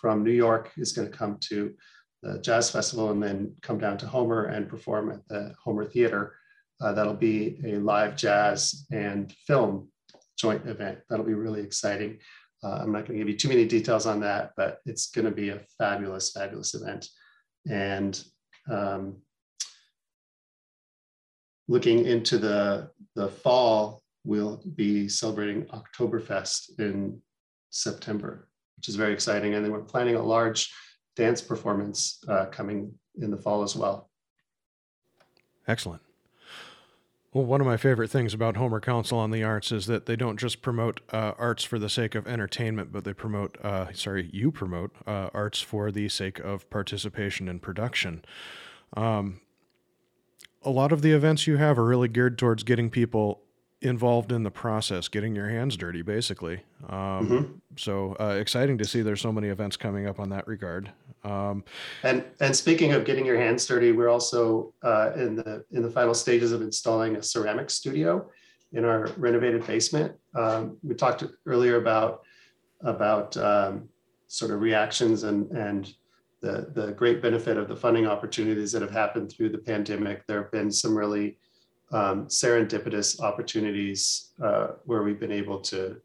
from 0.00 0.24
New 0.24 0.32
York 0.32 0.72
is 0.78 0.92
going 0.92 1.10
to 1.10 1.16
come 1.16 1.36
to 1.40 1.74
the 2.22 2.38
jazz 2.38 2.70
festival 2.70 3.10
and 3.10 3.22
then 3.22 3.54
come 3.62 3.78
down 3.78 3.96
to 3.98 4.06
Homer 4.06 4.44
and 4.44 4.68
perform 4.68 5.10
at 5.10 5.26
the 5.28 5.54
Homer 5.62 5.84
Theater. 5.84 6.36
Uh, 6.80 6.92
that'll 6.92 7.14
be 7.14 7.60
a 7.64 7.76
live 7.76 8.16
jazz 8.16 8.86
and 8.90 9.32
film 9.46 9.88
joint 10.38 10.66
event. 10.66 10.98
That'll 11.08 11.24
be 11.24 11.34
really 11.34 11.62
exciting. 11.62 12.18
Uh, 12.62 12.78
I'm 12.82 12.92
not 12.92 13.06
going 13.06 13.18
to 13.18 13.24
give 13.24 13.28
you 13.28 13.36
too 13.36 13.48
many 13.48 13.64
details 13.64 14.06
on 14.06 14.20
that, 14.20 14.52
but 14.56 14.80
it's 14.84 15.10
going 15.10 15.24
to 15.24 15.30
be 15.30 15.50
a 15.50 15.60
fabulous, 15.78 16.30
fabulous 16.32 16.74
event. 16.74 17.08
And 17.70 18.22
um, 18.70 19.16
looking 21.68 22.06
into 22.06 22.38
the, 22.38 22.90
the 23.14 23.28
fall, 23.28 24.02
we'll 24.24 24.62
be 24.74 25.08
celebrating 25.08 25.64
Oktoberfest 25.66 26.78
in 26.78 27.20
September, 27.70 28.48
which 28.76 28.88
is 28.88 28.96
very 28.96 29.14
exciting. 29.14 29.54
And 29.54 29.64
then 29.64 29.72
we're 29.72 29.80
planning 29.80 30.16
a 30.16 30.22
large 30.22 30.70
dance 31.20 31.42
performance 31.42 32.24
uh, 32.28 32.46
coming 32.46 32.90
in 33.20 33.30
the 33.30 33.36
fall 33.36 33.62
as 33.62 33.76
well. 33.76 34.08
Excellent. 35.68 36.00
Well, 37.32 37.44
one 37.44 37.60
of 37.60 37.66
my 37.66 37.76
favorite 37.76 38.08
things 38.08 38.32
about 38.32 38.56
Homer 38.56 38.80
Council 38.80 39.18
on 39.18 39.30
the 39.30 39.44
Arts 39.44 39.70
is 39.70 39.86
that 39.86 40.06
they 40.06 40.16
don't 40.16 40.38
just 40.38 40.62
promote 40.62 41.00
uh, 41.12 41.32
arts 41.38 41.62
for 41.62 41.78
the 41.78 41.90
sake 41.90 42.14
of 42.14 42.26
entertainment, 42.26 42.90
but 42.90 43.04
they 43.04 43.12
promote, 43.12 43.56
uh, 43.62 43.92
sorry, 43.92 44.30
you 44.32 44.50
promote 44.50 44.92
uh, 45.06 45.28
arts 45.34 45.60
for 45.60 45.92
the 45.92 46.08
sake 46.08 46.40
of 46.40 46.68
participation 46.70 47.48
and 47.48 47.60
production. 47.62 48.24
Um, 48.96 49.42
a 50.62 50.70
lot 50.70 50.90
of 50.90 51.02
the 51.02 51.12
events 51.12 51.46
you 51.46 51.58
have 51.58 51.78
are 51.78 51.84
really 51.84 52.08
geared 52.08 52.36
towards 52.38 52.64
getting 52.64 52.90
people 52.90 53.42
involved 53.82 54.30
in 54.30 54.42
the 54.42 54.50
process, 54.50 55.08
getting 55.08 55.34
your 55.34 55.48
hands 55.48 55.76
dirty, 55.76 56.02
basically. 56.02 56.62
Um, 56.88 57.28
Mhm. 57.28 57.60
So 57.76 58.16
uh, 58.20 58.36
exciting 58.38 58.78
to 58.78 58.84
see 58.84 59.00
there's 59.00 59.20
so 59.20 59.32
many 59.32 59.48
events 59.48 59.76
coming 59.76 60.06
up 60.06 60.18
on 60.20 60.28
that 60.30 60.46
regard. 60.46 60.90
Um, 61.24 61.64
And 62.02 62.24
and 62.40 62.54
speaking 62.54 62.92
of 62.92 63.04
getting 63.04 63.24
your 63.24 63.38
hands 63.38 63.66
dirty, 63.66 63.92
we're 63.92 64.08
also 64.08 64.74
uh, 64.82 65.12
in 65.16 65.36
the 65.36 65.64
in 65.70 65.82
the 65.82 65.90
final 65.90 66.14
stages 66.14 66.52
of 66.52 66.62
installing 66.62 67.16
a 67.16 67.22
ceramic 67.22 67.70
studio 67.70 68.28
in 68.72 68.84
our 68.84 69.08
renovated 69.16 69.66
basement. 69.66 70.12
Um, 70.34 70.78
we 70.82 70.94
talked 70.94 71.24
earlier 71.46 71.76
about 71.76 72.22
about 72.82 73.36
um, 73.36 73.88
sort 74.26 74.50
of 74.50 74.60
reactions 74.60 75.24
and 75.24 75.50
and 75.52 75.92
the 76.40 76.70
the 76.74 76.92
great 76.92 77.22
benefit 77.22 77.56
of 77.56 77.68
the 77.68 77.76
funding 77.76 78.06
opportunities 78.06 78.72
that 78.72 78.82
have 78.82 78.90
happened 78.90 79.30
through 79.30 79.50
the 79.50 79.58
pandemic. 79.58 80.26
There 80.26 80.42
have 80.42 80.52
been 80.52 80.70
some 80.70 80.96
really 80.96 81.38
um, 81.92 82.26
serendipitous 82.26 83.20
opportunities 83.20 84.32
uh, 84.42 84.68
where 84.84 85.02
we've 85.02 85.20
been 85.20 85.32
able 85.32 85.60
to 85.60 85.96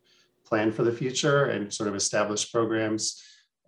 plan 0.46 0.72
for 0.72 0.84
the 0.84 0.92
future 0.92 1.46
and 1.46 1.74
sort 1.74 1.90
of 1.90 1.96
establish 1.96 2.52
programs 2.52 3.24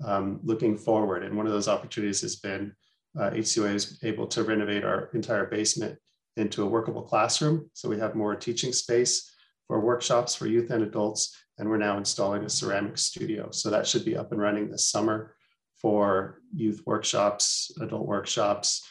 um, 0.05 0.39
looking 0.43 0.77
forward. 0.77 1.23
And 1.23 1.35
one 1.35 1.47
of 1.47 1.53
those 1.53 1.67
opportunities 1.67 2.21
has 2.21 2.35
been 2.35 2.73
uh, 3.19 3.31
is 3.33 3.99
able 4.03 4.27
to 4.27 4.43
renovate 4.43 4.83
our 4.83 5.09
entire 5.13 5.45
basement 5.45 5.97
into 6.35 6.63
a 6.63 6.67
workable 6.67 7.01
classroom. 7.01 7.69
So 7.73 7.89
we 7.89 7.97
have 7.97 8.13
more 8.15 8.35
teaching 8.35 8.71
space 8.71 9.33
for 9.67 9.79
workshops 9.79 10.35
for 10.35 10.47
youth 10.47 10.69
and 10.69 10.83
adults. 10.83 11.35
And 11.57 11.67
we're 11.67 11.77
now 11.77 11.97
installing 11.97 12.43
a 12.43 12.49
ceramic 12.49 12.99
studio. 12.99 13.49
So 13.51 13.71
that 13.71 13.87
should 13.87 14.05
be 14.05 14.15
up 14.15 14.31
and 14.31 14.39
running 14.39 14.69
this 14.69 14.85
summer 14.85 15.33
for 15.75 16.41
youth 16.53 16.83
workshops, 16.85 17.71
adult 17.81 18.05
workshops, 18.05 18.87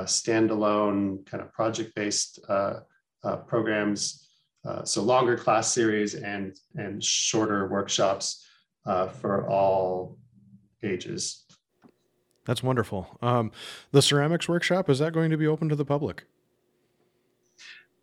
standalone 0.00 1.26
kind 1.26 1.42
of 1.42 1.52
project-based 1.52 2.40
uh, 2.48 2.80
uh, 3.24 3.36
programs. 3.36 4.28
Uh, 4.64 4.84
so 4.84 5.02
longer 5.02 5.36
class 5.36 5.72
series 5.72 6.14
and, 6.14 6.54
and 6.76 7.02
shorter 7.02 7.68
workshops 7.68 8.46
uh, 8.86 9.08
for 9.08 9.48
all 9.48 10.18
ages. 10.82 11.46
that's 12.46 12.62
wonderful. 12.62 13.18
Um, 13.22 13.52
the 13.92 14.02
ceramics 14.02 14.48
workshop 14.48 14.90
is 14.90 14.98
that 14.98 15.12
going 15.12 15.30
to 15.30 15.36
be 15.36 15.46
open 15.46 15.68
to 15.70 15.76
the 15.76 15.84
public? 15.84 16.24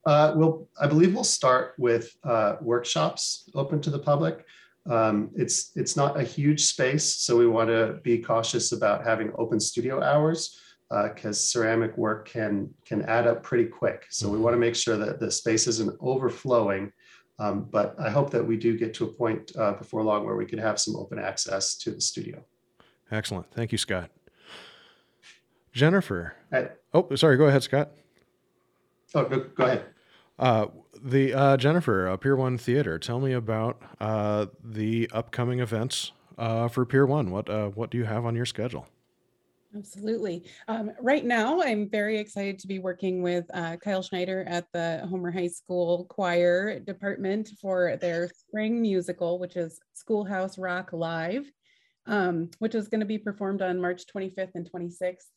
Uh, 0.06 0.34
we'll, 0.36 0.68
I 0.80 0.88
believe 0.88 1.14
we'll 1.14 1.24
start 1.24 1.74
with 1.78 2.16
uh, 2.24 2.56
workshops 2.62 3.50
open 3.54 3.82
to 3.82 3.90
the 3.90 4.00
public. 4.00 4.46
Um, 4.90 5.32
it's 5.36 5.72
it's 5.76 5.98
not 5.98 6.18
a 6.18 6.24
huge 6.24 6.64
space, 6.64 7.04
so 7.04 7.36
we 7.38 7.46
want 7.46 7.70
to 7.70 8.00
be 8.04 8.20
cautious 8.20 8.72
about 8.72 9.04
having 9.04 9.34
open 9.38 9.60
studio 9.60 10.02
hours 10.02 10.58
because 10.90 11.38
uh, 11.38 11.60
ceramic 11.60 11.98
work 11.98 12.30
can 12.30 12.74
can 12.86 13.02
add 13.04 13.28
up 13.28 13.44
pretty 13.44 13.66
quick. 13.66 14.06
So 14.10 14.30
we 14.30 14.40
want 14.40 14.54
to 14.54 14.60
make 14.60 14.76
sure 14.76 14.98
that 14.98 15.20
the 15.20 15.30
space 15.32 15.68
isn't 15.68 15.98
overflowing. 16.00 16.92
Um, 17.40 17.68
but 17.70 17.96
I 18.00 18.10
hope 18.10 18.32
that 18.32 18.44
we 18.44 18.58
do 18.58 18.78
get 18.78 18.94
to 18.96 19.04
a 19.06 19.08
point 19.08 19.52
uh, 19.58 19.74
before 19.74 20.02
long 20.04 20.26
where 20.26 20.36
we 20.36 20.46
can 20.46 20.58
have 20.60 20.80
some 20.80 20.96
open 20.96 21.20
access 21.20 21.76
to 21.78 21.92
the 21.92 22.02
studio. 22.02 22.44
Excellent. 23.12 23.52
Thank 23.52 23.72
you, 23.72 23.78
Scott. 23.78 24.10
Jennifer. 25.72 26.34
Oh, 26.94 27.16
sorry. 27.16 27.38
Go 27.38 27.46
ahead, 27.46 27.62
Scott. 27.62 27.92
oh, 29.14 29.26
go, 29.26 29.40
go 29.56 29.66
ahead. 29.66 29.86
Uh, 30.40 30.68
the 31.00 31.34
uh, 31.34 31.58
Jennifer 31.58 32.08
uh, 32.08 32.18
Pier 32.18 32.36
One 32.36 32.58
Theater. 32.58 32.98
Tell 32.98 33.20
me 33.20 33.34
about 33.34 33.82
uh, 34.00 34.48
the 34.64 35.10
upcoming 35.14 35.60
events 35.60 36.12
uh, 36.38 36.68
for 36.68 36.86
Pier 36.86 37.06
One. 37.06 37.32
What 37.32 37.50
uh, 37.50 37.68
what 37.70 37.92
do 37.92 37.98
you 37.98 38.06
have 38.06 38.26
on 38.26 38.36
your 38.36 38.46
schedule? 38.46 38.88
Absolutely. 39.76 40.46
Um, 40.68 40.92
right 41.02 41.26
now, 41.26 41.62
I'm 41.62 41.90
very 41.90 42.18
excited 42.18 42.58
to 42.60 42.68
be 42.68 42.80
working 42.80 43.22
with 43.22 43.46
uh, 43.54 43.76
Kyle 43.78 44.02
Schneider 44.02 44.46
at 44.48 44.66
the 44.72 45.06
Homer 45.10 45.30
High 45.30 45.48
School 45.48 46.06
Choir 46.06 46.80
Department 46.80 47.50
for 47.62 47.98
their 47.98 48.30
spring 48.30 48.82
musical, 48.82 49.40
which 49.40 49.58
is 49.58 49.80
Schoolhouse 49.94 50.58
Rock 50.58 50.94
Live, 50.94 51.52
um, 52.06 52.50
which 52.60 52.76
is 52.76 52.88
going 52.88 53.02
to 53.02 53.06
be 53.06 53.18
performed 53.18 53.62
on 53.62 53.82
March 53.82 54.04
25th 54.08 54.52
and 54.56 54.72
26th. 54.72 55.28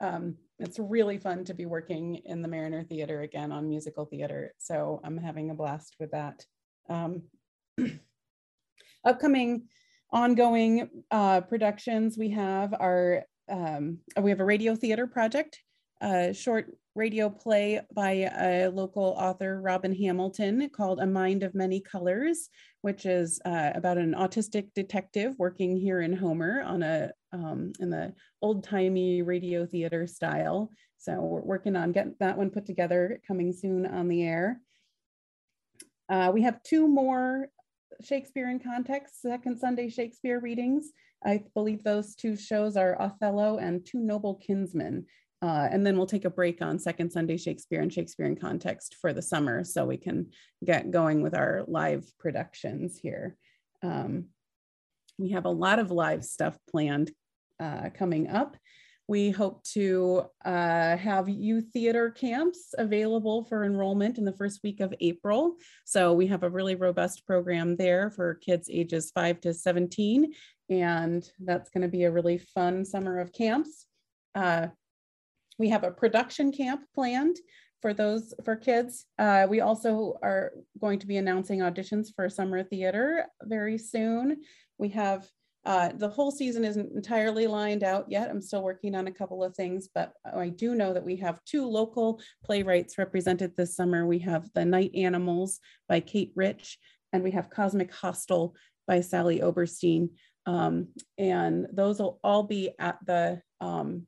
Um, 0.00 0.36
it's 0.58 0.78
really 0.78 1.18
fun 1.18 1.44
to 1.44 1.54
be 1.54 1.66
working 1.66 2.16
in 2.26 2.42
the 2.42 2.48
Mariner 2.48 2.84
Theater 2.84 3.22
again 3.22 3.50
on 3.52 3.68
musical 3.68 4.04
theater. 4.04 4.52
So 4.58 5.00
I'm 5.02 5.16
having 5.16 5.50
a 5.50 5.54
blast 5.54 5.96
with 5.98 6.10
that. 6.10 6.44
Um, 6.90 7.22
upcoming 9.04 9.68
ongoing 10.10 10.88
uh, 11.10 11.40
productions 11.42 12.16
we 12.16 12.30
have 12.30 12.74
are 12.74 13.24
um, 13.48 13.98
we 14.20 14.30
have 14.30 14.40
a 14.40 14.44
radio 14.44 14.74
theater 14.74 15.06
project, 15.06 15.62
a 16.00 16.32
short 16.32 16.76
radio 16.94 17.30
play 17.30 17.80
by 17.94 18.28
a 18.40 18.68
local 18.68 19.14
author, 19.18 19.60
Robin 19.60 19.94
Hamilton, 19.94 20.68
called 20.70 21.00
A 21.00 21.06
Mind 21.06 21.42
of 21.42 21.54
Many 21.54 21.80
Colors, 21.80 22.48
which 22.82 23.06
is 23.06 23.40
uh, 23.44 23.70
about 23.74 23.98
an 23.98 24.14
autistic 24.14 24.68
detective 24.74 25.34
working 25.38 25.76
here 25.76 26.00
in 26.00 26.12
Homer 26.12 26.62
on 26.62 26.82
a 26.82 27.12
um, 27.32 27.72
in 27.78 27.90
the 27.90 28.14
old 28.42 28.64
timey 28.64 29.22
radio 29.22 29.66
theater 29.66 30.06
style. 30.06 30.70
So 30.98 31.20
we're 31.20 31.42
working 31.42 31.76
on 31.76 31.92
getting 31.92 32.14
that 32.20 32.36
one 32.36 32.50
put 32.50 32.66
together, 32.66 33.20
coming 33.26 33.52
soon 33.52 33.86
on 33.86 34.08
the 34.08 34.24
air. 34.24 34.60
Uh, 36.08 36.30
we 36.32 36.42
have 36.42 36.62
two 36.62 36.88
more 36.88 37.48
Shakespeare 38.02 38.50
in 38.50 38.60
Context, 38.60 39.22
second 39.22 39.58
Sunday 39.58 39.88
Shakespeare 39.88 40.40
readings. 40.40 40.90
I 41.24 41.42
believe 41.54 41.82
those 41.82 42.14
two 42.14 42.36
shows 42.36 42.76
are 42.76 43.00
Othello 43.00 43.58
and 43.58 43.84
Two 43.84 43.98
Noble 43.98 44.36
Kinsmen. 44.36 45.06
Uh, 45.40 45.68
and 45.70 45.86
then 45.86 45.96
we'll 45.96 46.06
take 46.06 46.24
a 46.24 46.30
break 46.30 46.62
on 46.62 46.78
Second 46.78 47.10
Sunday 47.10 47.36
Shakespeare 47.36 47.80
and 47.80 47.92
Shakespeare 47.92 48.26
in 48.26 48.36
Context 48.36 48.96
for 49.00 49.12
the 49.12 49.22
summer 49.22 49.62
so 49.62 49.84
we 49.84 49.96
can 49.96 50.30
get 50.64 50.90
going 50.90 51.22
with 51.22 51.34
our 51.34 51.64
live 51.68 52.10
productions 52.18 52.98
here. 52.98 53.36
Um, 53.82 54.26
we 55.16 55.30
have 55.30 55.44
a 55.44 55.50
lot 55.50 55.78
of 55.78 55.90
live 55.90 56.24
stuff 56.24 56.58
planned 56.68 57.12
uh, 57.60 57.90
coming 57.94 58.28
up. 58.28 58.56
We 59.08 59.30
hope 59.30 59.64
to 59.72 60.24
uh, 60.44 60.96
have 60.98 61.30
youth 61.30 61.70
theater 61.72 62.10
camps 62.10 62.74
available 62.76 63.42
for 63.44 63.64
enrollment 63.64 64.18
in 64.18 64.24
the 64.26 64.36
first 64.36 64.60
week 64.62 64.80
of 64.80 64.94
April. 65.00 65.56
So 65.86 66.12
we 66.12 66.26
have 66.26 66.42
a 66.42 66.50
really 66.50 66.74
robust 66.74 67.26
program 67.26 67.76
there 67.76 68.10
for 68.10 68.34
kids 68.34 68.68
ages 68.70 69.10
5 69.14 69.40
to 69.40 69.54
17. 69.54 70.34
And 70.68 71.28
that's 71.40 71.70
going 71.70 71.82
to 71.82 71.88
be 71.88 72.04
a 72.04 72.10
really 72.10 72.36
fun 72.36 72.84
summer 72.84 73.18
of 73.18 73.32
camps. 73.32 73.86
Uh, 74.34 74.66
we 75.58 75.70
have 75.70 75.84
a 75.84 75.90
production 75.90 76.52
camp 76.52 76.82
planned 76.94 77.36
for 77.80 77.94
those 77.94 78.34
for 78.44 78.56
kids. 78.56 79.06
Uh, 79.18 79.46
we 79.48 79.62
also 79.62 80.18
are 80.22 80.52
going 80.80 80.98
to 80.98 81.06
be 81.06 81.16
announcing 81.16 81.60
auditions 81.60 82.08
for 82.14 82.28
summer 82.28 82.62
theater 82.62 83.24
very 83.44 83.78
soon. 83.78 84.42
We 84.76 84.90
have 84.90 85.26
uh, 85.64 85.90
the 85.96 86.08
whole 86.08 86.30
season 86.30 86.64
isn't 86.64 86.92
entirely 86.94 87.46
lined 87.46 87.82
out 87.82 88.06
yet. 88.08 88.30
I'm 88.30 88.40
still 88.40 88.62
working 88.62 88.94
on 88.94 89.06
a 89.06 89.12
couple 89.12 89.44
of 89.44 89.54
things, 89.54 89.88
but 89.94 90.12
I 90.24 90.48
do 90.48 90.74
know 90.74 90.92
that 90.92 91.04
we 91.04 91.16
have 91.16 91.44
two 91.44 91.66
local 91.66 92.20
playwrights 92.44 92.96
represented 92.96 93.56
this 93.56 93.76
summer. 93.76 94.06
We 94.06 94.20
have 94.20 94.48
The 94.54 94.64
Night 94.64 94.94
Animals 94.94 95.60
by 95.88 96.00
Kate 96.00 96.32
Rich, 96.34 96.78
and 97.12 97.22
we 97.22 97.32
have 97.32 97.50
Cosmic 97.50 97.92
Hostel 97.92 98.54
by 98.86 99.00
Sally 99.00 99.42
Oberstein. 99.42 100.10
Um, 100.46 100.88
and 101.18 101.66
those 101.72 101.98
will 101.98 102.20
all 102.24 102.44
be 102.44 102.70
at 102.78 102.98
the 103.04 103.42
um, 103.60 104.06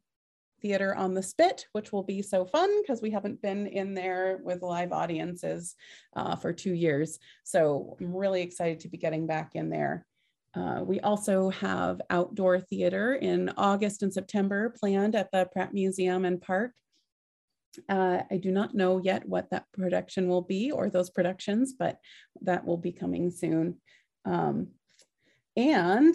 theater 0.63 0.95
on 0.95 1.15
the 1.15 1.23
spit 1.23 1.67
which 1.73 1.93
will 1.93 2.03
be 2.03 2.23
so 2.23 2.45
fun 2.45 2.71
because 2.83 3.01
we 3.01 3.11
haven't 3.11 3.41
been 3.41 3.67
in 3.67 3.95
there 3.95 4.41
with 4.43 4.63
live 4.63 4.93
audiences 4.93 5.75
uh, 6.17 6.37
for 6.37 6.53
two 6.53 6.75
years 6.75 7.19
so 7.45 7.97
i'm 8.01 8.15
really 8.15 8.43
excited 8.43 8.81
to 8.81 8.89
be 8.89 8.99
getting 8.99 9.27
back 9.27 9.55
in 9.55 9.71
there 9.71 10.07
uh, 10.55 10.81
we 10.85 11.01
also 11.01 11.51
have 11.51 12.01
outdoor 12.11 12.61
theater 12.61 13.15
in 13.15 13.51
august 13.57 14.03
and 14.03 14.13
september 14.13 14.75
planned 14.79 15.15
at 15.15 15.31
the 15.33 15.49
pratt 15.53 15.73
museum 15.73 16.25
and 16.25 16.41
park. 16.41 16.73
Uh, 17.89 18.23
i 18.31 18.37
do 18.37 18.51
not 18.51 18.75
know 18.75 18.99
yet 18.99 19.29
what 19.29 19.49
that 19.51 19.65
production 19.73 20.29
will 20.29 20.43
be 20.43 20.73
or 20.73 20.91
those 20.91 21.11
productions 21.11 21.75
but 21.79 21.99
that 22.43 22.65
will 22.65 22.77
be 22.79 22.93
coming 22.93 23.31
soon. 23.31 23.77
Um, 24.25 24.69
and 25.57 26.15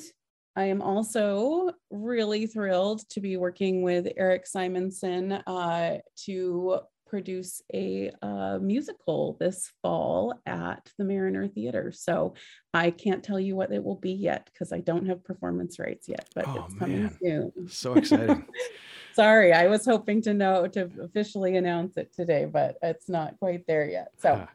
I 0.56 0.66
am 0.66 0.82
also 0.82 1.72
really 1.92 2.48
thrilled 2.48 3.08
to 3.10 3.20
be 3.20 3.36
working 3.36 3.82
with 3.82 4.08
Eric 4.16 4.48
Simonson 4.48 5.34
uh, 5.34 5.98
to 6.26 6.80
produce 7.16 7.62
a 7.74 8.12
uh, 8.22 8.60
musical 8.62 9.38
this 9.40 9.72
fall 9.82 10.38
at 10.46 10.92
the 10.98 11.06
Mariner 11.06 11.48
Theater. 11.48 11.94
So 11.96 12.34
I 12.74 12.92
can't 12.92 13.24
tell 13.24 13.40
you 13.40 13.56
what 13.56 13.72
it 13.72 13.82
will 13.82 13.96
be 13.96 14.12
yet 14.12 14.50
because 14.52 14.74
I 14.74 14.82
don't 14.82 15.06
have 15.06 15.24
performance 15.24 15.80
rights 15.80 16.10
yet, 16.10 16.28
but 16.36 16.46
Oh, 16.46 16.66
it's 16.66 16.74
coming 16.78 17.04
man. 17.04 17.18
soon. 17.24 17.52
So 17.70 17.94
exciting. 17.94 18.44
Sorry, 19.14 19.54
I 19.54 19.68
was 19.68 19.86
hoping 19.86 20.24
to 20.24 20.34
know 20.34 20.68
to 20.68 20.92
officially 21.02 21.56
announce 21.56 21.96
it 21.96 22.14
today, 22.14 22.44
but 22.44 22.76
it's 22.84 23.08
not 23.08 23.40
quite 23.40 23.66
there 23.66 23.88
yet. 23.90 24.10
So. 24.18 24.46
Ah, 24.46 24.50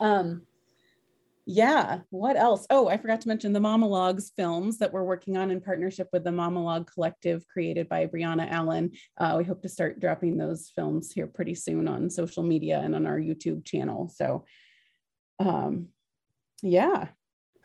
Um, 0.00 0.42
yeah, 1.50 2.00
what 2.10 2.36
else? 2.36 2.66
Oh, 2.70 2.88
I 2.88 2.96
forgot 2.96 3.20
to 3.22 3.28
mention 3.28 3.52
the 3.52 3.60
Monologues 3.60 4.30
films 4.36 4.78
that 4.78 4.92
we're 4.92 5.04
working 5.04 5.36
on 5.36 5.50
in 5.50 5.60
partnership 5.60 6.08
with 6.12 6.22
the 6.22 6.30
Monologue 6.30 6.88
Collective 6.92 7.44
created 7.48 7.88
by 7.88 8.06
Brianna 8.06 8.48
Allen. 8.50 8.92
Uh, 9.18 9.34
we 9.38 9.44
hope 9.44 9.60
to 9.62 9.68
start 9.68 9.98
dropping 9.98 10.36
those 10.36 10.70
films 10.76 11.12
here 11.12 11.26
pretty 11.26 11.54
soon 11.54 11.88
on 11.88 12.08
social 12.08 12.44
media 12.44 12.80
and 12.80 12.94
on 12.94 13.04
our 13.04 13.18
YouTube 13.18 13.64
channel. 13.64 14.08
So 14.14 14.44
um, 15.40 15.88
yeah. 16.62 17.08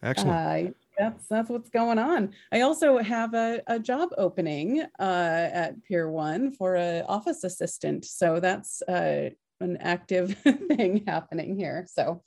Excellent. 0.02 0.70
Uh, 0.70 0.72
that's 0.98 1.28
that's 1.28 1.50
what's 1.50 1.70
going 1.70 2.00
on. 2.00 2.34
I 2.52 2.62
also 2.62 2.98
have 2.98 3.34
a, 3.34 3.62
a 3.68 3.80
job 3.80 4.10
opening 4.18 4.82
uh, 5.00 5.50
at 5.54 5.84
Pier 5.84 6.10
One 6.10 6.52
for 6.52 6.76
an 6.76 7.04
office 7.08 7.44
assistant, 7.44 8.06
so 8.06 8.40
that's 8.40 8.82
uh, 8.84 9.30
an 9.60 9.78
active 9.78 10.38
thing 10.44 11.04
happening 11.06 11.58
here. 11.58 11.86
So, 11.92 12.24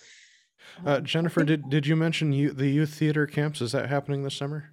uh, 0.84 1.00
Jennifer, 1.00 1.44
did 1.44 1.68
did 1.70 1.86
you 1.86 1.96
mention 1.96 2.32
you, 2.32 2.52
the 2.52 2.68
youth 2.68 2.94
theater 2.94 3.26
camps? 3.26 3.60
Is 3.60 3.72
that 3.72 3.88
happening 3.88 4.22
this 4.22 4.34
summer? 4.34 4.70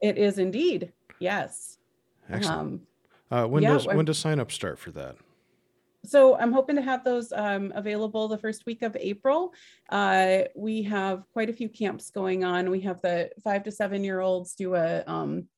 It 0.00 0.18
is 0.18 0.38
indeed. 0.38 0.92
Yes. 1.18 1.78
Excellent. 2.28 2.60
Um, 2.60 2.80
uh, 3.30 3.46
when 3.46 3.62
yeah, 3.62 3.74
does 3.74 3.86
when 3.86 4.04
does 4.04 4.18
sign 4.18 4.40
up 4.40 4.50
start 4.50 4.78
for 4.78 4.90
that? 4.92 5.16
so 6.04 6.36
I'm 6.38 6.52
hoping 6.52 6.76
to 6.76 6.82
have 6.82 7.04
those 7.04 7.32
um, 7.32 7.72
available 7.74 8.28
the 8.28 8.38
first 8.38 8.64
week 8.66 8.82
of 8.82 8.96
April. 8.98 9.52
Uh, 9.90 10.42
we 10.56 10.82
have 10.84 11.24
quite 11.32 11.50
a 11.50 11.52
few 11.52 11.68
camps 11.68 12.10
going 12.10 12.44
on. 12.44 12.70
We 12.70 12.80
have 12.80 13.00
the 13.02 13.30
five 13.44 13.64
to 13.64 13.72
seven 13.72 14.02
year 14.02 14.20
olds 14.20 14.54
do 14.54 14.74
a 14.74 15.04
um, 15.06 15.48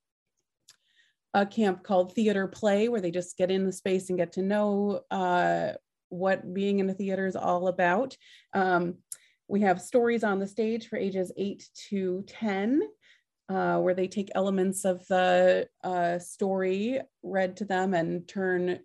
a 1.34 1.46
camp 1.46 1.82
called 1.82 2.14
Theater 2.14 2.46
Play, 2.46 2.88
where 2.88 3.00
they 3.00 3.10
just 3.10 3.38
get 3.38 3.50
in 3.50 3.64
the 3.64 3.72
space 3.72 4.08
and 4.08 4.18
get 4.18 4.32
to 4.32 4.42
know 4.42 5.00
uh, 5.10 5.72
what 6.08 6.52
being 6.52 6.80
in 6.80 6.90
a 6.90 6.94
theater 6.94 7.26
is 7.26 7.36
all 7.36 7.68
about. 7.68 8.16
Um, 8.52 8.96
we 9.52 9.60
have 9.60 9.82
stories 9.82 10.24
on 10.24 10.38
the 10.38 10.46
stage 10.46 10.88
for 10.88 10.96
ages 10.96 11.30
eight 11.36 11.68
to 11.90 12.24
10. 12.26 12.80
Uh, 13.48 13.76
where 13.78 13.92
they 13.92 14.08
take 14.08 14.30
elements 14.34 14.84
of 14.86 15.06
the 15.08 15.68
uh, 15.84 16.18
story 16.18 16.98
read 17.22 17.54
to 17.54 17.66
them 17.66 17.92
and 17.92 18.26
turn 18.26 18.78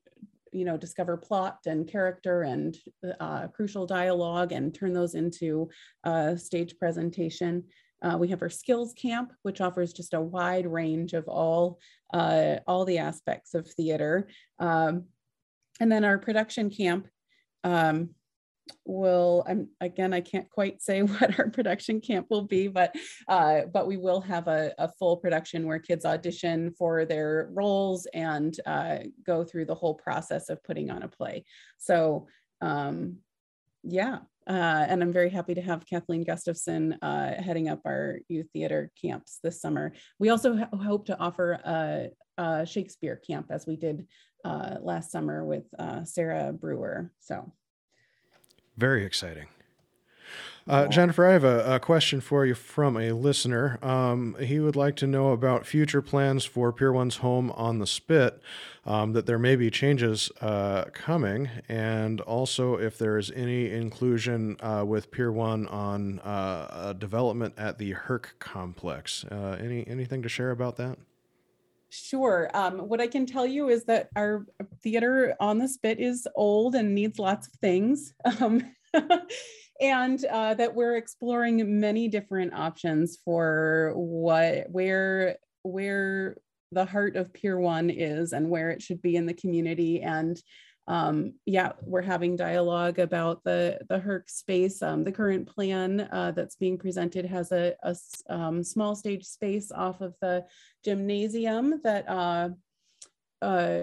you 0.52 0.66
know, 0.66 0.76
discover 0.76 1.16
plot 1.16 1.60
and 1.68 1.88
character 1.88 2.42
and 2.42 2.76
uh, 3.20 3.48
crucial 3.48 3.86
dialogue 3.86 4.52
and 4.52 4.74
turn 4.74 4.92
those 4.92 5.16
into 5.16 5.70
a 6.04 6.38
stage 6.38 6.78
presentation. 6.80 7.64
Uh, 8.02 8.18
we 8.18 8.28
have 8.28 8.42
our 8.42 8.50
skills 8.50 8.94
camp, 8.94 9.32
which 9.44 9.62
offers 9.62 9.94
just 9.94 10.14
a 10.14 10.20
wide 10.22 10.68
range 10.68 11.14
of 11.14 11.28
all, 11.28 11.80
uh, 12.14 12.56
all 12.66 12.84
the 12.84 12.98
aspects 12.98 13.54
of 13.54 13.68
theater. 13.68 14.28
Um, 14.60 15.06
and 15.80 15.92
then 15.92 16.04
our 16.04 16.18
production 16.18 16.70
camp, 16.70 17.08
um, 17.64 18.10
will 18.86 19.44
i'm 19.48 19.68
again 19.82 20.14
i 20.14 20.22
can't 20.22 20.50
quite 20.50 20.82
say 20.82 21.02
what 21.04 21.40
our 21.40 21.50
production 21.50 22.00
camp 22.00 22.28
will 22.30 22.44
be 22.44 22.68
but 22.68 22.96
uh, 23.28 23.62
but 23.74 23.88
we 23.88 23.98
will 23.98 24.22
have 24.22 24.48
a, 24.48 24.74
a, 24.78 24.90
full 25.00 25.18
production 25.18 25.68
where 25.68 25.80
kids 25.80 26.06
audition 26.06 26.72
for 26.78 27.06
their 27.06 27.50
roles 27.54 28.08
and 28.14 28.60
uh, 28.66 28.98
go 29.26 29.44
through 29.44 29.66
the 29.66 29.76
whole 29.76 29.94
process 29.94 30.50
of 30.50 30.64
putting 30.64 30.90
on 30.90 31.04
a 31.04 31.08
play. 31.08 31.44
So 31.78 32.28
um, 32.62 33.18
yeah 33.84 34.20
uh, 34.48 34.86
and 34.90 35.02
i'm 35.02 35.14
very 35.14 35.30
happy 35.30 35.54
to 35.54 35.62
have 35.62 35.86
kathleen 35.86 36.24
gustafson 36.24 36.94
uh, 37.02 37.42
heading 37.42 37.70
up 37.70 37.82
our 37.86 38.20
youth 38.28 38.48
theater 38.54 38.92
camps 39.00 39.40
this 39.44 39.62
summer. 39.62 39.94
We 40.20 40.30
also 40.30 40.56
hope 40.56 41.06
to 41.08 41.20
offer 41.20 41.54
a, 41.54 42.10
a, 42.38 42.66
shakespeare 42.66 43.16
camp 43.16 43.48
as 43.50 43.66
we 43.68 43.76
did 43.76 44.08
uh, 44.46 44.78
last 44.82 45.12
summer 45.12 45.44
with 45.46 45.66
uh, 45.78 46.04
sarah 46.04 46.54
brewer 46.54 47.12
so 47.20 47.52
very 48.78 49.04
exciting. 49.06 49.48
Uh, 50.68 50.86
Jennifer, 50.88 51.26
I 51.26 51.32
have 51.32 51.46
a, 51.46 51.76
a, 51.76 51.80
question 51.80 52.20
for 52.20 52.46
you 52.46 52.54
from 52.54 52.98
a 52.98 53.14
listener. 53.14 53.80
Um, 53.82 54.36
he 54.38 54.60
would 54.60 54.76
like 54.76 54.98
to 54.98 55.08
know 55.08 55.32
about 55.32 55.66
future 55.66 56.02
plans 56.02 56.44
for 56.44 56.74
Pier 56.74 56.92
One's 56.92 57.18
home 57.18 57.52
on 57.52 57.80
the 57.80 57.88
Spit, 57.88 58.42
um, 58.86 59.14
that 59.14 59.26
there 59.26 59.40
may 59.40 59.56
be 59.56 59.72
changes 59.72 60.30
uh, 60.42 60.86
coming, 60.92 61.50
and 61.70 62.20
also 62.20 62.76
if 62.76 62.98
there 62.98 63.18
is 63.18 63.32
any 63.32 63.72
inclusion 63.72 64.58
uh, 64.60 64.84
with 64.86 65.10
Pier 65.10 65.32
One 65.32 65.68
on 65.68 66.20
uh, 66.20 66.94
development 66.98 67.54
at 67.58 67.78
the 67.78 67.92
Herc 67.92 68.36
complex. 68.40 69.24
Uh, 69.24 69.58
any 69.62 69.88
anything 69.88 70.22
to 70.22 70.30
share 70.30 70.52
about 70.52 70.76
that? 70.78 70.98
Sure. 71.98 72.50
Um, 72.54 72.80
what 72.88 73.02
I 73.02 73.08
can 73.08 73.26
tell 73.26 73.46
you 73.46 73.70
is 73.70 73.86
that 73.86 74.10
our 74.16 74.46
theater 74.84 75.36
on 75.40 75.58
the 75.58 75.68
spit 75.68 76.00
is 76.00 76.28
old 76.36 76.76
and 76.76 76.94
needs 76.94 77.18
lots 77.18 77.48
of 77.48 77.54
things. 77.54 78.14
Um, 78.40 78.74
and 79.82 80.24
uh, 80.26 80.54
that 80.56 80.74
we're 80.74 80.96
exploring 80.96 81.80
many 81.80 82.08
different 82.08 82.54
options 82.54 83.18
for 83.24 83.94
what, 83.96 84.66
where, 84.72 85.38
where 85.64 86.38
the 86.72 86.86
heart 86.86 87.16
of 87.16 87.34
Pier 87.34 87.60
One 87.60 87.90
is 87.90 88.32
and 88.32 88.50
where 88.50 88.70
it 88.70 88.82
should 88.82 89.02
be 89.02 89.16
in 89.16 89.26
the 89.26 89.34
community. 89.34 90.02
And 90.02 90.42
um, 90.88 91.34
yeah, 91.46 91.74
we're 91.82 92.02
having 92.02 92.38
dialogue 92.38 93.00
about 93.00 93.44
the 93.44 93.80
the 93.90 94.00
Herc 94.00 94.30
space. 94.30 94.82
Um, 94.82 95.04
the 95.04 95.12
current 95.12 95.48
plan 95.48 96.08
uh, 96.12 96.32
that's 96.32 96.56
being 96.56 96.78
presented 96.78 97.26
has 97.26 97.52
a, 97.52 97.76
a 97.84 97.96
um, 98.30 98.64
small 98.64 98.96
stage 98.96 99.26
space 99.26 99.72
off 99.72 100.00
of 100.00 100.16
the 100.22 100.46
gymnasium 100.86 101.82
that 101.84 102.08
uh, 102.08 102.50
uh, 103.42 103.82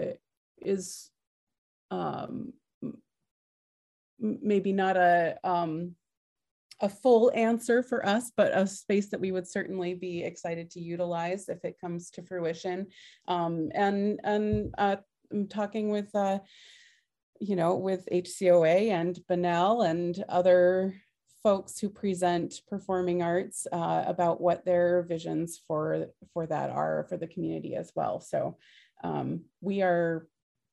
is 0.57 1.11
um, 1.91 2.53
maybe 4.19 4.73
not 4.73 4.97
a 4.97 5.37
um, 5.43 5.95
a 6.81 6.89
full 6.89 7.31
answer 7.35 7.83
for 7.83 8.03
us, 8.05 8.31
but 8.35 8.57
a 8.57 8.65
space 8.65 9.09
that 9.09 9.19
we 9.19 9.31
would 9.31 9.47
certainly 9.47 9.93
be 9.93 10.23
excited 10.23 10.71
to 10.71 10.81
utilize 10.81 11.49
if 11.49 11.63
it 11.63 11.79
comes 11.79 12.09
to 12.11 12.23
fruition. 12.23 12.87
Um, 13.27 13.69
and 13.75 14.19
and 14.23 14.73
uh, 14.77 14.97
I'm 15.31 15.47
talking 15.47 15.89
with 15.89 16.13
uh, 16.15 16.39
you 17.39 17.55
know, 17.55 17.75
with 17.75 18.07
HCOA 18.11 18.89
and 18.89 19.19
Bunnell 19.27 19.81
and 19.81 20.23
other 20.29 20.95
folks 21.43 21.79
who 21.79 21.89
present 21.89 22.61
performing 22.67 23.21
arts 23.21 23.67
uh, 23.71 24.03
about 24.07 24.41
what 24.41 24.65
their 24.65 25.03
visions 25.03 25.61
for 25.67 26.07
for 26.33 26.47
that 26.47 26.69
are 26.69 27.05
for 27.07 27.17
the 27.17 27.27
community 27.27 27.75
as 27.75 27.91
well. 27.95 28.19
So 28.19 28.57
um, 29.03 29.41
we 29.61 29.81
are 29.81 30.27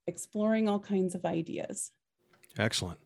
exploring 0.06 0.68
all 0.68 0.80
kinds 0.80 1.14
of 1.14 1.24
ideas. 1.24 1.90
Excellent. 2.58 2.98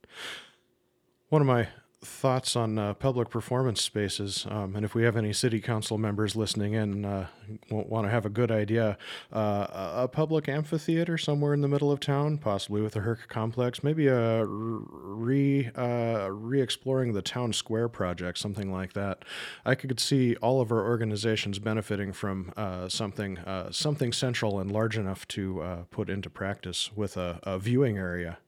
One 1.28 1.42
of 1.42 1.48
my 1.48 1.68
thoughts 2.06 2.56
on 2.56 2.78
uh, 2.78 2.94
public 2.94 3.28
performance 3.28 3.82
spaces, 3.82 4.46
um, 4.50 4.76
and 4.76 4.84
if 4.84 4.94
we 4.94 5.02
have 5.02 5.16
any 5.16 5.32
city 5.32 5.60
council 5.60 5.98
members 5.98 6.36
listening 6.36 6.74
in, 6.74 7.04
uh, 7.04 7.26
want 7.68 8.06
to 8.06 8.10
have 8.10 8.24
a 8.24 8.30
good 8.30 8.50
idea, 8.50 8.96
uh, 9.32 9.66
a 9.94 10.08
public 10.08 10.48
amphitheater 10.48 11.18
somewhere 11.18 11.52
in 11.52 11.60
the 11.60 11.68
middle 11.68 11.90
of 11.92 12.00
town, 12.00 12.38
possibly 12.38 12.80
with 12.80 12.96
a 12.96 13.00
Herc 13.00 13.28
complex, 13.28 13.82
maybe 13.82 14.06
a 14.06 14.44
re 14.46 15.70
uh, 15.76 16.28
re-exploring 16.30 17.12
the 17.12 17.22
town 17.22 17.52
square 17.52 17.88
project, 17.88 18.38
something 18.38 18.72
like 18.72 18.92
that. 18.94 19.24
I 19.64 19.74
could 19.74 20.00
see 20.00 20.36
all 20.36 20.60
of 20.60 20.72
our 20.72 20.84
organizations 20.84 21.58
benefiting 21.58 22.12
from 22.12 22.52
uh, 22.56 22.88
something 22.88 23.38
uh, 23.38 23.70
something 23.70 24.12
central 24.12 24.58
and 24.58 24.70
large 24.70 24.96
enough 24.96 25.26
to 25.28 25.86
put 25.90 26.08
into 26.08 26.30
practice 26.30 26.90
with 26.94 27.16
a, 27.16 27.40
a 27.42 27.58
viewing 27.58 27.98
area 27.98 28.38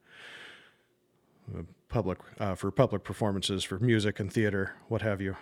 public 1.89 2.19
uh, 2.39 2.55
for 2.55 2.71
public 2.71 3.03
performances 3.03 3.63
for 3.63 3.79
music 3.79 4.19
and 4.19 4.31
theater, 4.31 4.75
what 4.87 5.01
have 5.01 5.19
you. 5.21 5.35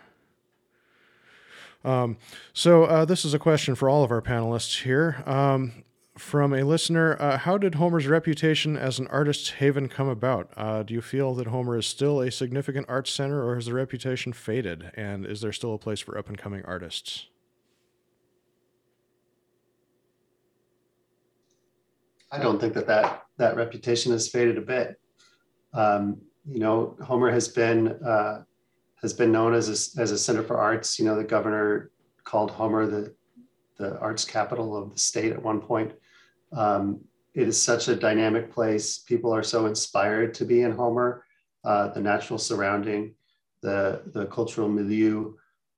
Um, 1.84 2.18
so 2.54 2.86
uh, 2.86 3.06
this 3.06 3.24
is 3.24 3.34
a 3.34 3.40
question 3.40 3.76
for 3.76 3.90
all 3.90 4.04
of 4.04 4.12
our 4.12 4.22
panelists 4.22 4.84
here. 4.84 5.24
Um, 5.26 5.84
from 6.18 6.52
a 6.54 6.64
listener, 6.64 7.16
uh, 7.22 7.38
how 7.38 7.58
did 7.60 7.76
Homer's 7.76 8.08
reputation 8.08 8.76
as 8.76 8.98
an 8.98 9.08
artist's 9.08 9.52
haven 9.52 9.88
come 9.88 10.08
about? 10.08 10.52
Uh, 10.58 10.82
do 10.82 10.94
you 10.94 11.02
feel 11.02 11.36
that 11.36 11.48
Homer 11.48 11.78
is 11.78 11.86
still 11.86 12.22
a 12.22 12.32
significant 12.32 12.88
arts 12.90 13.12
center, 13.12 13.48
or 13.48 13.56
has 13.56 13.68
the 13.68 13.74
reputation 13.74 14.34
faded? 14.34 14.92
And 14.96 15.26
is 15.26 15.42
there 15.42 15.54
still 15.54 15.76
a 15.76 15.78
place 15.78 16.00
for 16.00 16.18
up 16.18 16.28
and 16.28 16.38
coming 16.38 16.64
artists? 16.66 17.28
I 22.32 22.40
don't 22.40 22.60
think 22.60 22.74
that 22.74 22.88
that, 22.88 23.24
that 23.38 23.56
reputation 23.56 24.12
has 24.12 24.28
faded 24.28 24.58
a 24.58 24.62
bit. 24.62 25.00
Um, 25.74 26.22
you 26.50 26.60
know, 26.60 26.96
Homer 27.04 27.32
has 27.32 27.48
been 27.48 27.88
uh, 28.04 28.44
has 29.02 29.14
been 29.14 29.32
known 29.32 29.54
as 29.54 29.68
a, 29.70 30.02
as 30.02 30.12
a 30.12 30.18
center 30.18 30.44
for 30.44 30.58
arts. 30.58 30.98
You 30.98 31.06
know, 31.06 31.16
the 31.16 31.24
governor 31.24 31.92
called 32.24 32.52
Homer 32.52 32.86
the 32.88 33.14
the 33.78 33.98
arts 34.00 34.26
capital 34.26 34.76
of 34.76 34.92
the 34.92 35.00
state 35.00 35.32
at 35.32 35.42
one 35.42 35.62
point. 35.62 35.94
Um, 36.54 37.02
it 37.36 37.48
is 37.48 37.62
such 37.62 37.88
a 37.88 37.96
dynamic 37.96 38.52
place. 38.52 39.00
People 39.00 39.34
are 39.34 39.44
so 39.44 39.68
inspired 39.68 40.34
to 40.36 40.46
be 40.46 40.62
in 40.62 40.72
Homer. 40.72 41.24
Uh, 41.64 41.90
the 41.90 42.02
natural 42.02 42.40
surrounding, 42.40 43.14
the 43.62 44.04
the 44.08 44.26
cultural 44.28 44.70
milieu. 44.70 45.34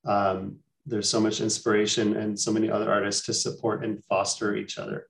Um, 0.05 0.57
there's 0.85 1.09
so 1.09 1.19
much 1.19 1.41
inspiration 1.41 2.15
and 2.15 2.39
so 2.39 2.51
many 2.51 2.69
other 2.69 2.91
artists 2.91 3.25
to 3.25 3.33
support 3.33 3.83
and 3.83 4.03
foster 4.05 4.55
each 4.55 4.77
other. 4.77 5.07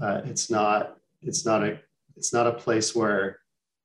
Uh, 0.00 0.22
it's 0.24 0.50
not 0.50 0.96
it's 1.20 1.44
not 1.44 1.64
a 1.64 1.80
it's 2.16 2.32
not 2.32 2.46
a 2.46 2.52
place 2.52 2.94
where 2.94 3.39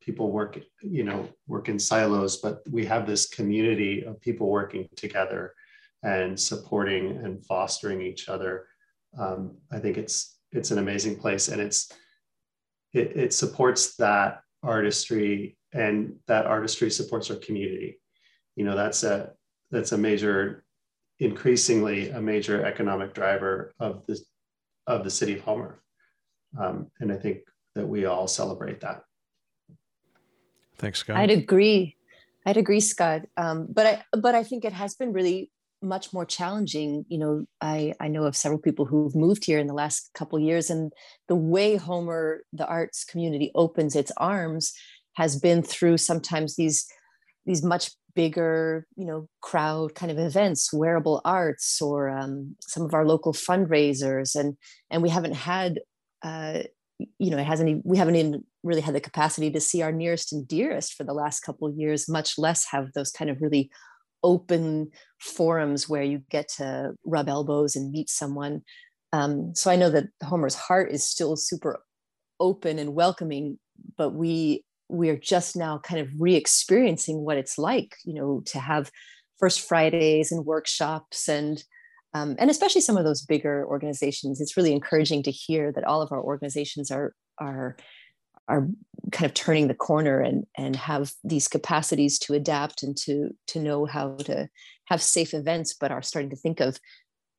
people 0.05 0.31
work, 0.31 0.59
you 0.81 1.03
know, 1.03 1.27
work 1.47 1.67
in 1.67 1.79
silos, 1.79 2.37
but 2.37 2.59
we 2.69 2.85
have 2.85 3.07
this 3.07 3.27
community 3.27 4.03
of 4.03 4.21
people 4.21 4.49
working 4.49 4.87
together 4.95 5.53
and 6.03 6.39
supporting 6.39 7.17
and 7.23 7.43
fostering 7.45 8.01
each 8.01 8.29
other. 8.29 8.67
Um, 9.17 9.57
I 9.71 9.79
think 9.79 9.97
it's 9.97 10.37
it's 10.51 10.71
an 10.71 10.77
amazing 10.77 11.17
place, 11.17 11.47
and 11.49 11.59
it's 11.59 11.91
it, 12.93 13.17
it 13.17 13.33
supports 13.33 13.95
that 13.95 14.41
artistry, 14.61 15.57
and 15.73 16.15
that 16.27 16.45
artistry 16.45 16.91
supports 16.91 17.31
our 17.31 17.37
community. 17.37 17.99
you 18.55 18.63
know, 18.63 18.75
that's 18.75 19.03
a 19.03 19.31
that's 19.71 19.91
a 19.91 19.97
major, 19.97 20.63
increasingly 21.19 22.09
a 22.09 22.21
major 22.21 22.63
economic 22.63 23.13
driver 23.13 23.73
of 23.79 24.05
the 24.05 24.19
of 24.85 25.03
the 25.03 25.09
city 25.09 25.33
of 25.33 25.41
Homer, 25.41 25.81
um, 26.59 26.91
and 26.99 27.11
I 27.11 27.17
think 27.17 27.39
that 27.73 27.87
we 27.87 28.05
all 28.05 28.27
celebrate 28.27 28.81
that. 28.81 29.01
Thanks, 30.77 30.99
Scott. 30.99 31.17
I'd 31.17 31.31
agree. 31.31 31.95
I'd 32.45 32.57
agree, 32.57 32.79
Scott. 32.79 33.21
Um, 33.37 33.67
but 33.71 33.85
I 33.85 34.03
but 34.17 34.35
I 34.35 34.43
think 34.43 34.65
it 34.65 34.73
has 34.73 34.95
been 34.95 35.13
really 35.13 35.51
much 35.81 36.13
more 36.13 36.25
challenging. 36.25 37.05
You 37.07 37.17
know, 37.17 37.45
I 37.61 37.93
I 37.99 38.07
know 38.07 38.23
of 38.23 38.35
several 38.35 38.59
people 38.59 38.85
who've 38.85 39.15
moved 39.15 39.45
here 39.45 39.59
in 39.59 39.67
the 39.67 39.73
last 39.73 40.11
couple 40.13 40.39
years, 40.39 40.69
and 40.69 40.91
the 41.27 41.35
way 41.35 41.75
Homer, 41.75 42.43
the 42.53 42.67
arts 42.67 43.03
community, 43.03 43.51
opens 43.55 43.95
its 43.95 44.11
arms 44.17 44.73
has 45.13 45.39
been 45.39 45.63
through 45.63 45.97
sometimes 45.97 46.55
these 46.55 46.85
these 47.45 47.63
much 47.63 47.91
bigger, 48.15 48.87
you 48.95 49.05
know, 49.05 49.27
crowd 49.41 49.93
kind 49.93 50.11
of 50.11 50.17
events, 50.17 50.73
wearable 50.73 51.21
arts, 51.25 51.81
or 51.81 52.09
um, 52.09 52.55
some 52.61 52.83
of 52.83 52.93
our 52.93 53.05
local 53.05 53.33
fundraisers, 53.33 54.35
and 54.35 54.57
and 54.89 55.01
we 55.01 55.09
haven't 55.09 55.35
had. 55.35 55.79
Uh, 56.21 56.63
you 56.97 57.29
know, 57.29 57.37
it 57.37 57.45
hasn't. 57.45 57.85
We 57.85 57.97
haven't 57.97 58.15
even 58.15 58.43
really 58.63 58.81
had 58.81 58.95
the 58.95 59.01
capacity 59.01 59.51
to 59.51 59.59
see 59.59 59.81
our 59.81 59.91
nearest 59.91 60.31
and 60.31 60.47
dearest 60.47 60.93
for 60.93 61.03
the 61.03 61.13
last 61.13 61.41
couple 61.41 61.67
of 61.67 61.75
years. 61.75 62.09
Much 62.09 62.37
less 62.37 62.65
have 62.71 62.93
those 62.93 63.11
kind 63.11 63.29
of 63.29 63.41
really 63.41 63.69
open 64.23 64.89
forums 65.19 65.87
where 65.87 66.03
you 66.03 66.21
get 66.29 66.47
to 66.57 66.93
rub 67.05 67.29
elbows 67.29 67.75
and 67.75 67.91
meet 67.91 68.09
someone. 68.09 68.61
Um, 69.13 69.53
so 69.55 69.69
I 69.69 69.75
know 69.75 69.89
that 69.91 70.07
Homer's 70.23 70.55
heart 70.55 70.91
is 70.91 71.07
still 71.07 71.35
super 71.35 71.83
open 72.39 72.79
and 72.79 72.95
welcoming, 72.95 73.59
but 73.97 74.11
we 74.11 74.63
we 74.89 75.09
are 75.09 75.17
just 75.17 75.55
now 75.55 75.79
kind 75.79 75.99
of 75.99 76.09
re-experiencing 76.19 77.25
what 77.25 77.37
it's 77.37 77.57
like, 77.57 77.95
you 78.05 78.13
know, 78.13 78.41
to 78.45 78.59
have 78.59 78.91
first 79.39 79.67
Fridays 79.67 80.31
and 80.31 80.45
workshops 80.45 81.27
and 81.27 81.63
um, 82.15 82.37
and 82.39 82.49
especially 82.49 82.79
some 82.79 82.95
of 82.95 83.03
those 83.03 83.21
bigger 83.21 83.67
organizations. 83.67 84.39
It's 84.39 84.55
really 84.55 84.71
encouraging 84.71 85.21
to 85.23 85.31
hear 85.31 85.73
that 85.73 85.83
all 85.83 86.01
of 86.01 86.13
our 86.13 86.23
organizations 86.23 86.89
are 86.89 87.13
are 87.39 87.75
are 88.47 88.67
kind 89.11 89.25
of 89.25 89.33
turning 89.33 89.67
the 89.67 89.73
corner 89.73 90.21
and 90.21 90.45
and 90.57 90.77
have 90.77 91.11
these 91.25 91.49
capacities 91.49 92.17
to 92.19 92.33
adapt 92.33 92.83
and 92.83 92.95
to 93.03 93.31
to 93.47 93.59
know 93.59 93.85
how 93.85 94.15
to 94.15 94.47
have 94.85 95.01
safe 95.01 95.33
events, 95.33 95.75
but 95.77 95.91
are 95.91 96.01
starting 96.01 96.29
to 96.29 96.37
think 96.37 96.61
of 96.61 96.79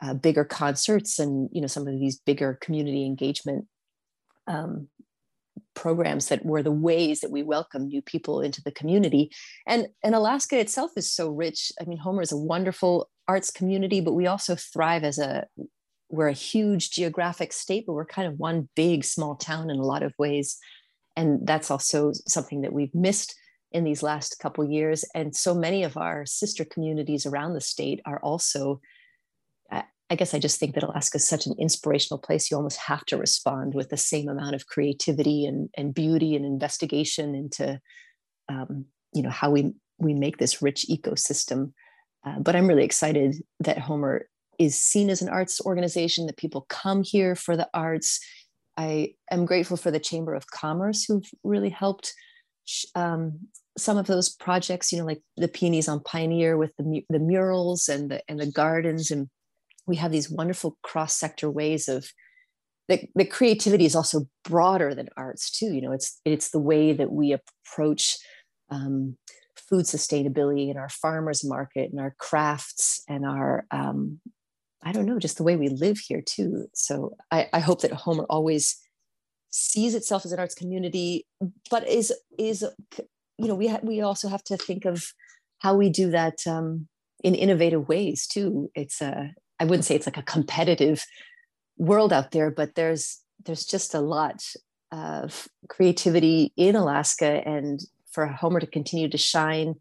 uh, 0.02 0.12
bigger 0.12 0.44
concerts 0.44 1.18
and 1.18 1.48
you 1.52 1.62
know 1.62 1.66
some 1.66 1.88
of 1.88 1.98
these 1.98 2.20
bigger 2.20 2.58
community 2.60 3.06
engagement 3.06 3.64
um, 4.46 4.88
programs 5.76 6.26
that 6.28 6.44
were 6.44 6.62
the 6.62 6.72
ways 6.72 7.20
that 7.20 7.30
we 7.30 7.44
welcome 7.44 7.86
new 7.86 8.02
people 8.02 8.40
into 8.40 8.60
the 8.62 8.72
community. 8.72 9.30
And 9.66 9.86
and 10.02 10.14
alaska 10.14 10.58
itself 10.58 10.90
is 10.96 11.12
so 11.12 11.30
rich. 11.30 11.70
I 11.80 11.84
mean 11.84 11.98
homer 11.98 12.22
is 12.22 12.32
a 12.32 12.36
wonderful 12.36 13.08
arts 13.28 13.50
community 13.52 14.00
but 14.00 14.14
we 14.14 14.26
also 14.26 14.56
thrive 14.56 15.04
as 15.04 15.18
a 15.18 15.46
we're 16.08 16.28
a 16.28 16.32
huge 16.32 16.90
geographic 16.90 17.52
state 17.52 17.84
but 17.86 17.92
we're 17.92 18.06
kind 18.06 18.26
of 18.26 18.38
one 18.38 18.68
big 18.74 19.04
small 19.04 19.36
town 19.36 19.70
in 19.70 19.78
a 19.78 19.86
lot 19.86 20.02
of 20.02 20.12
ways. 20.18 20.58
And 21.14 21.46
that's 21.46 21.70
also 21.70 22.12
something 22.26 22.62
that 22.62 22.72
we've 22.72 22.94
missed 22.94 23.34
in 23.72 23.84
these 23.84 24.02
last 24.02 24.38
couple 24.38 24.64
years. 24.64 25.04
And 25.14 25.34
so 25.34 25.54
many 25.54 25.82
of 25.82 25.96
our 25.96 26.26
sister 26.26 26.64
communities 26.64 27.26
around 27.26 27.54
the 27.54 27.60
state 27.60 28.00
are 28.04 28.20
also 28.20 28.80
I 30.08 30.14
guess 30.14 30.34
I 30.34 30.38
just 30.38 30.60
think 30.60 30.74
that 30.74 30.84
Alaska 30.84 31.16
is 31.16 31.28
such 31.28 31.46
an 31.46 31.54
inspirational 31.58 32.18
place. 32.18 32.50
You 32.50 32.56
almost 32.56 32.78
have 32.78 33.04
to 33.06 33.16
respond 33.16 33.74
with 33.74 33.88
the 33.88 33.96
same 33.96 34.28
amount 34.28 34.54
of 34.54 34.66
creativity 34.66 35.46
and, 35.46 35.68
and 35.76 35.92
beauty 35.92 36.36
and 36.36 36.44
investigation 36.44 37.34
into, 37.34 37.80
um, 38.48 38.86
you 39.12 39.22
know, 39.22 39.30
how 39.30 39.50
we 39.50 39.72
we 39.98 40.14
make 40.14 40.36
this 40.36 40.62
rich 40.62 40.86
ecosystem. 40.90 41.72
Uh, 42.24 42.38
but 42.38 42.54
I'm 42.54 42.68
really 42.68 42.84
excited 42.84 43.36
that 43.60 43.78
Homer 43.78 44.28
is 44.58 44.78
seen 44.78 45.10
as 45.10 45.22
an 45.22 45.28
arts 45.28 45.60
organization. 45.60 46.26
That 46.26 46.36
people 46.36 46.66
come 46.68 47.02
here 47.02 47.34
for 47.34 47.56
the 47.56 47.68
arts. 47.74 48.20
I 48.76 49.14
am 49.30 49.44
grateful 49.44 49.76
for 49.76 49.90
the 49.90 49.98
Chamber 49.98 50.34
of 50.34 50.50
Commerce 50.50 51.04
who've 51.04 51.28
really 51.42 51.70
helped 51.70 52.12
um, 52.94 53.40
some 53.78 53.96
of 53.96 54.06
those 54.06 54.28
projects. 54.28 54.92
You 54.92 55.00
know, 55.00 55.06
like 55.06 55.22
the 55.36 55.48
Peonies 55.48 55.88
on 55.88 56.00
Pioneer 56.00 56.56
with 56.56 56.70
the 56.76 57.04
the 57.08 57.18
murals 57.18 57.88
and 57.88 58.08
the 58.08 58.22
and 58.28 58.38
the 58.38 58.52
gardens 58.52 59.10
and 59.10 59.28
we 59.86 59.96
have 59.96 60.12
these 60.12 60.30
wonderful 60.30 60.76
cross 60.82 61.14
sector 61.14 61.50
ways 61.50 61.88
of 61.88 62.08
the, 62.88 63.00
the 63.16 63.24
creativity 63.24 63.84
is 63.84 63.96
also 63.96 64.26
broader 64.44 64.94
than 64.94 65.08
arts 65.16 65.50
too 65.50 65.66
you 65.66 65.80
know 65.80 65.92
it's 65.92 66.20
it's 66.24 66.50
the 66.50 66.58
way 66.58 66.92
that 66.92 67.12
we 67.12 67.32
approach 67.32 68.16
um, 68.70 69.16
food 69.68 69.84
sustainability 69.84 70.70
in 70.70 70.76
our 70.76 70.88
farmers 70.88 71.44
market 71.44 71.90
and 71.90 72.00
our 72.00 72.14
crafts 72.18 73.02
and 73.08 73.24
our 73.24 73.64
um, 73.70 74.20
i 74.82 74.92
don't 74.92 75.06
know 75.06 75.18
just 75.18 75.36
the 75.36 75.44
way 75.44 75.56
we 75.56 75.68
live 75.68 75.98
here 75.98 76.22
too. 76.24 76.66
So 76.74 77.16
I, 77.30 77.48
I 77.52 77.60
hope 77.60 77.80
that 77.82 77.92
homer 77.92 78.26
always 78.28 78.76
sees 79.50 79.94
itself 79.94 80.24
as 80.24 80.32
an 80.32 80.38
arts 80.38 80.54
community 80.54 81.26
but 81.70 81.88
is 81.88 82.12
is 82.38 82.64
you 83.38 83.48
know 83.48 83.54
we 83.54 83.68
ha- 83.68 83.80
we 83.82 84.00
also 84.00 84.28
have 84.28 84.44
to 84.44 84.56
think 84.56 84.84
of 84.84 85.06
how 85.58 85.74
we 85.74 85.90
do 85.90 86.10
that 86.10 86.46
um, 86.46 86.88
in 87.22 87.34
innovative 87.34 87.88
ways 87.88 88.26
too. 88.26 88.70
It's 88.74 89.00
a 89.00 89.32
I 89.58 89.64
wouldn't 89.64 89.84
say 89.84 89.94
it's 89.94 90.06
like 90.06 90.18
a 90.18 90.22
competitive 90.22 91.04
world 91.78 92.12
out 92.12 92.30
there, 92.30 92.50
but 92.50 92.74
there's 92.74 93.20
there's 93.44 93.64
just 93.64 93.94
a 93.94 94.00
lot 94.00 94.42
of 94.92 95.48
creativity 95.68 96.52
in 96.56 96.76
Alaska, 96.76 97.42
and 97.46 97.80
for 98.10 98.26
Homer 98.26 98.60
to 98.60 98.66
continue 98.66 99.08
to 99.08 99.18
shine, 99.18 99.74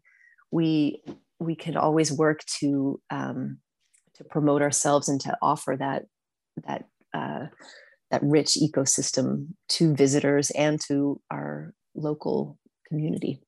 we 0.50 1.02
we 1.38 1.54
can 1.54 1.76
always 1.76 2.12
work 2.12 2.44
to 2.60 3.00
um, 3.10 3.58
to 4.14 4.24
promote 4.24 4.62
ourselves 4.62 5.08
and 5.08 5.20
to 5.22 5.36
offer 5.42 5.76
that 5.78 6.06
that 6.66 6.86
uh, 7.14 7.46
that 8.10 8.22
rich 8.22 8.56
ecosystem 8.60 9.48
to 9.68 9.94
visitors 9.94 10.50
and 10.50 10.80
to 10.88 11.20
our 11.30 11.74
local 11.94 12.58
community. 12.88 13.40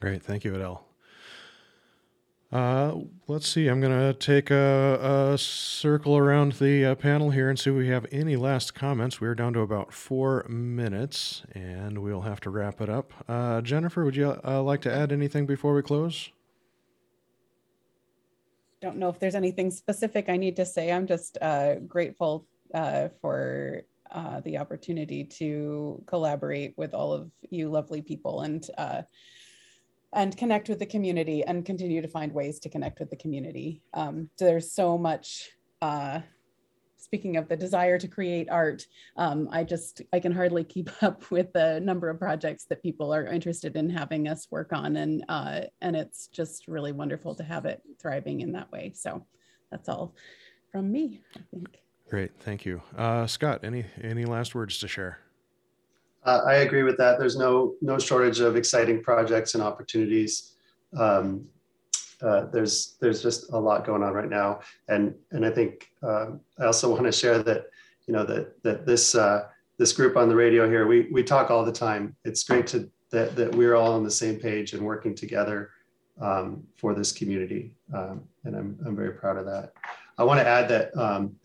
Great, 0.00 0.22
thank 0.22 0.44
you, 0.44 0.54
Adele. 0.54 0.87
Uh, 2.50 2.94
let's 3.26 3.46
see. 3.46 3.66
I'm 3.68 3.78
going 3.78 3.92
to 3.92 4.14
take 4.14 4.50
a, 4.50 5.32
a, 5.32 5.38
circle 5.38 6.16
around 6.16 6.52
the 6.52 6.86
uh, 6.86 6.94
panel 6.94 7.30
here 7.30 7.50
and 7.50 7.58
see 7.58 7.68
if 7.68 7.76
we 7.76 7.88
have 7.88 8.06
any 8.10 8.36
last 8.36 8.74
comments. 8.74 9.20
We're 9.20 9.34
down 9.34 9.52
to 9.52 9.60
about 9.60 9.92
four 9.92 10.46
minutes 10.48 11.42
and 11.52 11.98
we'll 11.98 12.22
have 12.22 12.40
to 12.40 12.50
wrap 12.50 12.80
it 12.80 12.88
up. 12.88 13.12
Uh, 13.28 13.60
Jennifer, 13.60 14.02
would 14.02 14.16
you 14.16 14.40
uh, 14.42 14.62
like 14.62 14.80
to 14.82 14.92
add 14.92 15.12
anything 15.12 15.44
before 15.44 15.74
we 15.74 15.82
close? 15.82 16.30
Don't 18.80 18.96
know 18.96 19.10
if 19.10 19.18
there's 19.18 19.34
anything 19.34 19.70
specific 19.70 20.30
I 20.30 20.38
need 20.38 20.56
to 20.56 20.64
say. 20.64 20.90
I'm 20.90 21.06
just 21.06 21.36
uh, 21.42 21.74
grateful 21.80 22.46
uh, 22.72 23.08
for 23.20 23.82
the 24.42 24.56
opportunity 24.56 25.22
to 25.22 26.02
collaborate 26.06 26.72
with 26.78 26.94
all 26.94 27.12
of 27.12 27.30
you 27.50 27.68
lovely 27.68 28.00
people 28.00 28.40
and 28.40 28.66
and 30.14 30.36
connect 30.36 30.68
with 30.68 30.78
the 30.78 30.86
community 30.86 31.44
and 31.44 31.64
continue 31.64 32.00
to 32.00 32.08
find 32.08 32.32
ways 32.32 32.58
to 32.60 32.68
connect 32.68 32.98
with 32.98 33.10
the 33.10 33.16
community. 33.16 33.82
Um, 33.94 34.30
there's 34.38 34.72
so 34.72 34.96
much, 34.96 35.50
uh, 35.82 36.20
speaking 36.96 37.36
of 37.36 37.48
the 37.48 37.56
desire 37.56 37.98
to 37.98 38.08
create 38.08 38.48
art, 38.50 38.86
um, 39.16 39.48
I 39.52 39.64
just, 39.64 40.02
I 40.12 40.20
can 40.20 40.32
hardly 40.32 40.64
keep 40.64 40.90
up 41.02 41.30
with 41.30 41.52
the 41.52 41.80
number 41.80 42.08
of 42.08 42.18
projects 42.18 42.64
that 42.66 42.82
people 42.82 43.14
are 43.14 43.26
interested 43.26 43.76
in 43.76 43.90
having 43.90 44.28
us 44.28 44.48
work 44.50 44.72
on. 44.72 44.96
And, 44.96 45.24
uh, 45.28 45.62
and 45.80 45.94
it's 45.94 46.28
just 46.28 46.68
really 46.68 46.92
wonderful 46.92 47.34
to 47.34 47.44
have 47.44 47.66
it 47.66 47.82
thriving 48.00 48.40
in 48.40 48.52
that 48.52 48.72
way. 48.72 48.92
So 48.94 49.26
that's 49.70 49.88
all 49.88 50.14
from 50.72 50.90
me, 50.90 51.20
I 51.36 51.40
think. 51.50 51.78
Great, 52.08 52.32
thank 52.40 52.64
you. 52.64 52.80
Uh, 52.96 53.26
Scott, 53.26 53.60
any, 53.62 53.84
any 54.02 54.24
last 54.24 54.54
words 54.54 54.78
to 54.78 54.88
share? 54.88 55.18
Uh, 56.24 56.42
I 56.46 56.56
agree 56.56 56.82
with 56.82 56.96
that. 56.98 57.18
There's 57.18 57.36
no 57.36 57.74
no 57.80 57.98
shortage 57.98 58.40
of 58.40 58.56
exciting 58.56 59.02
projects 59.02 59.54
and 59.54 59.62
opportunities. 59.62 60.54
Um, 60.96 61.46
uh, 62.22 62.46
there's 62.46 62.96
there's 63.00 63.22
just 63.22 63.52
a 63.52 63.58
lot 63.58 63.86
going 63.86 64.02
on 64.02 64.12
right 64.12 64.28
now, 64.28 64.60
and 64.88 65.14
and 65.30 65.46
I 65.46 65.50
think 65.50 65.90
uh, 66.02 66.30
I 66.58 66.64
also 66.64 66.90
want 66.90 67.04
to 67.04 67.12
share 67.12 67.42
that 67.44 67.66
you 68.06 68.14
know 68.14 68.24
that 68.24 68.62
that 68.62 68.86
this 68.86 69.14
uh, 69.14 69.46
this 69.78 69.92
group 69.92 70.16
on 70.16 70.28
the 70.28 70.34
radio 70.34 70.68
here 70.68 70.86
we 70.86 71.08
we 71.12 71.22
talk 71.22 71.50
all 71.50 71.64
the 71.64 71.72
time. 71.72 72.16
It's 72.24 72.42
great 72.42 72.66
to 72.68 72.90
that 73.10 73.36
that 73.36 73.54
we're 73.54 73.74
all 73.74 73.92
on 73.92 74.02
the 74.02 74.10
same 74.10 74.36
page 74.36 74.72
and 74.72 74.84
working 74.84 75.14
together 75.14 75.70
um, 76.20 76.64
for 76.76 76.94
this 76.94 77.12
community, 77.12 77.72
um, 77.94 78.24
and 78.44 78.56
I'm 78.56 78.78
I'm 78.84 78.96
very 78.96 79.12
proud 79.12 79.36
of 79.36 79.46
that. 79.46 79.72
I 80.18 80.24
want 80.24 80.40
to 80.40 80.46
add 80.46 80.68
that 80.68 80.96
um, 80.96 81.36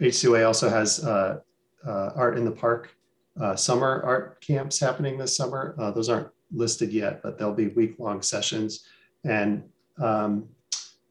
HCOA 0.00 0.44
also 0.44 0.68
has 0.68 1.04
uh, 1.04 1.38
uh, 1.86 2.10
art 2.16 2.36
in 2.36 2.44
the 2.44 2.50
park 2.50 2.95
uh, 3.40 3.56
summer 3.56 4.02
art 4.04 4.40
camps 4.40 4.78
happening 4.80 5.18
this 5.18 5.36
summer. 5.36 5.74
Uh, 5.78 5.90
those 5.90 6.08
aren't 6.08 6.28
listed 6.52 6.92
yet, 6.92 7.22
but 7.22 7.38
they'll 7.38 7.54
be 7.54 7.68
week 7.68 7.96
long 7.98 8.22
sessions. 8.22 8.86
And 9.24 9.64
um, 10.00 10.48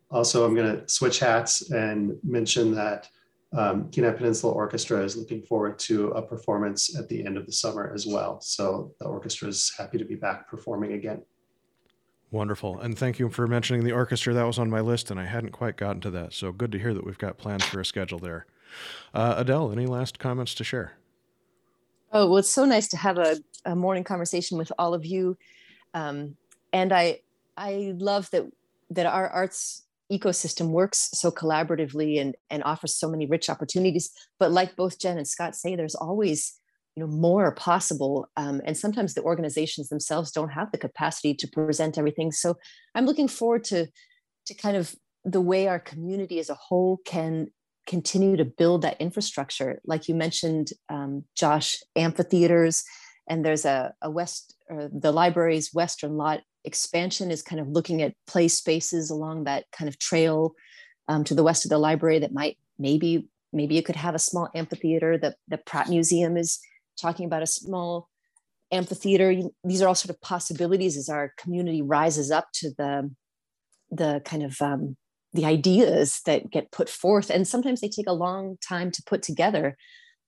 also, 0.09 0.45
I'm 0.45 0.55
going 0.55 0.77
to 0.77 0.89
switch 0.89 1.19
hats 1.19 1.71
and 1.71 2.17
mention 2.23 2.73
that 2.75 3.09
um, 3.53 3.89
Kenai 3.89 4.11
Peninsula 4.11 4.53
Orchestra 4.53 5.01
is 5.03 5.15
looking 5.15 5.41
forward 5.41 5.79
to 5.79 6.09
a 6.09 6.21
performance 6.21 6.97
at 6.97 7.07
the 7.07 7.25
end 7.25 7.37
of 7.37 7.45
the 7.45 7.51
summer 7.51 7.91
as 7.93 8.05
well. 8.05 8.41
So 8.41 8.93
the 8.99 9.05
orchestra 9.05 9.47
is 9.47 9.73
happy 9.77 9.97
to 9.97 10.05
be 10.05 10.15
back 10.15 10.49
performing 10.49 10.93
again. 10.93 11.21
Wonderful. 12.31 12.79
And 12.79 12.97
thank 12.97 13.17
you 13.17 13.29
for 13.29 13.47
mentioning 13.47 13.83
the 13.83 13.93
orchestra. 13.93 14.33
That 14.33 14.43
was 14.43 14.59
on 14.59 14.69
my 14.69 14.81
list, 14.81 15.09
and 15.09 15.19
I 15.19 15.25
hadn't 15.25 15.51
quite 15.51 15.77
gotten 15.77 16.01
to 16.01 16.11
that. 16.11 16.33
So 16.33 16.51
good 16.51 16.71
to 16.73 16.79
hear 16.79 16.93
that 16.93 17.05
we've 17.05 17.17
got 17.17 17.37
plans 17.37 17.63
for 17.63 17.79
a 17.79 17.85
schedule 17.85 18.19
there. 18.19 18.45
Uh, 19.13 19.35
Adele, 19.37 19.71
any 19.71 19.85
last 19.85 20.19
comments 20.19 20.53
to 20.55 20.63
share? 20.63 20.97
Oh, 22.15 22.27
well, 22.27 22.37
it's 22.37 22.49
so 22.49 22.63
nice 22.63 22.87
to 22.87 22.97
have 22.97 23.17
a, 23.17 23.35
a 23.65 23.75
morning 23.75 24.05
conversation 24.05 24.57
with 24.57 24.71
all 24.79 24.93
of 24.93 25.05
you. 25.05 25.37
Um, 25.93 26.37
and 26.71 26.93
I, 26.93 27.19
I 27.57 27.93
love 27.97 28.31
that, 28.31 28.45
that 28.91 29.05
our 29.05 29.27
arts 29.27 29.83
ecosystem 30.09 30.69
works 30.69 31.09
so 31.11 31.29
collaboratively 31.29 32.21
and, 32.21 32.33
and 32.49 32.63
offers 32.63 32.95
so 32.95 33.09
many 33.09 33.25
rich 33.25 33.49
opportunities. 33.49 34.11
But 34.39 34.53
like 34.53 34.77
both 34.77 34.97
Jen 34.97 35.17
and 35.17 35.27
Scott 35.27 35.55
say, 35.55 35.75
there's 35.75 35.93
always 35.93 36.57
you 36.95 37.03
know 37.03 37.11
more 37.11 37.51
possible 37.51 38.29
um, 38.37 38.61
and 38.63 38.77
sometimes 38.77 39.13
the 39.13 39.23
organizations 39.23 39.89
themselves 39.89 40.31
don't 40.31 40.53
have 40.53 40.71
the 40.71 40.77
capacity 40.77 41.33
to 41.33 41.45
present 41.45 41.97
everything 41.97 42.31
so 42.31 42.55
i'm 42.95 43.05
looking 43.05 43.27
forward 43.27 43.65
to 43.65 43.85
to 44.45 44.53
kind 44.53 44.77
of 44.77 44.95
the 45.25 45.41
way 45.41 45.67
our 45.67 45.77
community 45.77 46.39
as 46.39 46.49
a 46.49 46.53
whole 46.53 47.01
can 47.03 47.47
continue 47.85 48.35
to 48.37 48.45
build 48.45 48.81
that 48.81 48.99
infrastructure 48.99 49.79
like 49.85 50.07
you 50.07 50.15
mentioned 50.15 50.69
um, 50.89 51.23
josh 51.35 51.77
amphitheaters 51.95 52.83
and 53.27 53.43
there's 53.43 53.65
a, 53.65 53.93
a 54.01 54.09
west 54.09 54.55
the 54.69 55.11
library's 55.11 55.73
western 55.73 56.17
lot 56.17 56.41
expansion 56.63 57.29
is 57.29 57.41
kind 57.41 57.61
of 57.61 57.67
looking 57.67 58.01
at 58.01 58.15
play 58.27 58.47
spaces 58.47 59.09
along 59.09 59.43
that 59.43 59.65
kind 59.71 59.87
of 59.87 59.99
trail 59.99 60.53
um, 61.07 61.23
to 61.23 61.35
the 61.35 61.43
west 61.43 61.65
of 61.65 61.69
the 61.69 61.77
library 61.77 62.19
that 62.19 62.33
might 62.33 62.57
maybe 62.79 63.27
maybe 63.53 63.75
you 63.75 63.83
could 63.83 63.95
have 63.95 64.15
a 64.15 64.19
small 64.19 64.49
amphitheater 64.55 65.17
that 65.17 65.35
the 65.47 65.57
pratt 65.57 65.87
museum 65.87 66.37
is 66.37 66.59
talking 66.99 67.25
about 67.25 67.41
a 67.41 67.47
small 67.47 68.09
amphitheater. 68.71 69.33
These 69.63 69.81
are 69.81 69.87
all 69.87 69.95
sort 69.95 70.09
of 70.09 70.21
possibilities 70.21 70.97
as 70.97 71.09
our 71.09 71.33
community 71.37 71.81
rises 71.81 72.31
up 72.31 72.47
to 72.55 72.71
the 72.77 73.11
the 73.91 74.21
kind 74.25 74.43
of 74.43 74.59
um, 74.61 74.97
the 75.35 75.45
ideas 75.45 76.21
that 76.25 76.49
get 76.49 76.71
put 76.71 76.89
forth, 76.89 77.29
and 77.29 77.47
sometimes 77.47 77.81
they 77.81 77.89
take 77.89 78.07
a 78.07 78.13
long 78.13 78.57
time 78.67 78.89
to 78.91 79.03
put 79.05 79.21
together. 79.21 79.77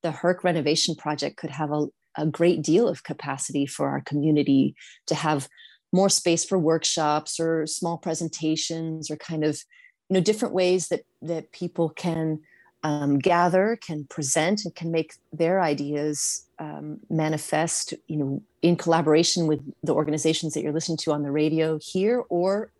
The 0.03 0.11
Herc 0.11 0.43
renovation 0.43 0.95
project 0.95 1.37
could 1.37 1.49
have 1.49 1.71
a, 1.71 1.87
a 2.17 2.25
great 2.25 2.61
deal 2.61 2.87
of 2.87 3.03
capacity 3.03 3.65
for 3.65 3.87
our 3.89 4.01
community 4.01 4.75
to 5.07 5.15
have 5.15 5.47
more 5.93 6.09
space 6.09 6.43
for 6.43 6.59
workshops 6.59 7.39
or 7.39 7.65
small 7.65 7.97
presentations 7.97 9.09
or 9.09 9.15
kind 9.15 9.43
of 9.43 9.63
you 10.09 10.15
know 10.15 10.21
different 10.21 10.53
ways 10.53 10.89
that 10.89 11.01
that 11.21 11.51
people 11.51 11.89
can 11.89 12.39
um, 12.83 13.17
gather, 13.17 13.77
can 13.81 14.05
present, 14.05 14.63
and 14.65 14.75
can 14.75 14.91
make 14.91 15.13
their 15.33 15.61
ideas 15.61 16.45
um, 16.59 16.99
manifest, 17.09 17.93
you 18.07 18.17
know, 18.17 18.41
in 18.61 18.75
collaboration 18.75 19.47
with 19.47 19.59
the 19.83 19.93
organizations 19.93 20.53
that 20.53 20.61
you're 20.61 20.73
listening 20.73 20.97
to 20.97 21.11
on 21.11 21.23
the 21.23 21.31
radio 21.31 21.79
here, 21.81 22.23
or 22.29 22.71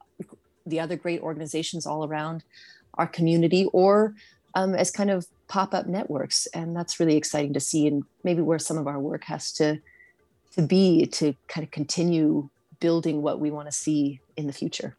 the 0.70 0.80
other 0.80 0.96
great 0.96 1.22
organizations 1.22 1.86
all 1.86 2.06
around 2.06 2.44
our 2.96 3.08
community, 3.08 3.66
or 3.74 4.14
um, 4.56 4.74
as 4.74 4.92
kind 4.92 5.12
of 5.12 5.28
pop-up 5.48 5.88
networks. 5.88 6.48
And 6.48 6.76
that's 6.76 7.00
really 7.00 7.16
exciting 7.16 7.54
to 7.54 7.60
see, 7.60 7.88
and 7.88 8.04
maybe 8.24 8.42
where 8.42 8.60
some 8.60 8.78
of 8.78 8.88
our 8.88 9.00
work 9.00 9.24
has 9.26 9.52
to 9.54 9.80
to 10.56 10.62
be 10.64 11.06
to 11.06 11.36
kind 11.48 11.64
of 11.64 11.72
continue 11.72 12.50
building 12.80 13.22
what 13.22 13.40
we 13.40 13.52
want 13.52 13.68
to 13.68 13.72
see 13.72 14.20
in 14.36 14.48
the 14.48 14.54
future. 14.54 14.96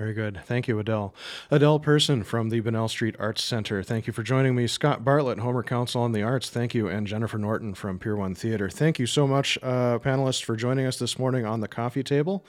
Very 0.00 0.14
good. 0.14 0.40
Thank 0.46 0.66
you, 0.66 0.78
Adele. 0.78 1.14
Adele 1.50 1.78
Person 1.78 2.24
from 2.24 2.48
the 2.48 2.60
Bunnell 2.60 2.88
Street 2.88 3.16
Arts 3.18 3.44
Center. 3.44 3.82
Thank 3.82 4.06
you 4.06 4.14
for 4.14 4.22
joining 4.22 4.54
me. 4.54 4.66
Scott 4.66 5.04
Bartlett, 5.04 5.40
Homer 5.40 5.62
Council 5.62 6.00
on 6.00 6.12
the 6.12 6.22
Arts. 6.22 6.48
Thank 6.48 6.74
you. 6.74 6.88
And 6.88 7.06
Jennifer 7.06 7.36
Norton 7.36 7.74
from 7.74 7.98
Pier 7.98 8.16
1 8.16 8.34
Theater. 8.34 8.70
Thank 8.70 8.98
you 8.98 9.04
so 9.04 9.26
much, 9.26 9.58
uh, 9.62 9.98
panelists, 9.98 10.42
for 10.42 10.56
joining 10.56 10.86
us 10.86 10.98
this 10.98 11.18
morning 11.18 11.44
on 11.44 11.60
the 11.60 11.68
coffee 11.68 12.02
table. 12.02 12.46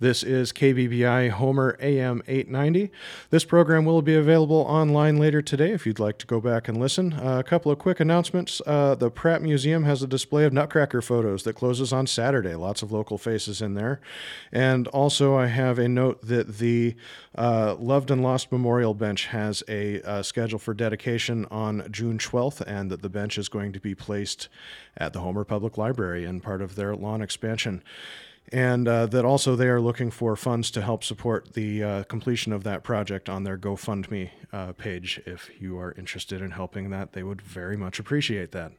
This 0.00 0.22
is 0.22 0.50
KBBI 0.50 1.28
Homer 1.28 1.76
AM 1.78 2.22
890. 2.26 2.90
This 3.28 3.44
program 3.44 3.84
will 3.84 4.00
be 4.00 4.14
available 4.14 4.64
online 4.66 5.18
later 5.18 5.42
today 5.42 5.72
if 5.72 5.84
you'd 5.84 5.98
like 5.98 6.16
to 6.20 6.26
go 6.26 6.40
back 6.40 6.68
and 6.68 6.80
listen. 6.80 7.12
Uh, 7.12 7.38
a 7.38 7.42
couple 7.42 7.70
of 7.70 7.78
quick 7.78 8.00
announcements. 8.00 8.62
Uh, 8.66 8.94
the 8.94 9.10
Pratt 9.10 9.42
Museum 9.42 9.84
has 9.84 10.02
a 10.02 10.06
display 10.06 10.46
of 10.46 10.54
Nutcracker 10.54 11.02
photos 11.02 11.42
that 11.42 11.52
closes 11.52 11.92
on 11.92 12.06
Saturday. 12.06 12.54
Lots 12.54 12.80
of 12.80 12.90
local 12.90 13.18
faces 13.18 13.60
in 13.60 13.74
there. 13.74 14.00
And 14.50 14.88
also, 14.88 15.36
I 15.36 15.48
have 15.48 15.78
a 15.78 15.86
note 15.86 16.22
that 16.22 16.56
the 16.56 16.96
uh, 17.36 17.76
Loved 17.78 18.10
and 18.10 18.22
Lost 18.22 18.50
Memorial 18.50 18.94
Bench 18.94 19.26
has 19.26 19.62
a, 19.68 20.00
uh, 20.00 20.22
schedule 20.22 20.58
for 20.58 20.72
dedication 20.72 21.44
on 21.50 21.86
June 21.90 22.16
12th, 22.16 22.62
and 22.62 22.90
that 22.90 23.02
the 23.02 23.10
bench 23.10 23.36
is 23.36 23.50
going 23.50 23.74
to 23.74 23.80
be 23.80 23.94
placed 23.94 24.48
at 24.96 25.12
the 25.12 25.20
Homer 25.20 25.44
Public 25.44 25.76
Library 25.76 26.24
in 26.24 26.40
part 26.40 26.62
of 26.62 26.74
their 26.74 26.96
lawn 26.96 27.20
expansion 27.20 27.82
and 28.52 28.88
uh, 28.88 29.06
that 29.06 29.24
also 29.24 29.54
they 29.54 29.68
are 29.68 29.80
looking 29.80 30.10
for 30.10 30.36
funds 30.36 30.70
to 30.72 30.82
help 30.82 31.04
support 31.04 31.54
the 31.54 31.82
uh, 31.82 32.02
completion 32.04 32.52
of 32.52 32.64
that 32.64 32.82
project 32.82 33.28
on 33.28 33.44
their 33.44 33.56
GoFundMe 33.56 34.30
uh, 34.52 34.72
page. 34.72 35.20
If 35.26 35.50
you 35.60 35.78
are 35.78 35.92
interested 35.96 36.40
in 36.40 36.50
helping 36.52 36.90
that, 36.90 37.12
they 37.12 37.22
would 37.22 37.40
very 37.40 37.76
much 37.76 37.98
appreciate 37.98 38.52
that. 38.52 38.72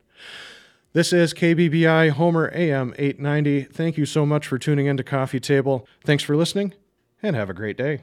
This 0.93 1.13
is 1.13 1.33
KBBI 1.33 2.11
Homer 2.11 2.51
AM 2.53 2.93
890. 2.97 3.63
Thank 3.63 3.97
you 3.97 4.05
so 4.05 4.25
much 4.25 4.45
for 4.45 4.57
tuning 4.57 4.87
in 4.87 4.97
to 4.97 5.03
Coffee 5.03 5.39
Table. 5.39 5.87
Thanks 6.03 6.23
for 6.23 6.35
listening, 6.35 6.73
and 7.23 7.35
have 7.35 7.49
a 7.49 7.53
great 7.53 7.77
day. 7.77 8.01